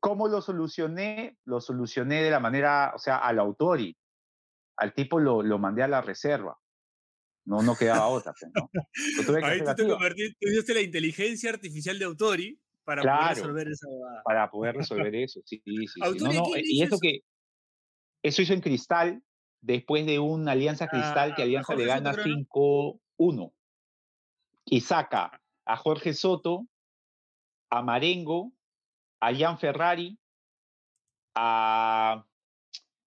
¿Cómo 0.00 0.28
lo 0.28 0.40
solucioné? 0.40 1.36
Lo 1.44 1.60
solucioné 1.60 2.22
de 2.22 2.30
la 2.30 2.40
manera, 2.40 2.92
o 2.94 2.98
sea, 2.98 3.18
al 3.18 3.38
autori. 3.38 3.96
Al 4.76 4.92
tipo 4.92 5.18
lo, 5.18 5.42
lo 5.42 5.58
mandé 5.58 5.82
a 5.82 5.88
la 5.88 6.00
reserva. 6.00 6.58
No, 7.44 7.62
no 7.62 7.76
quedaba 7.76 8.08
otra. 8.08 8.32
Pues, 8.38 8.52
¿no? 9.28 9.46
Ahí 9.46 9.60
tú 9.60 9.74
te 9.74 9.86
convertiste, 9.86 10.74
la 10.74 10.80
inteligencia 10.80 11.50
artificial 11.50 11.98
de 11.98 12.04
Autori 12.06 12.58
para 12.84 13.02
poder 13.02 13.36
resolver 13.36 13.68
esa 13.68 13.86
Para 14.24 14.50
poder 14.50 14.76
resolver 14.76 15.14
eso, 15.14 15.40
sí, 15.44 15.60
sí, 15.64 15.86
sí. 15.86 16.00
No, 16.00 16.32
no, 16.32 16.44
y 16.56 16.82
eso 16.82 16.98
que 17.00 17.20
eso 18.22 18.42
hizo 18.42 18.54
en 18.54 18.60
Cristal 18.60 19.22
después 19.60 20.06
de 20.06 20.18
una 20.18 20.52
Alianza 20.52 20.88
Cristal 20.88 21.34
que 21.34 21.42
ah, 21.42 21.44
Alianza 21.44 21.74
le 21.74 21.86
gana 21.86 22.12
5-1 22.12 23.52
y 24.66 24.80
saca 24.80 25.40
a 25.66 25.76
Jorge 25.76 26.14
Soto, 26.14 26.66
a 27.70 27.82
Marengo, 27.82 28.52
a 29.20 29.34
Jan 29.34 29.58
Ferrari, 29.58 30.18
a, 31.34 32.24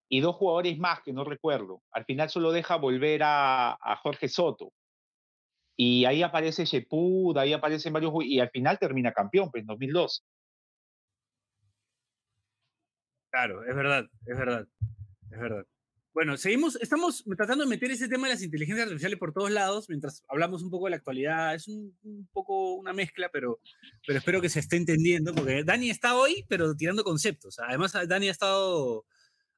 y 0.09 0.21
dos 0.21 0.35
jugadores 0.35 0.77
más 0.77 1.01
que 1.01 1.13
no 1.13 1.23
recuerdo. 1.23 1.81
Al 1.91 2.05
final 2.05 2.29
solo 2.29 2.51
deja 2.51 2.75
volver 2.77 3.21
a, 3.23 3.77
Jorge 4.01 4.27
Soto. 4.27 4.71
Y 5.75 6.05
ahí 6.05 6.23
aparece 6.23 6.65
Shepud, 6.65 7.37
ahí 7.37 7.53
aparecen 7.53 7.93
varios 7.93 8.11
y 8.23 8.39
al 8.39 8.49
final 8.49 8.79
termina 8.79 9.11
campeón, 9.11 9.51
pues 9.51 9.61
en 9.61 9.67
2002. 9.67 10.25
Claro, 13.29 13.63
es 13.63 13.75
verdad, 13.75 14.05
es 14.25 14.37
verdad, 14.37 14.67
es 15.31 15.39
verdad. 15.39 15.65
Bueno, 16.17 16.35
seguimos, 16.35 16.75
estamos 16.81 17.23
tratando 17.37 17.63
de 17.63 17.69
meter 17.69 17.91
ese 17.91 18.07
tema 18.07 18.25
de 18.25 18.33
las 18.33 18.41
inteligencias 18.41 18.87
artificiales 18.87 19.19
por 19.19 19.33
todos 19.33 19.51
lados, 19.51 19.87
mientras 19.87 20.23
hablamos 20.27 20.63
un 20.63 20.71
poco 20.71 20.85
de 20.85 20.89
la 20.89 20.97
actualidad. 20.97 21.53
Es 21.53 21.67
un, 21.67 21.95
poco 22.33 22.73
una 22.73 22.91
mezcla, 22.91 23.29
pero, 23.31 23.59
pero 24.07 24.17
espero 24.17 24.41
que 24.41 24.49
se 24.49 24.59
esté 24.59 24.77
entendiendo, 24.77 25.35
porque 25.35 25.63
Dani 25.63 25.91
está 25.91 26.15
hoy, 26.15 26.43
pero 26.49 26.75
tirando 26.75 27.03
conceptos. 27.03 27.59
Además, 27.59 27.93
Dani 28.07 28.29
ha 28.29 28.31
estado, 28.31 29.05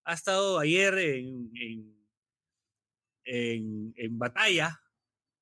ha 0.09 0.13
estado 0.13 0.59
ayer 0.59 0.97
en, 0.97 1.51
en, 3.25 3.93
en, 3.95 4.17
batalla, 4.17 4.81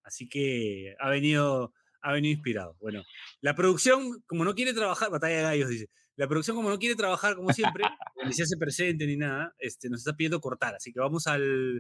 así 0.04 0.28
que 0.28 0.96
ha 1.00 1.10
venido, 1.10 1.74
ha 2.02 2.14
venido 2.14 2.34
inspirado. 2.34 2.76
Bueno, 2.82 3.04
la 3.42 3.56
producción, 3.56 4.22
como 4.28 4.44
no 4.44 4.56
quiere 4.56 4.74
trabajar, 4.74 5.10
batalla 5.10 5.38
de 5.38 5.44
gallos, 5.44 5.70
dice 5.70 5.90
la 6.18 6.28
producción, 6.28 6.58
como 6.58 6.70
no 6.72 6.80
quiere 6.80 6.96
trabajar 6.96 7.36
como 7.36 7.54
siempre, 7.54 7.84
ni 8.26 8.34
se 8.34 8.42
hace 8.42 8.58
presente 8.58 9.06
ni 9.06 9.18
nada, 9.18 9.54
este, 9.60 9.88
nos 9.88 10.00
está 10.00 10.14
pidiendo 10.14 10.42
cortar. 10.42 10.74
Así 10.74 10.92
que 10.92 11.00
vamos 11.00 11.28
al. 11.28 11.76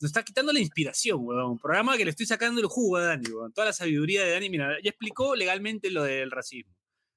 Nos 0.00 0.04
está 0.04 0.22
quitando 0.22 0.54
la 0.54 0.60
inspiración, 0.60 1.18
weón. 1.20 1.52
Un 1.52 1.58
programa 1.58 1.96
que 1.98 2.04
le 2.04 2.10
estoy 2.10 2.24
sacando 2.24 2.62
el 2.62 2.66
jugo 2.66 2.96
a 2.96 3.04
Dani, 3.04 3.28
weón. 3.28 3.52
Toda 3.52 3.66
la 3.66 3.72
sabiduría 3.74 4.24
de 4.24 4.32
Dani. 4.32 4.48
Mira, 4.48 4.78
ya 4.82 4.88
explicó 4.88 5.36
legalmente 5.36 5.90
lo 5.90 6.02
del 6.02 6.30
racismo. 6.30 6.74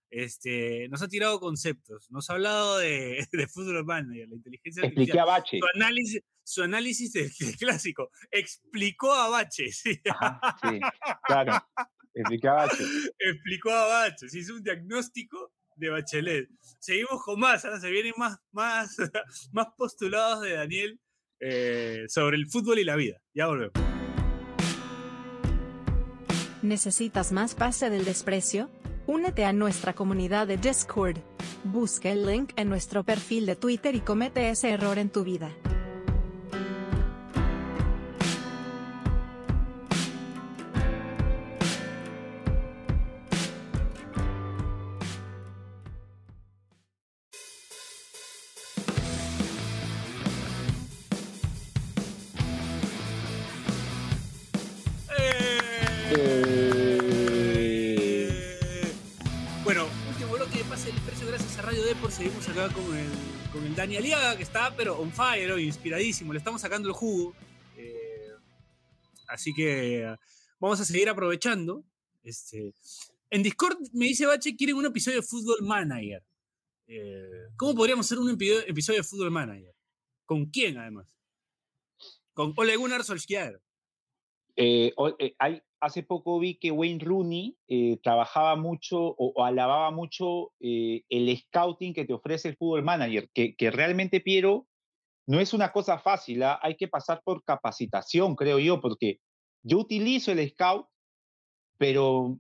Este, 0.09 0.87
nos 0.89 1.01
ha 1.01 1.07
tirado 1.07 1.39
conceptos, 1.39 2.09
nos 2.11 2.29
ha 2.29 2.33
hablado 2.33 2.77
de, 2.77 3.27
de 3.31 3.47
fútbol 3.47 3.85
manager, 3.85 4.29
la 4.29 4.35
inteligencia 4.35 4.83
artificial. 4.83 5.19
a 5.19 5.25
Bache. 5.25 5.59
Su 5.59 5.67
análisis, 5.75 6.21
su 6.43 6.63
análisis 6.63 7.13
del, 7.13 7.31
clásico. 7.59 8.09
Explicó 8.31 9.13
a 9.13 9.29
Bache. 9.29 9.71
Sí, 9.71 9.93
sí 9.93 10.01
claro. 11.27 11.53
Explicó 12.13 12.49
a 12.49 12.53
Bache. 12.53 12.83
Explicó 13.19 13.71
a 13.71 13.87
Bache. 13.87 14.29
Se 14.29 14.39
hizo 14.39 14.55
un 14.55 14.63
diagnóstico 14.63 15.53
de 15.75 15.89
Bachelet. 15.89 16.49
Seguimos 16.79 17.23
con 17.23 17.39
más, 17.39 17.65
¿eh? 17.65 17.79
se 17.79 17.91
vienen 17.91 18.13
más, 18.17 18.37
más, 18.51 18.95
más 19.51 19.67
postulados 19.77 20.41
de 20.41 20.53
Daniel 20.53 20.99
eh, 21.39 22.05
sobre 22.07 22.37
el 22.37 22.47
fútbol 22.47 22.79
y 22.79 22.83
la 22.83 22.95
vida. 22.95 23.21
Ya 23.33 23.47
volvemos. 23.47 23.73
¿Necesitas 26.63 27.31
más 27.31 27.53
pase 27.53 27.89
del 27.89 28.03
desprecio? 28.03 28.69
Únete 29.07 29.45
a 29.45 29.53
nuestra 29.53 29.93
comunidad 29.93 30.47
de 30.47 30.57
Discord. 30.57 31.19
Busca 31.63 32.09
el 32.09 32.25
link 32.25 32.51
en 32.57 32.67
nuestro 32.67 33.05
perfil 33.05 33.45
de 33.45 33.55
Twitter 33.55 33.95
y 33.95 34.01
comete 34.01 34.49
ese 34.49 34.69
error 34.69 34.99
en 34.99 35.09
tu 35.09 35.23
vida. 35.23 35.49
Con 63.75 63.99
el 63.99 64.37
que 64.37 64.43
está 64.43 64.75
pero 64.75 64.97
on 64.99 65.11
fire 65.11 65.51
hoy, 65.51 65.65
inspiradísimo. 65.65 66.33
Le 66.33 66.39
estamos 66.39 66.61
sacando 66.61 66.87
el 66.87 66.93
jugo. 66.93 67.35
Eh, 67.75 68.31
así 69.27 69.53
que 69.53 70.15
vamos 70.59 70.79
a 70.79 70.85
seguir 70.85 71.09
aprovechando. 71.09 71.83
Este, 72.23 72.73
en 73.29 73.43
Discord 73.43 73.77
me 73.93 74.05
dice 74.05 74.25
Bache, 74.25 74.55
quieren 74.55 74.75
un 74.75 74.85
episodio 74.85 75.17
de 75.21 75.27
Football 75.27 75.61
Manager. 75.67 76.23
Eh, 76.87 77.47
¿Cómo 77.57 77.75
podríamos 77.75 78.05
hacer 78.05 78.19
un 78.19 78.29
episodio, 78.29 78.97
de 78.97 79.03
Football 79.03 79.31
Manager? 79.31 79.73
¿Con 80.25 80.45
quién, 80.45 80.77
además? 80.77 81.13
Con 82.33 82.53
Ole 82.55 82.75
Gunnar 82.75 83.03
Solskjaer. 83.03 83.61
eh, 84.55 84.93
hay- 85.39 85.61
hace 85.79 86.03
poco 86.03 86.39
vi 86.39 86.55
que 86.55 86.71
Wayne 86.71 87.03
Rooney 87.03 87.57
eh, 87.67 87.97
trabajaba 88.01 88.55
mucho 88.55 89.15
o, 89.17 89.43
alababa 89.43 89.91
mucho 89.91 90.53
eh, 90.59 91.03
el 91.09 91.37
scouting 91.37 91.93
que 91.93 92.05
te 92.05 92.13
ofrece 92.13 92.49
el 92.49 92.57
Fútbol 92.57 92.83
Manager, 92.83 93.29
que, 93.33 93.71
realmente, 93.71 94.19
Piero, 94.19 94.67
no 95.27 95.39
es 95.39 95.53
una 95.53 95.71
cosa 95.71 95.99
fácil, 95.99 96.43
¿ah? 96.43 96.59
hay 96.61 96.75
que 96.75 96.87
pasar 96.87 97.21
por 97.23 97.43
capacitación, 97.43 98.35
creo 98.35 98.59
yo, 98.59 98.81
porque 98.81 99.19
yo 99.63 99.79
utilizo 99.79 100.31
el 100.31 100.49
scout, 100.49 100.87
pero 101.77 102.39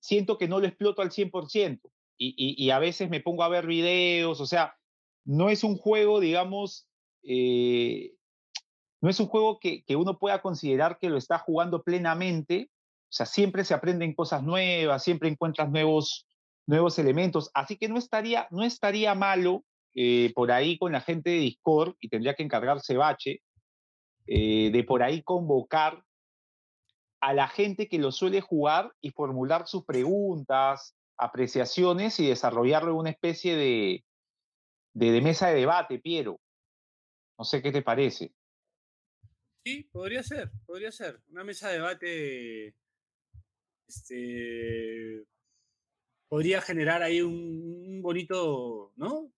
siento 0.00 0.38
que 0.38 0.48
no 0.48 0.60
lo 0.60 0.66
exploto 0.66 1.02
al 1.02 1.10
100%. 1.10 1.80
Y, 2.18 2.34
y, 2.36 2.64
y 2.64 2.70
a 2.70 2.78
veces 2.78 3.10
me 3.10 3.20
pongo 3.20 3.42
a 3.42 3.48
ver 3.48 3.66
videos, 3.66 4.40
o 4.40 4.46
sea, 4.46 4.76
no 5.24 5.48
es 5.48 5.64
un 5.64 5.76
juego, 5.76 6.20
digamos, 6.20 6.88
eh, 7.24 8.12
no 9.02 9.10
es 9.10 9.18
un 9.18 9.26
juego 9.26 9.58
que, 9.58 9.84
uno 9.96 10.16
pueda 10.18 10.40
considerar 10.40 10.98
que 11.00 11.10
lo 11.10 11.18
está 11.18 11.36
jugando 11.36 11.82
plenamente. 11.82 12.70
O 12.70 13.12
sea, 13.12 13.26
siempre 13.26 13.64
se 13.64 13.74
aprenden 13.74 14.14
cosas 14.14 14.44
nuevas, 14.44 15.02
siempre 15.02 15.28
encuentras 15.28 15.68
nuevos, 15.70 16.28
nuevos 16.66 17.00
elementos. 17.00 17.50
Así 17.52 17.76
que 17.76 17.88
no 17.88 17.98
estaría, 17.98 18.46
no 18.52 18.62
estaría 18.62 19.16
malo 19.16 19.64
eh, 19.96 20.32
por 20.36 20.52
ahí 20.52 20.78
con 20.78 20.92
la 20.92 21.00
gente 21.00 21.30
de 21.30 21.38
Discord, 21.38 21.96
y 21.98 22.08
tendría 22.08 22.34
que 22.34 22.44
encargarse 22.44 22.96
Bache, 22.96 23.42
eh, 24.28 24.70
de 24.72 24.84
por 24.84 25.02
ahí 25.02 25.22
convocar 25.22 26.04
a 27.20 27.34
la 27.34 27.48
gente 27.48 27.88
que 27.88 27.98
lo 27.98 28.12
suele 28.12 28.40
jugar 28.40 28.92
y 29.00 29.10
formular 29.10 29.66
sus 29.66 29.84
preguntas, 29.84 30.94
apreciaciones 31.16 32.20
y 32.20 32.28
desarrollarlo 32.28 32.92
en 32.92 32.98
una 32.98 33.10
especie 33.10 33.56
de, 33.56 34.04
de, 34.94 35.10
de 35.10 35.20
mesa 35.20 35.48
de 35.48 35.56
debate, 35.56 35.98
Piero. 35.98 36.38
No 37.36 37.44
sé 37.44 37.60
qué 37.62 37.72
te 37.72 37.82
parece. 37.82 38.32
Sí, 39.64 39.88
podría 39.92 40.22
ser, 40.22 40.50
podría 40.66 40.90
ser. 40.92 41.20
Una 41.28 41.44
mesa 41.44 41.68
de 41.68 41.74
debate. 41.74 42.74
Este. 43.86 45.24
Podría 46.28 46.60
generar 46.62 47.02
ahí 47.02 47.20
un, 47.20 47.34
un 47.86 48.02
bonito, 48.02 48.92
¿no? 48.96 49.30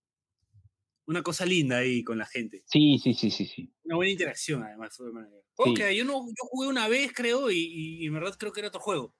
Una 1.07 1.21
cosa 1.21 1.45
linda 1.45 1.77
ahí 1.77 2.03
con 2.03 2.17
la 2.17 2.25
gente. 2.25 2.63
Sí, 2.65 2.97
sí, 2.97 3.13
sí, 3.13 3.29
sí, 3.29 3.45
sí. 3.45 3.71
Una 3.83 3.97
buena 3.97 4.11
interacción, 4.11 4.63
además. 4.63 4.95
Football 4.95 5.13
Manager. 5.13 5.43
Sí. 5.63 5.73
que 5.75 5.95
yo, 5.95 6.05
no, 6.05 6.13
yo 6.27 6.33
jugué 6.49 6.67
una 6.69 6.87
vez, 6.87 7.11
creo, 7.13 7.51
y, 7.51 7.57
y- 8.01 8.05
en 8.07 8.13
verdad 8.13 8.35
creo 8.39 8.51
que 8.51 8.61
era 8.61 8.69
otro 8.69 8.79
juego. 8.81 9.13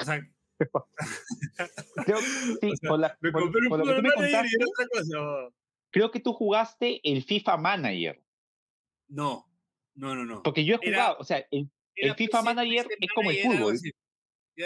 O 0.00 0.04
sea, 0.04 0.20
Creo, 2.06 2.18
sí, 2.60 2.70
O 2.70 2.76
sea, 2.76 2.88
por, 2.90 2.98
la- 3.00 3.18
me 3.20 3.32
por- 3.32 3.42
compré 3.42 3.62
un 3.62 3.68
por 3.70 3.80
Football 3.80 4.02
Manager 4.02 4.14
contaste, 4.14 4.64
otra 4.64 4.86
cosa. 4.92 5.54
creo 5.90 6.10
que 6.12 6.20
tú 6.20 6.32
jugaste 6.32 7.00
el 7.02 7.24
FIFA 7.24 7.56
Manager. 7.56 8.22
No, 9.08 9.46
no, 9.94 10.14
no, 10.14 10.24
no. 10.24 10.42
Porque 10.42 10.64
yo 10.64 10.76
he 10.82 10.88
Era- 10.88 11.02
jugado, 11.04 11.16
o 11.20 11.24
sea, 11.24 11.46
el, 11.50 11.68
FIFA 11.96 12.14
PC 12.16 12.42
Manager 12.42 12.86
es 13.00 13.10
como 13.14 13.30
el 13.30 13.38
fútbol. 13.38 13.78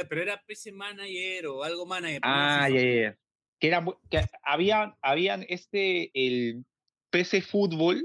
pero 0.08 0.22
era 0.22 0.42
PC 0.46 0.72
Manager 0.72 1.46
o 1.48 1.62
algo 1.62 1.86
Manager. 1.86 2.20
Ah, 2.22 2.68
ya, 2.70 2.80
ya, 2.82 2.94
ya. 3.02 3.18
Que, 3.60 3.66
era, 3.68 3.84
que 4.10 4.20
habían, 4.42 4.94
habían 5.02 5.44
este, 5.48 6.10
el 6.14 6.64
PC 7.10 7.42
Fútbol. 7.42 8.02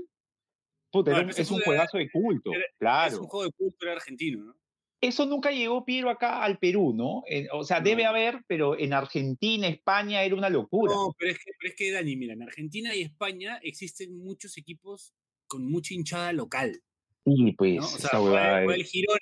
Puta, 0.92 1.12
No, 1.12 1.18
era 1.20 1.32
es 1.32 1.50
un 1.52 1.60
juegazo 1.62 1.98
de 1.98 2.10
culto, 2.12 2.52
era- 2.54 2.62
Es 2.66 2.78
claro. 2.80 3.22
un 3.22 3.28
juego 3.28 3.46
de 3.46 3.52
cultura 3.52 3.94
argentino, 3.94 4.44
¿no? 4.46 4.56
Eso 5.02 5.26
nunca 5.26 5.52
llegó, 5.52 5.84
Piero, 5.84 6.10
acá 6.10 6.44
al 6.44 6.60
Perú, 6.60 6.94
¿no? 6.96 7.24
En- 7.28 7.48
o 7.52 7.64
sea, 7.66 7.82
debe 7.82 8.06
haber, 8.06 8.42
pero 8.48 8.78
en 8.80 8.94
Argentina, 8.94 9.68
España, 9.68 10.24
era 10.24 10.34
una 10.36 10.50
locura. 10.50 10.94
No, 10.94 11.14
pero 11.18 11.32
es, 11.32 11.40
que, 11.40 11.52
pero 11.60 11.70
es 11.72 11.76
que, 11.76 11.92
Dani, 11.92 12.16
mira, 12.16 12.34
en 12.34 12.44
Argentina 12.44 12.96
y 12.96 13.02
España 13.02 13.60
existen 13.64 14.18
muchos 14.18 14.58
equipos 14.58 15.14
con 15.48 15.70
mucha 15.70 15.94
hinchada 15.94 16.32
local, 16.32 16.82
Sí, 17.26 17.54
pues, 17.58 17.76
¿no? 17.76 17.86
O 17.86 17.88
sea, 17.88 17.98
esa 18.00 18.10
juega, 18.20 18.24
huevada 18.36 18.64
juega 18.66 18.74
es- 18.76 18.80
el 18.82 18.86
Girona, 18.88 19.20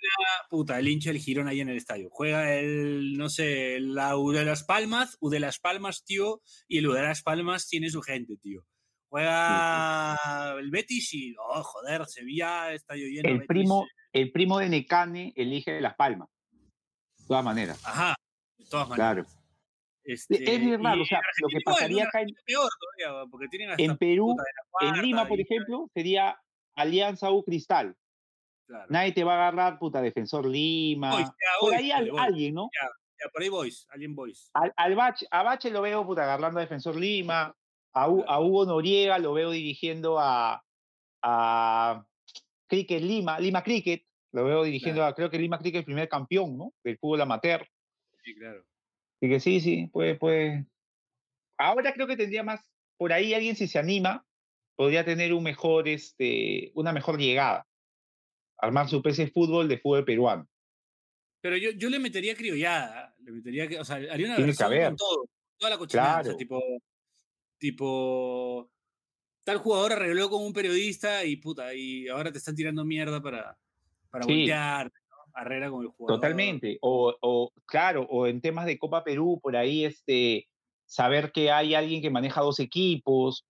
puta, 0.49 0.79
el 0.79 0.87
hincha 0.87 1.11
del 1.11 1.19
Girona 1.21 1.51
ahí 1.51 1.59
en 1.61 1.69
el 1.69 1.77
estadio. 1.77 2.09
Juega 2.11 2.55
el, 2.55 3.13
no 3.13 3.29
sé, 3.29 3.79
la 3.79 4.17
U 4.17 4.31
de 4.31 4.43
Las 4.43 4.63
Palmas, 4.63 5.17
U 5.19 5.29
de 5.29 5.39
Las 5.39 5.59
Palmas, 5.59 6.03
tío, 6.03 6.41
y 6.67 6.79
el 6.79 6.87
U 6.87 6.93
de 6.93 7.03
Las 7.03 7.21
Palmas 7.21 7.67
tiene 7.67 7.89
su 7.89 8.01
gente, 8.01 8.37
tío. 8.37 8.63
Juega 9.09 10.55
el 10.57 10.71
Betis 10.71 11.13
y, 11.13 11.35
oh, 11.37 11.61
joder, 11.63 12.05
Sevilla, 12.07 12.73
estadio 12.73 13.07
lleno. 13.07 13.27
el 13.29 13.33
Betis. 13.35 13.47
primo, 13.47 13.87
el 14.13 14.31
primo 14.31 14.57
de 14.59 14.69
Necane 14.69 15.33
elige 15.35 15.79
Las 15.81 15.95
Palmas. 15.95 16.29
De 17.19 17.25
todas 17.27 17.43
maneras, 17.45 17.81
Ajá, 17.85 18.15
de 18.57 18.65
todas 18.65 18.87
claro. 18.89 19.23
maneras. 19.23 19.37
Este, 20.03 20.35
es 20.55 20.65
verdad, 20.69 20.95
y 20.95 21.01
o 21.01 21.05
sea, 21.05 21.21
lo 21.41 21.47
que 21.47 21.59
pasaría 21.63 22.05
acá 22.05 22.21
en, 22.21 22.29
peor 22.45 22.67
todavía, 22.99 23.29
porque 23.29 23.47
tienen 23.49 23.69
hasta 23.69 23.83
en 23.83 23.97
Perú, 23.97 24.35
en 24.81 25.01
Lima, 25.01 25.27
por 25.27 25.37
y- 25.39 25.43
ejemplo, 25.43 25.87
sería 25.93 26.35
Alianza 26.75 27.31
U 27.31 27.43
Cristal. 27.43 27.95
claro. 28.67 28.85
Nadie 28.89 29.11
te 29.11 29.23
va 29.23 29.33
a 29.33 29.47
agarrar, 29.49 29.79
puta, 29.79 30.01
Defensor 30.01 30.45
Lima. 30.45 31.11
Boys, 31.11 31.27
ya, 31.27 31.33
por 31.59 31.69
Boys, 31.69 31.79
ahí 31.79 31.91
al- 31.91 31.99
dale, 32.05 32.11
Boys. 32.11 32.23
alguien, 32.23 32.53
¿no? 32.55 32.69
Ya, 32.81 33.29
por 33.31 33.41
ahí 33.43 33.49
boys, 33.49 33.87
alguien 33.91 34.15
boys. 34.15 34.49
Al, 34.53 34.73
al 34.75 34.95
Bache, 34.95 35.27
a 35.29 35.43
Bache 35.43 35.69
lo 35.69 35.81
veo, 35.83 36.05
puta, 36.05 36.23
agarrando 36.23 36.57
a 36.59 36.61
Defensor 36.61 36.95
Lima. 36.95 37.55
A, 37.93 38.07
U- 38.09 38.23
a 38.27 38.39
Hugo 38.39 38.65
Noriega 38.65 39.19
lo 39.19 39.33
veo 39.33 39.51
dirigiendo 39.51 40.17
a, 40.17 40.63
a 41.21 42.05
Cricket 42.67 43.01
Lima, 43.03 43.39
Lima 43.39 43.61
Cricket. 43.63 44.03
Lo 44.31 44.45
veo 44.45 44.63
dirigiendo 44.63 45.03
a, 45.03 45.13
creo 45.13 45.29
que 45.29 45.37
Lima 45.37 45.59
Cricket 45.59 45.75
es 45.75 45.81
el 45.81 45.85
primer 45.85 46.07
campeón, 46.09 46.57
¿no? 46.57 46.73
Del 46.83 46.97
fútbol 46.97 47.21
amateur. 47.21 47.67
Sí, 48.23 48.33
claro. 48.33 48.63
Así 49.17 49.29
que 49.29 49.39
sí, 49.39 49.59
sí, 49.59 49.87
puede, 49.87 50.15
puede. 50.15 50.65
Ahora 51.59 51.93
creo 51.93 52.07
que 52.07 52.17
tendría 52.17 52.43
más, 52.43 52.61
por 52.97 53.11
ahí 53.13 53.33
alguien 53.33 53.55
si 53.55 53.67
se 53.67 53.77
anima, 53.77 54.25
podría 54.75 55.05
tener 55.05 55.33
un 55.33 55.43
mejor, 55.43 55.87
este, 55.87 56.71
una 56.75 56.91
mejor 56.93 57.19
llegada. 57.19 57.65
Armar 58.57 58.87
su 58.89 59.01
PC 59.01 59.27
fútbol 59.27 59.67
de 59.67 59.77
fútbol 59.79 60.05
peruano. 60.05 60.47
Pero 61.41 61.57
yo, 61.57 61.71
yo 61.71 61.89
le 61.89 61.97
metería 61.99 62.35
criollada, 62.35 63.15
le 63.19 63.31
metería, 63.31 63.67
que- 63.67 63.79
o 63.79 63.85
sea, 63.85 63.95
haría 63.95 64.27
una 64.27 64.35
Tiene 64.35 64.45
versión 64.53 64.69
con 64.85 64.95
todo, 64.95 65.25
toda 65.57 65.69
la 65.71 65.77
cochinada, 65.77 66.09
o 66.09 66.13
sea, 66.13 66.23
Claro. 66.23 66.37
tipo, 66.37 66.61
tipo, 67.57 68.69
tal 69.43 69.57
jugador 69.57 69.93
arregló 69.93 70.29
con 70.29 70.43
un 70.43 70.53
periodista 70.53 71.23
y 71.25 71.35
puta, 71.37 71.73
y 71.73 72.07
ahora 72.07 72.31
te 72.31 72.37
están 72.37 72.55
tirando 72.55 72.85
mierda 72.85 73.21
para, 73.21 73.57
para 74.09 74.23
Sí. 74.25 74.31
voltear, 74.37 74.85
¿no? 74.85 75.17
Arregla 75.33 75.69
con 75.71 75.83
el 75.83 75.89
jugador. 75.89 76.19
Totalmente. 76.19 76.77
O, 76.81 77.15
o, 77.21 77.51
claro, 77.65 78.03
o 78.09 78.27
en 78.27 78.41
temas 78.41 78.65
de 78.65 78.77
Copa 78.77 79.03
Perú, 79.03 79.39
por 79.41 79.55
ahí, 79.55 79.85
este, 79.85 80.47
saber 80.85 81.31
que 81.31 81.49
hay 81.51 81.73
alguien 81.73 82.01
que 82.01 82.09
maneja 82.09 82.41
dos 82.41 82.59
equipos, 82.59 83.45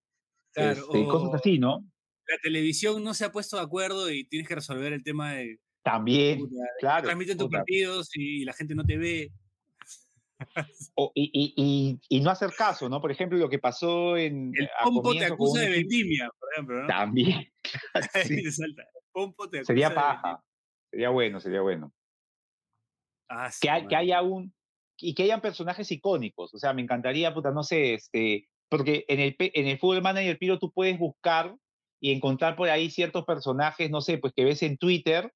Claro, 0.53 0.81
este, 0.81 1.03
cosas 1.05 1.33
así, 1.35 1.57
¿no? 1.59 1.83
La 2.27 2.37
televisión 2.41 3.03
no 3.03 3.13
se 3.13 3.25
ha 3.25 3.31
puesto 3.31 3.57
de 3.57 3.63
acuerdo 3.63 4.09
y 4.11 4.25
tienes 4.25 4.47
que 4.47 4.55
resolver 4.55 4.93
el 4.93 5.03
tema 5.03 5.33
de, 5.33 5.59
También, 5.83 6.41
claro. 6.79 7.03
transmiten 7.05 7.37
tus 7.37 7.49
partidos 7.49 8.09
y 8.15 8.45
la 8.45 8.53
gente 8.53 8.75
no 8.75 8.83
te 8.83 8.97
ve. 8.97 9.31
O- 10.95 11.11
y, 11.13 11.29
y, 11.33 11.53
y, 11.55 12.17
y 12.17 12.21
no 12.21 12.31
hacer 12.31 12.51
caso, 12.57 12.89
¿no? 12.89 12.99
Por 12.99 13.11
ejemplo, 13.11 13.37
lo 13.37 13.49
que 13.49 13.59
pasó 13.59 14.17
en. 14.17 14.51
El 14.55 14.69
pompo 14.83 15.13
te 15.13 15.25
acusa 15.25 15.61
de 15.61 15.69
vendimia, 15.69 16.29
por 16.39 16.49
ejemplo, 16.53 16.81
¿no? 16.81 16.87
También. 16.87 17.51
Sí. 18.25 18.41
pompo 19.11 19.49
te 19.49 19.57
acusa 19.59 19.67
Sería 19.67 19.89
de 19.89 19.95
paja. 19.95 20.43
Sería 20.89 21.09
bueno, 21.09 21.39
sería 21.39 21.61
bueno. 21.61 21.93
Ah, 23.29 23.49
que, 23.61 23.69
hay- 23.69 23.81
que 23.81 23.85
madre. 23.95 23.97
haya 23.97 24.21
un 24.23 24.53
y 24.97 25.13
que 25.15 25.23
hayan 25.23 25.41
personajes 25.41 25.91
icónicos. 25.91 26.53
O 26.53 26.57
sea, 26.59 26.73
me 26.73 26.81
encantaría, 26.81 27.33
puta, 27.33 27.51
no 27.51 27.63
sé, 27.63 27.95
este, 27.95 28.47
porque 28.71 29.03
en 29.09 29.19
el, 29.19 29.35
en 29.37 29.67
el 29.67 29.77
Fútbol 29.77 30.01
Manager 30.01 30.37
Piro 30.39 30.57
tú 30.57 30.71
puedes 30.71 30.97
buscar 30.97 31.53
y 32.01 32.13
encontrar 32.13 32.55
por 32.55 32.69
ahí 32.69 32.89
ciertos 32.89 33.25
personajes, 33.25 33.91
no 33.91 33.99
sé, 33.99 34.17
pues 34.17 34.31
que 34.33 34.45
ves 34.45 34.63
en 34.63 34.77
Twitter. 34.77 35.33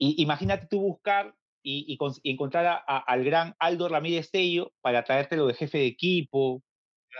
Y 0.00 0.20
imagínate 0.22 0.66
tú 0.68 0.80
buscar 0.80 1.34
y, 1.62 1.84
y 1.86 1.98
y 2.22 2.30
encontrar 2.32 2.64
a- 2.66 2.82
a- 2.88 2.98
al 2.98 3.24
gran 3.24 3.54
Aldo 3.58 3.88
Ramírez 3.90 4.30
Tello 4.30 4.72
para 4.80 5.04
traértelo 5.04 5.46
de 5.46 5.54
jefe 5.54 5.78
de 5.78 5.86
equipo, 5.86 6.62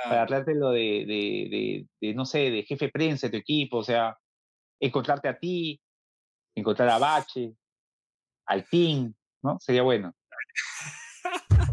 para 0.04 0.26
Claro. 0.26 0.28
traértelo 0.28 0.70
de, 0.70 1.04
de, 1.06 1.48
de- 1.50 1.86
de, 2.00 2.14
no 2.14 2.24
sé, 2.24 2.50
de 2.50 2.62
jefe 2.64 2.86
de 2.86 2.90
prensa 2.92 3.26
de 3.26 3.32
tu 3.32 3.36
equipo. 3.36 3.76
O 3.76 3.84
sea, 3.84 4.16
encontrarte 4.80 5.28
a 5.28 5.38
ti, 5.38 5.78
encontrar 6.56 6.88
a 6.88 6.98
Bache, 6.98 7.52
al 8.46 8.66
team, 8.70 9.14
¿no? 9.42 9.58
Sería 9.60 9.82
bueno. 9.82 10.14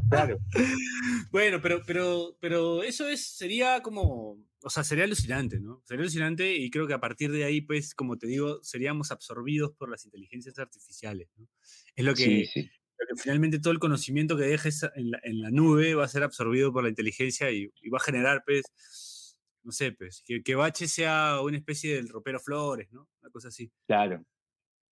Claro. 0.10 0.40
Bueno, 1.32 1.60
pero, 1.62 1.82
pero, 1.86 2.36
pero 2.40 2.82
eso 2.82 3.08
es, 3.08 3.24
sería 3.38 3.82
como, 3.84 4.40
o 4.64 4.70
sea, 4.70 4.84
sería 4.84 5.04
alucinante, 5.04 5.60
¿no? 5.60 5.84
Sería 5.86 6.02
alucinante 6.02 6.56
y 6.56 6.72
creo 6.72 6.88
que 6.88 6.96
a 6.96 7.00
partir 7.00 7.32
de 7.32 7.44
ahí, 7.44 7.62
pues, 7.62 7.94
como 7.94 8.18
te 8.18 8.26
digo, 8.26 8.60
seríamos 8.64 9.12
absorbidos 9.12 9.72
por 9.78 9.92
las 9.92 10.06
inteligencias 10.06 10.58
artificiales, 10.58 11.30
¿no? 11.38 11.48
Es 11.96 12.04
lo 12.04 12.16
que, 12.16 12.24
Sí, 12.24 12.46
sí. 12.48 12.64
que 12.64 13.22
finalmente 13.22 13.60
todo 13.60 13.74
el 13.74 13.80
conocimiento 13.80 14.38
que 14.38 14.46
dejes 14.46 14.84
en 14.96 15.12
la, 15.12 15.20
en 15.22 15.42
la 15.42 15.52
nube 15.52 15.94
va 15.94 16.06
a 16.06 16.08
ser 16.08 16.24
absorbido 16.24 16.74
por 16.74 16.82
la 16.84 16.90
inteligencia 16.90 17.52
y, 17.52 17.72
y 17.80 17.90
va 17.90 18.00
a 18.00 18.04
generar, 18.04 18.42
pues, 18.44 19.38
no 19.64 19.72
sé, 19.72 19.92
pues, 19.92 20.24
que, 20.26 20.42
que 20.42 20.56
Bache 20.56 20.88
sea 20.88 21.42
una 21.44 21.58
especie 21.58 21.96
del 21.96 22.10
ropero 22.10 22.40
Flores, 22.40 22.92
¿no? 22.92 23.08
Una 23.22 23.30
cosa 23.30 23.50
así. 23.50 23.72
Claro. 23.86 24.24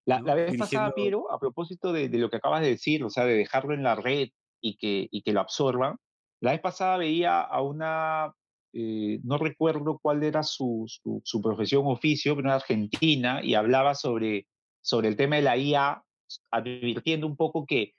La, 0.05 0.19
¿no? 0.19 0.27
la 0.27 0.35
vez 0.35 0.55
pasada, 0.55 0.93
Piero, 0.93 1.31
a 1.31 1.39
propósito 1.39 1.91
de, 1.91 2.09
de 2.09 2.17
lo 2.19 2.29
que 2.29 2.37
acabas 2.37 2.61
de 2.61 2.69
decir, 2.69 3.03
o 3.03 3.09
sea, 3.09 3.25
de 3.25 3.33
dejarlo 3.33 3.73
en 3.73 3.81
la 3.83 3.95
red 3.95 4.29
y 4.61 4.77
que, 4.77 5.07
y 5.11 5.21
que 5.21 5.33
lo 5.33 5.41
absorban, 5.41 5.97
la 6.41 6.51
vez 6.51 6.61
pasada 6.61 6.97
veía 6.97 7.41
a 7.41 7.61
una, 7.61 8.33
eh, 8.73 9.19
no 9.23 9.37
recuerdo 9.37 9.99
cuál 10.01 10.23
era 10.23 10.43
su, 10.43 10.85
su, 10.87 11.21
su 11.23 11.41
profesión 11.41 11.83
oficio, 11.85 12.35
pero 12.35 12.47
una 12.47 12.55
argentina, 12.55 13.41
y 13.43 13.55
hablaba 13.55 13.95
sobre, 13.95 14.47
sobre 14.81 15.07
el 15.07 15.15
tema 15.15 15.37
de 15.37 15.41
la 15.41 15.57
IA, 15.57 16.03
advirtiendo 16.51 17.25
un 17.27 17.35
poco 17.37 17.65
que 17.65 17.93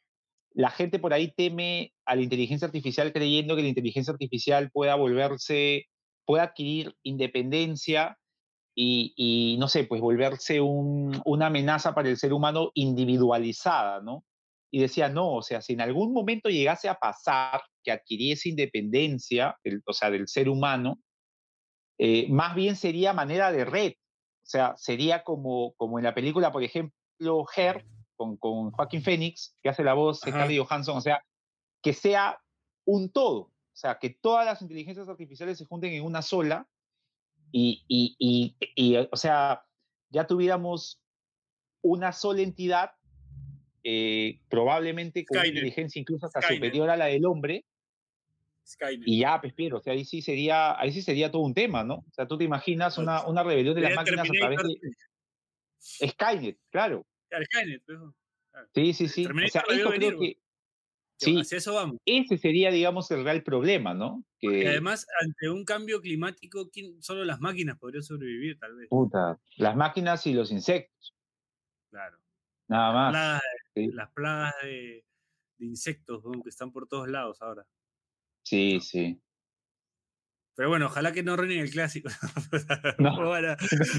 la 0.53 0.71
gente 0.71 0.99
por 0.99 1.13
ahí 1.15 1.33
teme 1.37 1.93
a 2.05 2.17
la 2.17 2.23
inteligencia 2.23 2.67
artificial 2.67 3.13
creyendo 3.13 3.55
que 3.57 3.63
la 3.63 3.69
inteligencia 3.69 4.13
artificial 4.13 4.71
pueda 4.71 4.95
volverse, 4.97 5.87
pueda 6.25 6.45
adquirir 6.45 6.95
independencia 7.03 8.19
y, 8.75 9.13
y, 9.17 9.57
no 9.59 9.69
sé, 9.69 9.85
pues 9.85 10.01
volverse 10.01 10.61
un- 10.61 11.21
una 11.25 11.47
amenaza 11.47 11.95
para 11.95 12.09
el 12.09 12.17
ser 12.17 12.33
humano 12.33 12.71
individualizada, 12.75 14.01
¿no? 14.01 14.25
Y 14.71 14.81
decía, 14.81 15.09
no, 15.09 15.35
o 15.37 15.43
sea, 15.43 15.63
si 15.63 15.73
en 15.73 15.81
algún 15.81 16.13
momento 16.13 16.49
llegase 16.51 16.89
a 16.89 16.95
pasar 16.99 17.63
que 17.83 17.91
adquiriese 17.93 18.51
independencia, 18.51 19.57
el- 19.65 19.83
o 19.87 19.93
sea, 19.93 20.11
del 20.11 20.29
ser 20.29 20.49
humano, 20.49 20.99
eh, 21.99 22.27
más 22.31 22.55
bien 22.55 22.77
sería 22.77 23.13
manera 23.13 23.51
de 23.51 23.65
red. 23.65 23.93
O 23.93 24.51
sea, 24.51 24.75
sería 24.77 25.25
como, 25.25 25.75
como 25.75 25.99
en 25.99 26.05
la 26.05 26.15
película, 26.15 26.53
por 26.53 26.63
ejemplo, 26.63 27.47
Her, 27.57 27.85
con, 28.17 28.37
con 28.37 28.71
Joaquín 28.73 29.03
Phoenix, 29.03 29.55
que 29.63 29.69
hace 29.69 29.85
la 29.85 29.95
voz 29.95 30.21
de. 30.21 30.31
Scarlett 30.31 30.59
Johansson, 30.67 30.97
o 30.97 31.01
sea, 31.01 31.23
que 31.83 31.93
sea 31.93 32.41
un 32.85 33.11
todo. 33.11 33.41
O 33.41 33.81
sea, 33.81 33.99
que 33.99 34.11
todas 34.11 34.45
las 34.45 34.61
inteligencias 34.63 35.09
artificiales 35.09 35.57
se 35.59 35.65
junten 35.65 35.93
en 35.93 36.03
una 36.05 36.21
sola 36.23 36.67
y, 37.53 37.85
y, 37.89 38.17
y, 38.19 38.57
y, 38.75 38.97
o 38.97 39.17
sea, 39.17 39.65
ya 40.11 40.27
tuviéramos 40.27 41.01
una 41.83 42.13
sola 42.13 42.43
entidad, 42.43 42.91
eh, 43.85 44.41
probablemente 44.49 45.25
con 45.25 45.39
una 45.39 45.47
inteligencia 45.47 46.01
incluso 46.01 46.27
hasta 46.27 46.41
Skynet. 46.43 46.57
superior 46.59 46.91
a 46.91 46.97
la 46.97 47.07
del 47.07 47.25
hombre, 47.27 47.65
Skynet. 48.67 49.07
y 49.07 49.21
ya, 49.21 49.41
pues, 49.41 49.55
o 49.73 49.81
sea, 49.81 49.93
ahí 49.95 50.05
sí 50.05 50.21
sería, 50.23 50.79
ahí 50.79 50.93
sí 50.93 51.03
sería 51.03 51.31
todo 51.31 51.43
un 51.43 51.55
tema, 51.55 51.85
¿no? 51.85 51.95
O 51.97 52.13
sea, 52.13 52.27
tú 52.27 52.37
te 52.39 52.45
imaginas 52.45 52.99
una, 52.99 53.27
una 53.27 53.43
rebelión 53.43 53.75
de 53.75 53.83
las 53.83 53.95
máquinas 53.95 54.29
a 54.29 54.33
través 54.33 54.59
de 54.63 54.81
Skynet, 56.11 56.59
claro. 56.71 57.07
claro, 57.29 57.45
Skynet, 57.47 57.83
pues. 57.87 57.99
Sí, 58.75 58.93
sí, 58.93 59.09
sí. 59.09 59.25
O 59.27 59.49
sea, 59.49 59.63
venir, 59.69 59.85
creo 59.85 60.19
que, 60.19 60.35
Que 60.35 61.25
sí, 61.25 61.41
Hacia 61.41 61.59
eso 61.59 61.75
vamos. 61.75 61.99
ese 62.05 62.37
sería, 62.39 62.71
digamos, 62.73 63.11
el 63.13 63.23
real 63.25 63.43
problema, 63.45 63.95
¿no? 63.95 64.25
Y 64.41 64.49
Que, 64.49 64.69
además, 64.69 65.07
ante 65.21 65.49
un 65.49 65.65
cambio 65.65 66.01
climático, 66.01 66.69
¿quién- 66.71 67.01
solo 67.03 67.25
las 67.25 67.41
máquinas 67.41 67.79
podrían 67.79 68.03
sobrevivir, 68.03 68.59
tal 68.59 68.75
vez. 68.77 68.89
puta, 68.89 69.39
las 69.57 69.77
máquinas 69.77 70.27
y 70.27 70.33
los 70.35 70.51
insectos, 70.51 71.15
Claro. 71.91 72.19
nada 72.69 72.93
más. 72.93 73.43
Sí. 73.87 73.93
las 73.93 74.11
plagas 74.13 74.55
de, 74.63 75.05
de 75.59 75.67
insectos 75.67 76.23
que 76.43 76.49
están 76.49 76.73
por 76.73 76.89
todos 76.89 77.09
lados 77.09 77.41
ahora. 77.43 77.67
Sí, 78.43 78.75
No. 78.75 78.81
sí. 78.81 79.21
Pero 80.55 80.71
bueno, 80.71 80.87
ojalá 80.87 81.13
que 81.13 81.23
no 81.23 81.35
arruinen 81.35 81.61
el 81.61 81.71
clásico. 81.71 82.09
No. 82.99 83.15
¿Cómo, 83.15 83.29
van 83.29 83.45
a, 83.51 83.57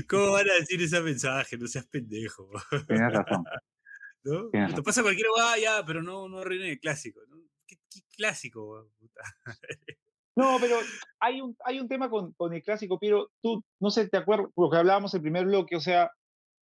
cómo 0.09 0.32
van 0.34 0.49
a 0.49 0.53
decir 0.55 0.82
ese 0.82 0.99
mensaje? 1.01 1.57
No 1.57 1.67
seas 1.67 1.88
pendejo. 1.88 2.49
Tienes 2.86 3.13
razón. 3.13 3.45
¿no? 4.23 4.49
Tienes 4.49 4.75
Te 4.75 4.84
pasa 4.84 5.01
cualquier 5.01 5.27
ah, 5.41 5.55
ya, 5.57 5.86
pero 5.86 6.03
no, 6.03 6.27
no 6.27 6.39
arruinen 6.39 6.71
el 6.71 6.80
clásico. 6.80 7.21
¿Qué, 7.65 7.77
qué 7.89 8.01
clásico? 8.15 8.91
puta? 8.99 9.21
No, 10.36 10.57
pero 10.61 10.77
hay 11.19 11.41
un, 11.41 11.57
hay 11.65 11.82
un 11.82 11.89
tema 11.89 12.09
con, 12.09 12.32
con 12.34 12.53
el 12.53 12.63
clásico, 12.63 12.97
Piero. 12.97 13.30
Tú, 13.41 13.61
no 13.82 13.89
sé, 13.89 14.07
te 14.07 14.15
acuerdas, 14.15 14.47
porque 14.53 14.77
hablábamos 14.77 15.13
el 15.13 15.21
primer 15.21 15.45
bloque, 15.45 15.75
o 15.75 15.82
sea, 15.82 16.11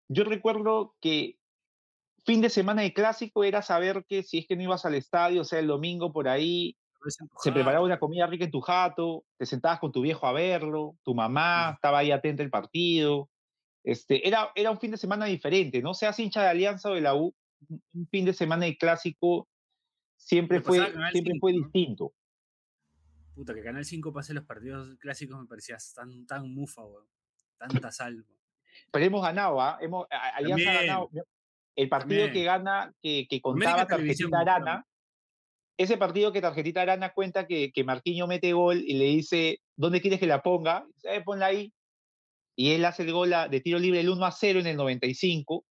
yo 0.10 0.24
recuerdo 0.26 0.96
que 1.02 1.40
fin 2.26 2.42
de 2.42 2.50
semana 2.50 2.82
de 2.82 2.94
clásico 2.94 3.44
era 3.44 3.62
saber 3.62 4.06
que 4.08 4.24
si 4.24 4.40
es 4.40 4.48
que 4.48 4.56
no 4.56 4.64
ibas 4.64 4.86
al 4.86 4.96
estadio, 4.96 5.42
o 5.42 5.46
sea, 5.46 5.60
el 5.60 5.68
domingo 5.68 6.12
por 6.12 6.28
ahí, 6.28 6.78
se 7.42 7.52
preparaba 7.52 7.84
una 7.84 8.00
comida 8.00 8.28
rica 8.28 8.46
en 8.46 8.52
tu 8.52 8.62
jato, 8.62 9.26
te 9.38 9.46
sentabas 9.46 9.80
con 9.80 9.92
tu 9.92 10.02
viejo 10.02 10.26
a 10.26 10.32
verlo, 10.32 10.96
tu 11.04 11.14
mamá 11.14 11.72
estaba 11.76 12.00
ahí 12.00 12.12
atenta 12.12 12.44
al 12.44 12.50
partido. 12.50 13.30
Este, 13.84 14.26
era, 14.26 14.52
era 14.56 14.72
un 14.72 14.80
fin 14.80 14.92
de 14.92 14.98
semana 14.98 15.26
diferente, 15.26 15.82
¿no? 15.82 15.94
Seas 15.94 16.18
hincha 16.20 16.42
de 16.42 16.48
Alianza 16.48 16.90
o 16.90 16.94
de 16.94 17.02
la 17.02 17.16
U, 17.16 17.36
un- 17.94 18.08
fin 18.10 18.24
de 18.24 18.34
semana 18.34 18.66
de 18.66 18.78
clásico 18.78 19.50
siempre 20.16 20.62
fue, 20.62 20.78
siempre 21.12 21.34
5, 21.34 21.38
fue 21.42 21.52
distinto. 21.52 22.14
Puta, 23.36 23.54
que 23.54 23.64
Canal 23.64 23.84
5 23.84 24.14
pase 24.14 24.34
los 24.34 24.46
partidos 24.46 24.96
clásicos 25.00 25.38
me 25.38 25.48
parecía 25.48 25.76
tan, 25.96 26.26
tan 26.26 26.54
mufa, 26.54 26.86
weón. 26.86 27.06
Tanta 27.58 27.92
salvo. 27.92 28.24
Pero 28.92 29.06
hemos 29.06 29.22
ganado, 29.22 29.60
¿ah? 29.60 29.78
Hemos, 29.82 30.08
Alianza 30.10 30.70
ha 30.70 30.74
ganado. 30.74 31.10
El 31.76 31.90
partido 31.90 32.32
que 32.32 32.44
gana, 32.44 32.94
que, 33.02 33.26
que 33.28 33.42
América 33.44 33.72
contaba 33.72 33.88
Televisión, 33.88 34.32
Tarjetita. 34.32 34.56
Arana, 34.56 34.86
ese 35.78 35.98
partido 35.98 36.32
que 36.32 36.42
Tarjetita 36.42 36.82
Arana 36.82 37.14
cuenta 37.14 37.48
que, 37.48 37.72
que 37.72 37.84
Marquinho 37.84 38.28
mete 38.28 38.54
gol 38.54 38.84
y 38.86 38.94
le 38.94 39.06
dice, 39.06 39.60
¿dónde 39.76 40.02
quieres 40.02 40.20
que 40.20 40.28
la 40.28 40.42
ponga? 40.44 40.86
"Eh, 41.04 41.22
ponla 41.26 41.48
ahí. 41.48 41.74
Y 42.56 42.72
él 42.72 42.86
hace 42.86 43.04
el 43.04 43.12
gol 43.12 43.34
de 43.50 43.62
tiro 43.62 43.80
libre 43.80 44.00
el 44.00 44.10
1 44.10 44.26
a 44.26 44.32
0 44.32 44.60
en 44.60 44.68
el 44.68 44.78
95. 44.78 45.66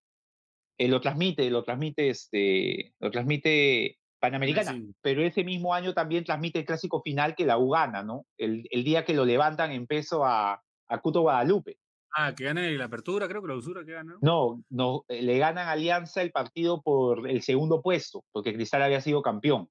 Eh, 0.78 0.88
lo 0.88 1.00
transmite, 1.02 1.50
lo 1.50 1.62
transmite, 1.62 2.08
este, 2.08 2.94
lo 3.00 3.10
transmite 3.10 3.98
Panamericana. 4.18 4.72
5. 4.72 4.94
Pero 5.02 5.22
ese 5.22 5.44
mismo 5.44 5.74
año 5.74 5.92
también 5.92 6.24
transmite 6.24 6.60
el 6.60 6.64
clásico 6.64 7.02
final 7.02 7.34
que 7.34 7.44
la 7.44 7.58
U 7.58 7.70
gana, 7.70 8.02
¿no? 8.02 8.24
El, 8.38 8.66
el 8.70 8.84
día 8.84 9.04
que 9.04 9.12
lo 9.12 9.26
levantan 9.26 9.72
en 9.72 9.86
peso 9.86 10.24
a, 10.24 10.62
a 10.88 10.98
Cuto 11.00 11.20
Guadalupe. 11.20 11.76
Ah, 12.16 12.34
que 12.34 12.44
gane 12.44 12.72
la 12.72 12.86
apertura, 12.86 13.28
creo 13.28 13.40
que 13.42 13.48
la 13.48 13.54
usura 13.54 13.84
que 13.84 13.92
gana. 13.92 14.16
No, 14.20 14.62
no, 14.68 15.04
eh, 15.08 15.22
le 15.22 15.38
ganan 15.38 15.68
a 15.68 15.72
Alianza 15.72 16.22
el 16.22 16.32
partido 16.32 16.82
por 16.82 17.28
el 17.28 17.42
segundo 17.42 17.82
puesto, 17.82 18.24
porque 18.32 18.52
Cristal 18.52 18.82
había 18.82 19.00
sido 19.00 19.22
campeón. 19.22 19.68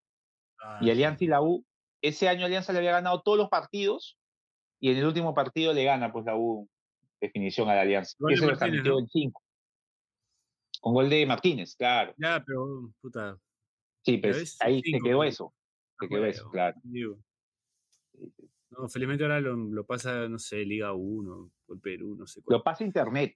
Ah, 0.61 0.79
Y 0.81 0.89
Alianza 0.89 1.23
y 1.23 1.27
la 1.27 1.41
U, 1.41 1.65
ese 2.01 2.29
año 2.29 2.45
Alianza 2.45 2.71
le 2.71 2.79
había 2.79 2.91
ganado 2.93 3.21
todos 3.21 3.37
los 3.37 3.49
partidos 3.49 4.17
y 4.79 4.91
en 4.91 4.97
el 4.97 5.05
último 5.05 5.33
partido 5.33 5.73
le 5.73 5.83
gana 5.83 6.11
pues 6.11 6.25
la 6.25 6.35
U 6.37 6.69
definición 7.19 7.69
a 7.69 7.75
la 7.75 7.81
Alianza. 7.81 8.15
Gol 8.19 8.31
lo 8.31 8.37
Martínez, 8.37 8.57
transmitió 8.59 8.93
¿no? 8.93 8.99
en 8.99 9.07
5. 9.07 9.43
Con 10.81 10.93
gol 10.93 11.09
de 11.09 11.25
Martínez, 11.25 11.75
claro. 11.75 12.13
Ya, 12.17 12.41
pero, 12.45 12.93
puta. 13.01 13.37
Sí, 14.05 14.15
Ya 14.15 14.21
pues 14.21 14.37
ves, 14.37 14.57
ahí 14.61 14.81
se 14.81 14.91
cinco, 14.91 15.03
quedó 15.03 15.17
pues. 15.17 15.33
eso. 15.33 15.53
Se 15.99 16.05
ah, 16.05 16.09
quedó 16.09 16.25
eso, 16.25 16.49
claro. 16.49 16.77
digo. 16.83 17.19
No, 18.71 18.87
felizmente 18.87 19.23
ahora 19.23 19.41
lo, 19.41 19.55
lo 19.55 19.85
pasa, 19.85 20.27
no 20.29 20.37
sé, 20.39 20.63
Liga 20.65 20.93
1, 20.93 21.51
o 21.67 21.79
Perú, 21.79 22.15
no 22.15 22.27
sé 22.27 22.41
cuál. 22.43 22.57
Lo 22.59 22.63
pasa 22.63 22.83
internet. 22.83 23.35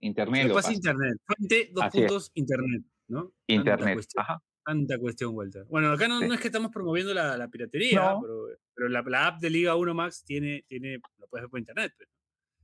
Internet 0.00 0.42
lo 0.42 0.48
lo 0.50 0.54
pasa 0.54 0.68
pasa. 0.68 0.76
internet. 0.76 1.16
Fuente, 1.26 1.70
dos 1.72 1.84
Así 1.84 1.98
es. 1.98 2.04
puntos, 2.04 2.30
internet, 2.34 2.82
¿no? 3.08 3.20
Tanta 3.22 3.34
Internet. 3.46 3.94
cuestión, 3.94 4.22
Ajá. 4.22 4.42
tanta 4.64 4.98
cuestión, 4.98 5.34
Walter. 5.34 5.64
Bueno, 5.68 5.90
acá 5.92 6.06
no, 6.08 6.20
Sí. 6.20 6.28
no 6.28 6.34
es 6.34 6.40
que 6.40 6.48
estamos 6.48 6.70
promoviendo 6.70 7.14
la, 7.14 7.36
la 7.38 7.48
piratería, 7.48 8.00
No. 8.12 8.20
pero, 8.20 8.46
pero 8.74 8.88
la, 8.90 9.02
la 9.02 9.26
app 9.28 9.40
de 9.40 9.50
Liga 9.50 9.74
1 9.76 9.94
Max 9.94 10.22
tiene, 10.24 10.64
tiene, 10.68 10.98
lo 11.18 11.26
puedes 11.28 11.44
ver 11.44 11.50
por 11.50 11.58
internet. 11.60 11.92
pues. 11.96 12.08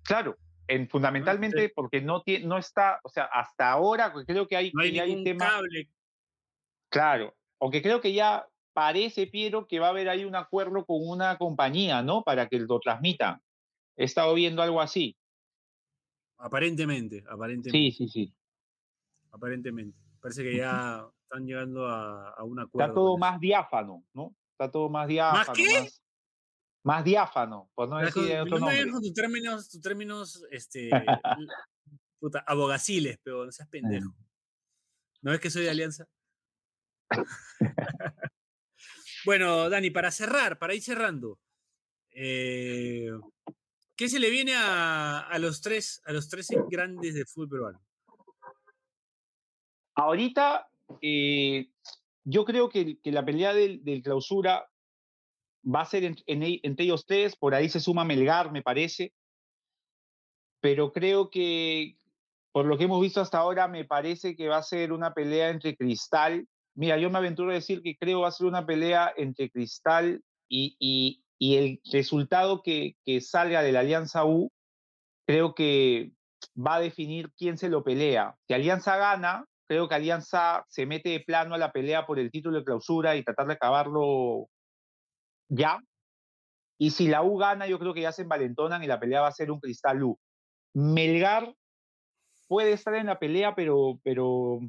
Claro. 0.04 0.36
En, 0.68 0.88
fundamentalmente 0.88 1.72
porque 1.74 2.00
no, 2.00 2.22
tiene, 2.22 2.46
no 2.46 2.56
está, 2.58 3.00
o 3.02 3.08
sea, 3.08 3.24
hasta 3.24 3.70
ahora 3.72 4.12
creo 4.26 4.46
que 4.46 4.56
hay, 4.56 4.70
No 4.72 4.82
hay 4.82 4.92
que 4.92 5.00
hay 5.00 5.08
ningún 5.10 5.24
temas 5.24 5.50
cable. 5.50 5.88
Claro, 6.90 7.36
aunque 7.60 7.82
creo 7.82 8.00
que 8.00 8.12
ya 8.12 8.46
parece, 8.72 9.26
Piero, 9.26 9.66
que 9.66 9.78
va 9.80 9.86
a 9.88 9.90
haber 9.90 10.08
ahí 10.08 10.24
un 10.24 10.36
acuerdo 10.36 10.84
con 10.84 10.98
una 11.06 11.36
compañía, 11.38 12.02
¿no? 12.02 12.22
Para 12.22 12.48
que 12.48 12.58
lo 12.58 12.78
transmita. 12.80 13.40
He 13.96 14.04
estado 14.04 14.34
viendo 14.34 14.62
algo 14.62 14.80
así. 14.80 15.16
Aparentemente, 16.38 17.24
aparentemente. 17.28 17.70
Sí, 17.70 17.92
sí, 17.92 18.08
sí. 18.08 18.34
Aparentemente. 19.32 19.98
Parece 20.20 20.42
que 20.42 20.56
ya 20.56 21.04
están 21.24 21.46
llegando 21.46 21.86
a, 21.86 22.30
a 22.30 22.44
un 22.44 22.60
acuerdo. 22.60 22.86
Está 22.86 22.94
todo 22.94 23.18
más 23.18 23.38
diáfano, 23.40 24.04
¿no? 24.14 24.34
Está 24.52 24.70
todo 24.70 24.88
más 24.88 25.06
diáfano. 25.08 25.52
qué? 25.54 25.80
Más, 25.80 26.02
más 26.82 27.04
diáfano, 27.04 27.70
por 27.74 27.88
no 27.88 27.98
decir 27.98 28.12
con- 28.28 28.40
otro 28.40 28.58
no 28.58 28.66
nombre. 28.66 28.86
tus 28.90 29.12
términos, 29.14 29.68
tus 29.70 29.80
términos, 29.82 30.44
este, 30.50 30.88
puta, 32.18 32.42
abogaciles, 32.46 33.18
pero 33.22 33.44
no 33.44 33.52
seas 33.52 33.68
pendejo. 33.68 34.14
¿No 35.22 35.30
ves 35.32 35.40
que 35.40 35.50
soy 35.50 35.64
de 35.64 35.70
Alianza? 35.70 36.06
Bueno, 39.24 39.68
Dani, 39.68 39.90
para 39.90 40.10
cerrar, 40.10 40.58
para 40.58 40.74
ir 40.74 40.82
cerrando, 40.82 41.38
eh, 42.12 43.10
¿qué 43.96 44.08
se 44.08 44.18
le 44.18 44.30
viene 44.30 44.54
a, 44.56 45.36
los 45.38 45.60
tres, 45.60 46.02
a 46.04 46.12
los 46.12 46.28
tres 46.28 46.48
grandes 46.68 47.14
de 47.14 47.24
fútbol 47.24 47.48
peruano? 47.48 47.80
Ahorita, 49.94 50.68
eh, 51.02 51.70
yo 52.24 52.44
creo 52.44 52.68
que, 52.68 52.98
la 53.04 53.24
pelea 53.24 53.52
del, 53.52 53.82
clausura 54.02 54.68
va 55.62 55.82
a 55.82 55.86
ser 55.86 56.04
en- 56.04 56.16
en 56.26 56.42
entre 56.62 56.84
ellos 56.84 57.04
tres, 57.06 57.36
por 57.36 57.54
ahí 57.54 57.68
se 57.68 57.80
suma 57.80 58.04
Melgar, 58.04 58.50
me 58.50 58.62
parece, 58.62 59.12
pero 60.60 60.92
creo 60.92 61.30
que 61.30 61.96
por 62.52 62.66
lo 62.66 62.76
que 62.76 62.84
hemos 62.84 63.00
visto 63.00 63.20
hasta 63.20 63.38
ahora, 63.38 63.68
me 63.68 63.84
parece 63.84 64.34
que 64.34 64.48
va 64.48 64.58
a 64.58 64.62
ser 64.62 64.92
una 64.92 65.14
pelea 65.14 65.50
entre 65.50 65.76
Cristal, 65.76 66.48
mira, 66.80 66.96
yo 66.96 67.10
me 67.10 67.18
aventuro 67.18 67.50
a 67.50 67.54
decir 67.54 67.82
que 67.82 67.98
creo 67.98 68.22
va 68.22 68.28
a 68.28 68.32
ser 68.32 68.46
una 68.46 68.64
pelea 68.64 69.12
entre 69.18 69.50
Cristal 69.50 70.24
y, 70.48 70.76
y, 71.38 71.56
el 71.56 71.78
resultado 71.92 72.62
que, 72.62 72.96
que 73.04 73.20
salga 73.20 73.62
de 73.62 73.72
la 73.72 73.80
Alianza 73.80 74.24
U, 74.24 74.50
creo 75.26 75.54
que 75.54 76.12
va 76.56 76.76
a 76.76 76.80
definir 76.80 77.32
quién 77.36 77.58
se 77.58 77.68
lo 77.68 77.84
pelea. 77.84 78.34
Si 78.46 78.54
Alianza 78.54 78.96
gana, 78.96 79.44
creo 79.68 79.88
que 79.88 79.94
Alianza 79.94 80.64
se 80.68 80.86
mete 80.86 81.10
de 81.10 81.20
plano 81.20 81.54
a 81.54 81.58
la 81.58 81.70
pelea 81.70 82.06
por 82.06 82.18
el 82.18 82.30
título 82.30 82.58
de 82.58 82.64
clausura 82.64 83.14
y 83.14 83.24
tratar 83.24 83.46
de 83.46 83.54
acabarlo 83.54 84.48
ya. 85.50 85.80
Y 86.78 86.92
si 86.92 87.08
la 87.08 87.22
U 87.22 87.36
gana, 87.36 87.66
yo 87.66 87.78
creo 87.78 87.92
que 87.92 88.02
ya 88.02 88.12
se 88.12 88.22
envalentonan 88.22 88.82
y 88.82 88.86
la 88.86 88.98
pelea 88.98 89.20
va 89.20 89.28
a 89.28 89.32
ser 89.32 89.50
un 89.50 89.60
Cristal 89.60 90.02
U. 90.02 90.18
Melgar 90.72 91.54
puede 92.48 92.72
estar 92.72 92.94
en 92.94 93.06
la 93.06 93.18
pelea, 93.18 93.54
pero, 93.54 94.00
pero 94.02 94.60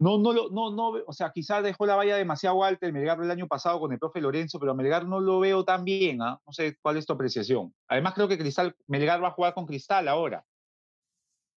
no, 0.00 0.18
no, 0.18 0.32
lo, 0.32 0.50
no, 0.50 0.74
no, 0.74 0.88
o 1.06 1.12
sea, 1.12 1.30
quizás 1.30 1.62
dejó 1.62 1.84
la 1.84 1.94
valla 1.94 2.16
demasiado 2.16 2.64
alta 2.64 2.86
el 2.86 2.92
Melgar 2.94 3.20
del 3.20 3.30
año 3.30 3.46
pasado 3.46 3.78
con 3.78 3.92
el 3.92 3.98
profe 3.98 4.20
Lorenzo, 4.20 4.58
pero 4.58 4.74
Melgar 4.74 5.06
no 5.06 5.20
lo 5.20 5.40
veo 5.40 5.62
tan 5.62 5.84
bien, 5.84 6.22
¿ah? 6.22 6.40
No 6.46 6.52
sé 6.54 6.78
cuál 6.80 6.96
es 6.96 7.04
tu 7.04 7.12
apreciación. 7.12 7.74
Además, 7.86 8.14
creo 8.14 8.26
que 8.26 8.38
Cristal, 8.38 8.74
Melgar 8.86 9.22
va 9.22 9.28
a 9.28 9.32
jugar 9.32 9.52
con 9.52 9.66
Cristal 9.66 10.08
ahora. 10.08 10.44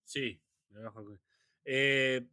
Sí, 0.03 0.41
eh, 1.63 2.27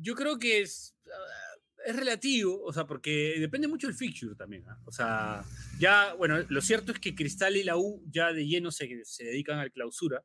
yo 0.00 0.14
creo 0.16 0.38
que 0.38 0.60
es, 0.60 0.96
ah, 1.06 1.60
es 1.86 1.94
relativo, 1.94 2.60
o 2.64 2.72
sea, 2.72 2.86
porque 2.86 3.36
depende 3.38 3.68
mucho 3.68 3.86
del 3.86 3.94
fixture 3.94 4.34
también. 4.34 4.64
¿ah? 4.68 4.80
O 4.86 4.90
sea, 4.90 5.44
ya, 5.78 6.14
bueno, 6.14 6.38
lo 6.48 6.60
cierto 6.62 6.90
es 6.90 6.98
que 6.98 7.14
Cristal 7.14 7.56
y 7.56 7.62
la 7.62 7.76
U 7.76 8.02
ya 8.10 8.32
de 8.32 8.46
lleno 8.46 8.72
se, 8.72 9.04
se 9.04 9.24
dedican 9.24 9.58
al 9.58 9.70
clausura. 9.70 10.24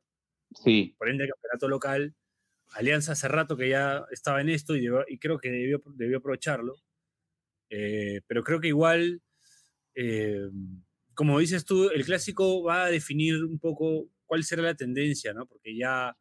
Sí. 0.54 0.94
Por 0.98 1.08
ende, 1.08 1.24
el 1.24 1.30
campeonato 1.30 1.68
local. 1.68 2.16
Alianza 2.72 3.12
hace 3.12 3.28
rato 3.28 3.56
que 3.56 3.68
ya 3.68 4.04
estaba 4.10 4.40
en 4.40 4.48
esto 4.48 4.76
y, 4.76 4.80
debió- 4.82 5.04
y 5.08 5.18
creo 5.18 5.38
que 5.38 5.50
debió, 5.50 5.82
debió 5.94 6.18
aprovecharlo. 6.18 6.74
Eh, 7.68 8.20
pero 8.26 8.42
creo 8.42 8.60
que 8.60 8.68
igual, 8.68 9.22
eh, 9.94 10.48
como 11.14 11.38
dices 11.38 11.64
tú, 11.64 11.90
el 11.90 12.04
clásico 12.04 12.62
va 12.62 12.84
a 12.84 12.90
definir 12.90 13.44
un 13.44 13.58
poco 13.58 14.08
cuál 14.26 14.44
será 14.44 14.62
la 14.62 14.74
tendencia, 14.74 15.32
¿no? 15.34 15.46
Porque 15.46 15.76
ya, 15.76 16.16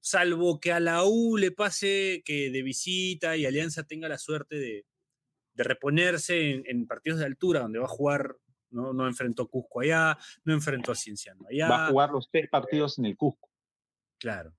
salvo 0.00 0.60
que 0.60 0.72
a 0.72 0.80
la 0.80 1.04
U 1.04 1.36
le 1.36 1.50
pase 1.50 2.22
que 2.24 2.50
de 2.50 2.62
visita 2.62 3.36
y 3.36 3.46
Alianza 3.46 3.84
tenga 3.84 4.08
la 4.08 4.18
suerte 4.18 4.56
de, 4.56 4.86
de 5.54 5.64
reponerse 5.64 6.50
en, 6.50 6.62
en 6.66 6.86
partidos 6.86 7.18
de 7.20 7.26
altura, 7.26 7.60
donde 7.60 7.78
va 7.78 7.86
a 7.86 7.88
jugar, 7.88 8.36
¿no? 8.70 8.92
No 8.92 9.06
enfrentó 9.06 9.44
a 9.44 9.48
Cusco 9.48 9.80
allá, 9.80 10.18
no 10.44 10.52
enfrentó 10.52 10.92
a 10.92 10.94
Cienciano 10.94 11.46
allá. 11.50 11.68
Va 11.68 11.86
a 11.86 11.90
jugar 11.90 12.10
los 12.10 12.28
tres 12.30 12.48
partidos 12.50 12.98
en 12.98 13.06
el 13.06 13.16
Cusco. 13.16 13.50
Claro. 14.18 14.54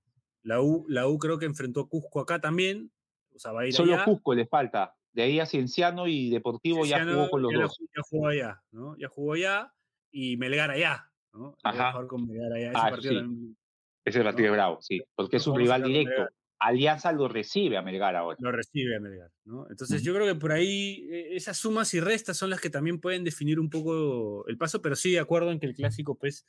La 0.46 0.60
U, 0.62 0.86
la 0.88 1.08
U 1.08 1.18
creo 1.18 1.38
que 1.38 1.46
enfrentó 1.46 1.80
a 1.80 1.88
Cusco 1.88 2.20
acá 2.20 2.40
también. 2.40 2.92
O 3.34 3.38
sea, 3.38 3.52
va 3.52 3.62
a 3.62 3.66
ir 3.66 3.72
Solo 3.72 3.94
allá. 3.94 4.04
Cusco 4.04 4.34
le 4.34 4.46
falta. 4.46 4.94
De 5.12 5.22
ahí 5.22 5.40
a 5.40 5.46
Cienciano 5.46 6.06
y 6.06 6.30
Deportivo 6.30 6.84
ya 6.84 7.04
jugó 7.04 7.28
con 7.30 7.42
los 7.42 7.52
ya 7.52 7.58
dos. 7.62 7.78
Ya 7.80 8.02
jugó 8.08 8.28
allá, 8.28 8.62
¿no? 8.70 8.96
Ya 8.98 9.08
jugó 9.08 9.32
allá 9.32 9.72
y 10.10 10.36
Melgar 10.36 10.70
allá, 10.70 11.10
¿no? 11.32 11.54
Ajá. 11.64 11.92
jugar 11.92 12.06
con 12.06 12.26
Melgar 12.26 12.52
allá. 12.52 12.68
Ese 12.70 12.78
Ah, 12.78 12.90
partido 12.90 13.12
sí. 13.12 13.18
también 13.20 13.56
Ese 14.04 14.22
partido 14.22 14.46
es 14.48 14.52
bravo, 14.52 14.78
sí. 14.82 15.02
Porque 15.16 15.36
es 15.38 15.46
un 15.46 15.56
rival 15.58 15.82
directo. 15.82 16.28
Alianza 16.58 17.12
lo 17.12 17.28
recibe 17.28 17.76
a 17.76 17.82
Melgar 17.82 18.16
ahora. 18.16 18.36
lo 18.40 18.50
recibe 18.52 18.96
a 18.96 19.00
Melgar, 19.00 19.30
¿no? 19.44 19.66
Entonces 19.68 20.02
yo 20.02 20.14
creo 20.14 20.26
que 20.26 20.38
por 20.40 20.52
ahí 20.52 21.06
eh, 21.10 21.36
esas 21.36 21.58
sumas 21.58 21.92
y 21.92 22.00
restas 22.00 22.36
son 22.38 22.48
las 22.50 22.60
que 22.62 22.70
también 22.70 22.98
pueden 23.00 23.24
definir 23.24 23.58
un 23.60 23.68
poco 23.68 24.46
el 24.48 24.56
paso, 24.56 24.80
pero 24.80 24.96
sí 24.96 25.12
de 25.12 25.18
acuerdo 25.20 25.50
en 25.50 25.60
que 25.60 25.66
el 25.66 25.74
clásico 25.74 26.14
pues 26.16 26.46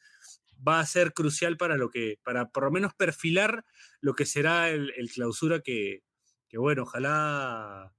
va 0.66 0.80
a 0.80 0.86
ser 0.86 1.14
crucial 1.14 1.58
para 1.58 1.76
lo 1.78 1.90
que, 1.90 2.20
para 2.24 2.50
por 2.50 2.64
lo 2.64 2.72
menos 2.72 2.94
perfilar 2.96 3.64
lo 4.02 4.14
que 4.14 4.26
será 4.26 4.70
el, 4.70 4.94
el 4.98 5.10
clausura 5.12 5.62
que, 5.62 6.04
que 6.48 6.58
bueno, 6.58 6.84
ojalá 6.84 7.94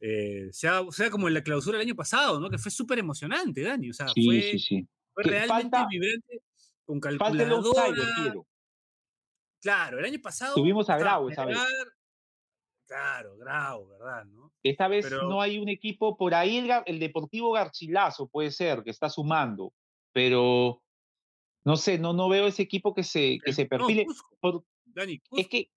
eh, 0.00 0.48
sea, 0.52 0.82
sea 0.90 1.10
como 1.10 1.26
en 1.28 1.34
la 1.34 1.42
clausura 1.42 1.78
del 1.78 1.86
año 1.88 1.96
pasado, 1.96 2.38
¿no? 2.40 2.48
Que 2.50 2.58
fue 2.58 2.70
súper 2.70 2.98
emocionante, 2.98 3.62
Dani, 3.62 3.90
o 3.90 3.94
sea, 3.94 4.08
Sí, 4.08 4.24
fue, 4.24 4.40
sí, 4.42 4.58
sí. 4.58 4.88
fue 5.12 5.24
realmente 5.24 5.76
falta- 5.76 5.86
vibrante, 5.90 6.42
con 6.84 7.00
Falta 7.02 7.28
el 7.42 7.48
calculadora. 7.50 7.94
Piero. 8.22 8.46
Claro, 9.60 9.98
el 9.98 10.04
año 10.04 10.20
pasado. 10.22 10.54
Tuvimos 10.54 10.88
a 10.88 10.96
Grau 10.98 11.28
esa 11.28 11.44
vez. 11.44 11.58
Claro, 12.86 13.36
Grau, 13.36 13.86
¿verdad? 13.88 14.24
¿no? 14.24 14.52
Esta 14.62 14.88
vez 14.88 15.04
Pero- 15.08 15.28
no 15.28 15.42
hay 15.42 15.58
un 15.58 15.68
equipo, 15.68 16.16
por 16.16 16.34
ahí 16.34 16.56
el, 16.58 16.70
el 16.86 16.98
Deportivo 16.98 17.52
Garcilaso 17.52 18.28
puede 18.28 18.50
ser, 18.50 18.82
que 18.82 18.90
está 18.90 19.10
sumando, 19.10 19.74
pero 20.12 20.80
no 21.68 21.76
sé, 21.76 21.98
no, 21.98 22.14
no 22.14 22.30
veo 22.30 22.46
ese 22.46 22.62
equipo 22.62 22.94
que 22.94 23.02
se, 23.04 23.38
que 23.44 23.52
se 23.52 23.64
no, 23.64 23.68
perfile. 23.68 24.06
Cusco, 24.06 24.36
por- 24.40 24.64
Dani, 24.86 25.20
es 25.36 25.48
que 25.48 25.70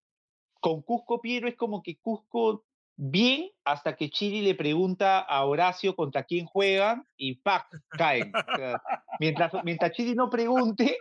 con 0.62 0.82
Cusco 0.84 1.20
Piero 1.20 1.50
es 1.50 1.56
como 1.58 1.84
que 1.84 1.98
Cusco 1.98 2.64
bien 2.96 3.50
hasta 3.66 3.98
que 3.98 4.10
Chiri 4.10 4.42
le 4.42 4.56
pregunta 4.56 5.20
a 5.20 5.44
Horacio 5.44 5.94
contra 5.98 6.24
quién 6.24 6.46
juegan 6.46 7.06
y 7.18 7.36
¡pac! 7.42 7.68
caen. 7.90 8.32
O 8.34 8.56
sea, 8.56 8.82
mientras, 9.20 9.52
mientras 9.66 9.92
Chiri 9.92 10.16
no 10.16 10.30
pregunte, 10.30 10.98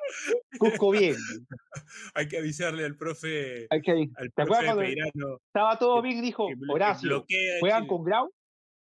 Cusco 0.58 0.90
bien. 0.90 1.14
hay 2.14 2.26
que 2.26 2.38
avisarle 2.38 2.84
al 2.84 2.96
profe, 2.96 3.68
Hay 3.70 3.82
que, 3.82 3.92
al 3.92 4.32
¿Te 4.34 4.44
profe 4.44 4.64
cuando 4.64 4.82
Peirano 4.82 5.36
estaba 5.46 5.78
todo 5.78 6.02
que- 6.02 6.08
bien? 6.08 6.22
Dijo 6.22 6.48
que, 6.48 6.54
Horacio, 6.68 7.24
¿juegan 7.60 7.86
con 7.86 8.02
Grau? 8.02 8.28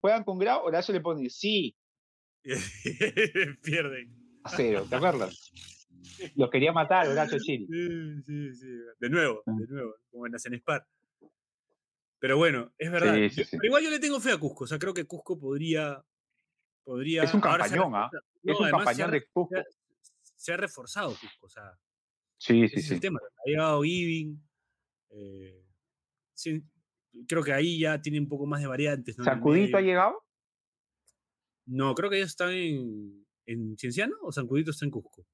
¿Juegan 0.01 0.25
con 0.25 0.37
Grau? 0.37 0.65
Horacio 0.65 0.93
le 0.93 0.99
pone 0.99 1.29
sí, 1.29 1.73
Pierden. 3.63 4.13
a 4.43 4.49
cero, 4.49 4.85
¿te 4.89 4.95
acuerdas? 4.97 5.51
Lo 6.35 6.49
quería 6.49 6.71
matar 6.71 7.07
Horacio 7.07 7.37
Chiri. 7.45 7.67
Sí, 7.67 8.21
sí, 8.23 8.55
sí. 8.55 8.67
De 8.99 9.09
nuevo, 9.09 9.41
Ah. 9.45 9.51
de 9.57 9.67
nuevo, 9.67 9.95
como 10.11 10.25
en 10.25 10.31
la 10.33 10.39
Cenespar. 10.39 10.85
Pero 12.19 12.37
bueno, 12.37 12.71
es 12.77 12.91
verdad. 12.91 13.15
Sí, 13.15 13.29
sí, 13.29 13.43
sí. 13.43 13.57
Pero 13.57 13.65
igual 13.67 13.83
yo 13.83 13.89
le 13.89 13.99
tengo 13.99 14.19
fe 14.19 14.31
a 14.31 14.37
Cusco. 14.37 14.63
O 14.63 14.67
sea, 14.67 14.79
creo 14.79 14.93
que 14.93 15.05
Cusco 15.05 15.37
podría. 15.39 16.03
podría 16.83 17.23
Es 17.23 17.33
un 17.33 17.41
campañón, 17.41 17.91
¿ah? 17.95 18.09
Es 18.43 18.59
un 18.59 18.69
campañón 18.69 19.11
de 19.11 19.25
Cusco. 19.27 19.49
se 19.55 19.59
ha- 19.59 19.63
Se 20.35 20.53
ha 20.53 20.57
reforzado 20.57 21.09
Cusco. 21.09 21.45
O 21.45 21.49
sea, 21.49 21.77
Sí, 22.37 22.67
sí, 22.67 22.75
es 22.79 22.89
el 22.91 22.95
sí. 22.97 22.99
tema. 23.01 23.19
Ha 23.23 23.49
llegado 23.49 23.81
Giving. 23.83 24.41
eh, 25.11 25.63
sí, 26.33 26.61
creo 27.27 27.43
que 27.43 27.53
ahí 27.53 27.79
ya 27.79 28.01
tiene 28.01 28.19
un 28.19 28.27
poco 28.27 28.45
más 28.45 28.59
de 28.61 28.67
variantes. 28.67 29.17
¿no? 29.17 29.23
En 29.23 29.29
el 29.29 29.35
¿Sacudito 29.35 29.77
ha 29.77 29.81
llegado? 29.81 30.15
No, 31.65 31.93
creo 31.95 32.09
que 32.09 32.17
ellos 32.17 32.29
están 32.31 32.51
en, 32.51 33.25
en 33.45 33.77
Cienciano 33.77 34.15
o 34.21 34.31
Sancudito 34.31 34.71
está 34.71 34.83
en 34.85 34.91
Cusco. 34.91 35.25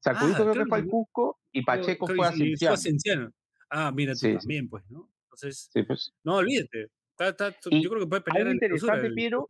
Sacudito 0.00 0.36
Ah, 0.38 0.40
creo 0.42 0.52
creo 0.52 0.64
que 0.64 0.68
fue 0.68 0.78
al. 0.78 0.86
Cusco 0.88 1.40
y 1.52 1.62
Pacheco 1.62 2.06
creo 2.06 2.16
fue 2.16 2.26
a 2.26 2.32
sí, 2.32 2.38
Cienciano. 2.38 2.74
a 2.74 2.76
Cienciano. 2.76 3.32
Ah, 3.70 3.92
mira 3.94 4.12
tú 4.12 4.18
Sí, 4.20 4.32
sí. 4.32 4.38
también, 4.38 4.68
pues, 4.68 4.84
¿no? 4.90 5.10
Entonces, 5.24 5.68
Sí, 5.72 5.82
pues. 5.82 6.12
no 6.22 6.36
olvídate. 6.36 6.88
Está- 7.18 7.54
yo 7.70 7.90
creo 7.90 8.00
que 8.00 8.06
puede 8.06 8.22
pelear 8.22 8.46
algo 8.48 8.54
interesante, 8.54 9.10
Piero. 9.10 9.48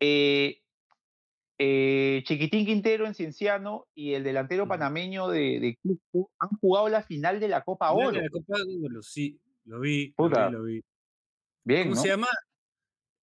Eh, 0.00 0.60
eh, 1.58 2.22
Chiquitín 2.26 2.66
Quintero 2.66 3.06
en 3.06 3.14
Cienciano 3.14 3.86
y 3.94 4.12
el 4.14 4.24
delantero 4.24 4.66
panameño 4.68 5.28
de, 5.28 5.60
de 5.60 5.78
Cusco 5.82 6.30
han 6.38 6.50
jugado 6.60 6.88
la 6.88 7.02
final 7.02 7.40
de 7.40 7.48
la 7.48 7.62
Copa 7.62 7.92
Oro. 7.92 8.10
la 8.20 8.28
Copa 8.28 8.54
Oro, 8.84 9.02
sí, 9.02 9.40
lo 9.64 9.80
vi, 9.80 10.08
lo 10.08 10.14
Puta, 10.16 10.48
vi, 10.48 10.52
lo 10.52 10.62
vi. 10.64 10.84
Bien, 11.64 11.82
¿Cómo 11.84 11.94
¿no? 11.94 12.00
se 12.02 12.08
llama? 12.08 12.28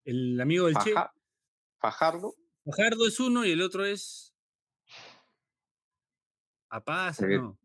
El 0.06 0.39
amigo 0.41 0.66
del 0.66 0.76
Che. 0.78 0.93
Faja- 0.93 1.14
Fajardo. 1.80 2.34
Fajardo 2.66 3.08
es 3.08 3.20
uno 3.20 3.45
y 3.45 3.52
el 3.52 3.62
otro 3.62 3.86
es. 3.86 4.31
Apaz, 6.72 7.22
Eh, 7.22 7.38
no. 7.38 7.57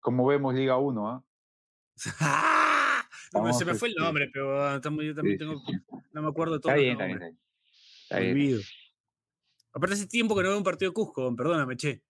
Como 0.00 0.24
vemos 0.26 0.54
Liga 0.54 0.76
1, 0.78 1.08
¿ah? 1.08 1.24
Pero 3.32 3.52
se 3.52 3.64
me 3.64 3.74
fue 3.74 3.88
el 3.88 3.94
este, 3.94 4.04
nombre, 4.04 4.30
pero 4.32 4.62
ah, 4.62 4.74
yo 4.74 4.80
también 4.80 5.14
tengo. 5.38 5.62
No 6.12 6.22
me 6.22 6.28
acuerdo 6.28 6.54
de 6.54 6.60
todos 6.60 6.74
Está 6.74 6.80
bien, 6.82 6.92
está 6.92 7.04
bien, 7.06 7.16
está 7.16 7.26
bien. 7.26 7.38
Está 8.02 8.18
bien. 8.20 8.32
olvido. 8.32 8.60
Aparte, 9.72 9.94
hace 9.94 10.06
tiempo 10.06 10.36
que 10.36 10.42
no 10.42 10.48
veo 10.50 10.58
un 10.58 10.64
partido 10.64 10.90
de 10.90 10.94
Cusco, 10.94 11.34
perdóname, 11.34 11.76
che. 11.76 12.02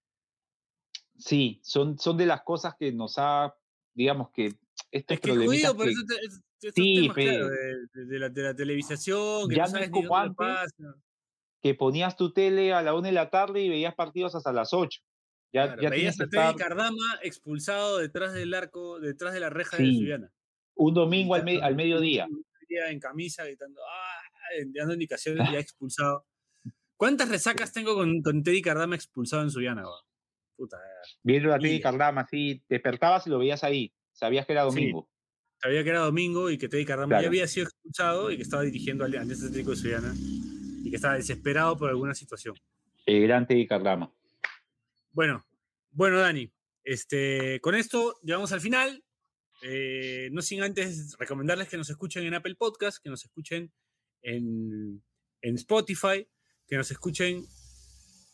Sí, 1.17 1.61
son, 1.63 1.97
son 1.99 2.17
de 2.17 2.27
las 2.27 2.43
cosas 2.43 2.75
que 2.79 2.93
nos 2.93 3.15
ha, 3.19 3.55
digamos 3.95 4.31
que 4.31 4.55
estos 4.91 5.15
Es 5.15 5.21
que 5.21 5.31
jodido 5.37 5.77
por 5.77 5.85
que 5.87 5.93
eso 5.93 6.03
te- 6.07 6.27
es- 6.27 6.43
estos 6.61 6.73
Sí, 6.85 6.95
temas, 7.03 7.17
claro, 7.17 7.49
pe. 7.49 8.01
de, 8.01 8.07
de- 8.07 8.19
la, 8.19 8.29
de 8.29 8.43
la 8.43 8.55
televisación, 8.57 9.49
que 9.49 9.55
Ya 9.57 9.63
no 9.65 9.69
sabes 9.71 9.87
es 9.87 9.93
ni 9.93 10.03
como 10.05 10.19
dónde 10.19 10.29
antes, 10.45 10.73
pasa. 10.77 10.95
que 11.61 11.75
ponías 11.77 12.17
tu 12.17 12.33
tele 12.33 12.73
a 12.73 12.83
la 12.83 12.95
una 12.95 13.09
de 13.09 13.13
la 13.13 13.31
tarde 13.31 13.63
y 13.63 13.69
veías 13.69 13.95
partidos 13.95 14.35
hasta 14.35 14.53
las 14.53 14.73
8. 14.73 15.01
Ya, 15.53 15.67
Claro, 15.67 15.83
ya 15.83 15.91
veías 15.91 16.15
a 16.21 16.25
Teddy 16.27 16.39
estar 16.41 16.57
Cardama 16.57 17.19
expulsado 17.23 17.99
detrás 17.99 18.33
del 18.33 18.55
arco, 18.55 18.99
detrás 19.01 19.35
de 19.35 19.41
la 19.41 19.51
reja 19.51 19.77
de 19.77 19.85
Sí, 19.85 19.99
Subiana. 19.99 20.33
un 20.77 20.95
domingo 20.95 21.35
al, 21.35 21.45
me- 21.45 21.61
al 21.61 21.75
mediodía. 21.77 22.27
en 22.69 22.99
camisa, 23.01 23.45
gritando, 23.45 23.81
¡ah! 23.83 24.19
dando 24.75 24.95
indicaciones, 24.95 25.47
ya 25.53 25.59
expulsado. 25.67 26.27
¿Cuántas 26.97 27.29
resacas 27.29 27.73
tengo 27.73 27.95
con, 27.95 28.23
con 28.23 28.43
Teddy 28.43 28.63
Cardama 28.63 28.95
expulsado 28.95 29.43
en 29.43 29.51
Subiana? 29.51 29.83
va? 29.83 29.97
Puta, 30.57 30.79
Viendo 31.23 31.53
a 31.53 31.59
Teddy. 31.59 31.81
Cardama 31.81 32.23
así, 32.23 32.63
despertabas 32.69 33.27
y 33.27 33.31
lo 33.31 33.39
veías 33.39 33.63
ahí. 33.65 33.93
Sabías 34.13 34.47
que 34.47 34.53
era 34.53 34.63
Sí. 34.71 34.75
domingo. 34.77 35.09
sabía 35.61 35.85
que 35.85 35.91
era 35.91 36.01
domingo 36.01 36.51
y 36.51 36.59
que 36.59 36.69
Teddy 36.69 36.85
Cardama 36.85 37.09
Claro. 37.11 37.23
ya 37.23 37.29
había 37.29 37.47
sido 37.47 37.67
expulsado 37.67 38.31
y 38.33 38.37
que 38.37 38.43
estaba 38.43 38.63
dirigiendo 38.63 39.05
al 39.05 39.11
Alianza 39.17 39.47
Atlético 39.47 39.71
de 39.71 39.77
Subiana 39.77 40.13
y 40.85 40.91
que 40.91 40.97
estaba 40.97 41.15
desesperado 41.15 41.77
por 41.77 41.89
alguna 41.91 42.15
situación. 42.15 42.55
El 43.07 43.23
gran 43.23 43.47
Teddy 43.47 43.67
Cardama. 43.67 44.11
Bueno, 45.13 45.45
bueno, 45.91 46.19
Dani, 46.19 46.51
este, 46.85 47.61
con 47.61 47.75
esto 47.75 48.15
llegamos 48.23 48.53
al 48.53 48.61
final. 48.61 49.05
Eh, 49.63 50.29
no 50.33 50.43
sin 50.43 50.63
antes 50.63 51.17
recomendarles 51.19 51.69
que 51.69 51.77
nos 51.77 51.89
escuchen 51.91 52.25
en 52.25 52.35
Apple 52.35 52.57
Podcast, 52.57 52.99
que 53.03 53.11
nos 53.11 53.23
escuchen 53.25 53.73
en, 54.23 55.03
en 55.43 55.55
Spotify, 55.57 56.27
que 56.67 56.77
nos 56.77 56.91
escuchen. 56.91 57.45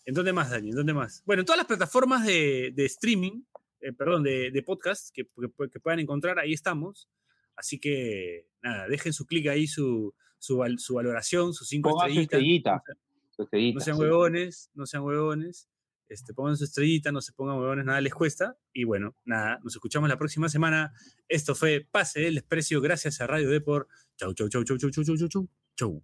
¿En 0.07 0.14
dónde 0.14 0.33
más, 0.33 0.51
Dani? 0.51 0.70
¿En 0.70 0.76
dónde 0.76 0.95
más? 0.95 1.22
Bueno, 1.26 1.41
en 1.41 1.47
todas 1.47 1.59
las 1.59 1.66
plataformas 1.66 2.24
de, 2.24 2.72
de 2.74 2.87
streaming, 2.87 3.43
eh, 3.81 3.93
perdón, 3.93 4.22
de, 4.22 4.51
de 4.51 4.62
podcast 4.62 5.11
que, 5.12 5.24
que, 5.24 5.68
que 5.70 5.81
puedan 5.81 5.99
encontrar, 6.01 6.39
ahí 6.39 6.55
estamos. 6.55 7.11
Así 7.57 7.79
que, 7.79 8.47
nada, 8.62 8.89
dejen 8.89 9.12
su 9.12 9.26
clic 9.26 9.49
ahí, 9.49 9.66
su, 9.66 10.14
su, 10.39 10.64
su 10.79 10.95
valoración, 10.95 11.53
sus 11.53 11.68
cinco 11.68 11.91
estrellitas. 11.91 12.22
estrellita. 12.39 12.83
su 13.31 13.43
estrellita, 13.43 13.79
No 13.81 13.85
sean 13.85 13.97
sí. 13.97 14.03
huevones, 14.03 14.70
no 14.74 14.87
sean 14.87 15.03
huevones. 15.03 15.68
Este, 16.09 16.32
pongan 16.32 16.56
su 16.56 16.64
estrellita, 16.64 17.12
no 17.12 17.20
se 17.20 17.32
pongan 17.32 17.59
huevones, 17.59 17.84
nada 17.84 18.00
les 18.00 18.14
cuesta. 18.14 18.56
Y 18.72 18.84
bueno, 18.84 19.14
nada, 19.24 19.59
nos 19.62 19.74
escuchamos 19.74 20.09
la 20.09 20.18
próxima 20.18 20.48
semana. 20.48 20.92
Esto 21.28 21.54
fue 21.54 21.86
Pase 21.90 22.20
del 22.20 22.36
Desprecio, 22.36 22.80
gracias 22.80 23.20
a 23.20 23.26
Radio 23.26 23.50
Deport. 23.50 23.88
Chau, 24.16 24.32
chau, 24.34 24.48
chau, 24.48 24.64
chau, 24.64 24.78
chau, 24.78 24.90
chau, 24.90 25.04
chau, 25.04 25.16
chau, 25.16 25.28
chau. 25.28 25.48
Chau. 25.76 26.02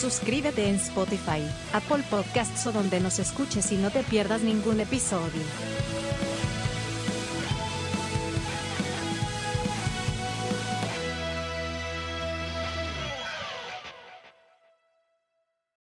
Suscríbete 0.00 0.66
en 0.66 0.76
Spotify, 0.76 1.42
Apple 1.74 2.02
Podcasts 2.08 2.66
o 2.66 2.72
donde 2.72 3.00
nos 3.00 3.18
escuches 3.18 3.70
y 3.70 3.76
no 3.76 3.90
te 3.90 4.02
pierdas 4.02 4.42
ningún 4.42 4.80
episodio. 4.80 5.42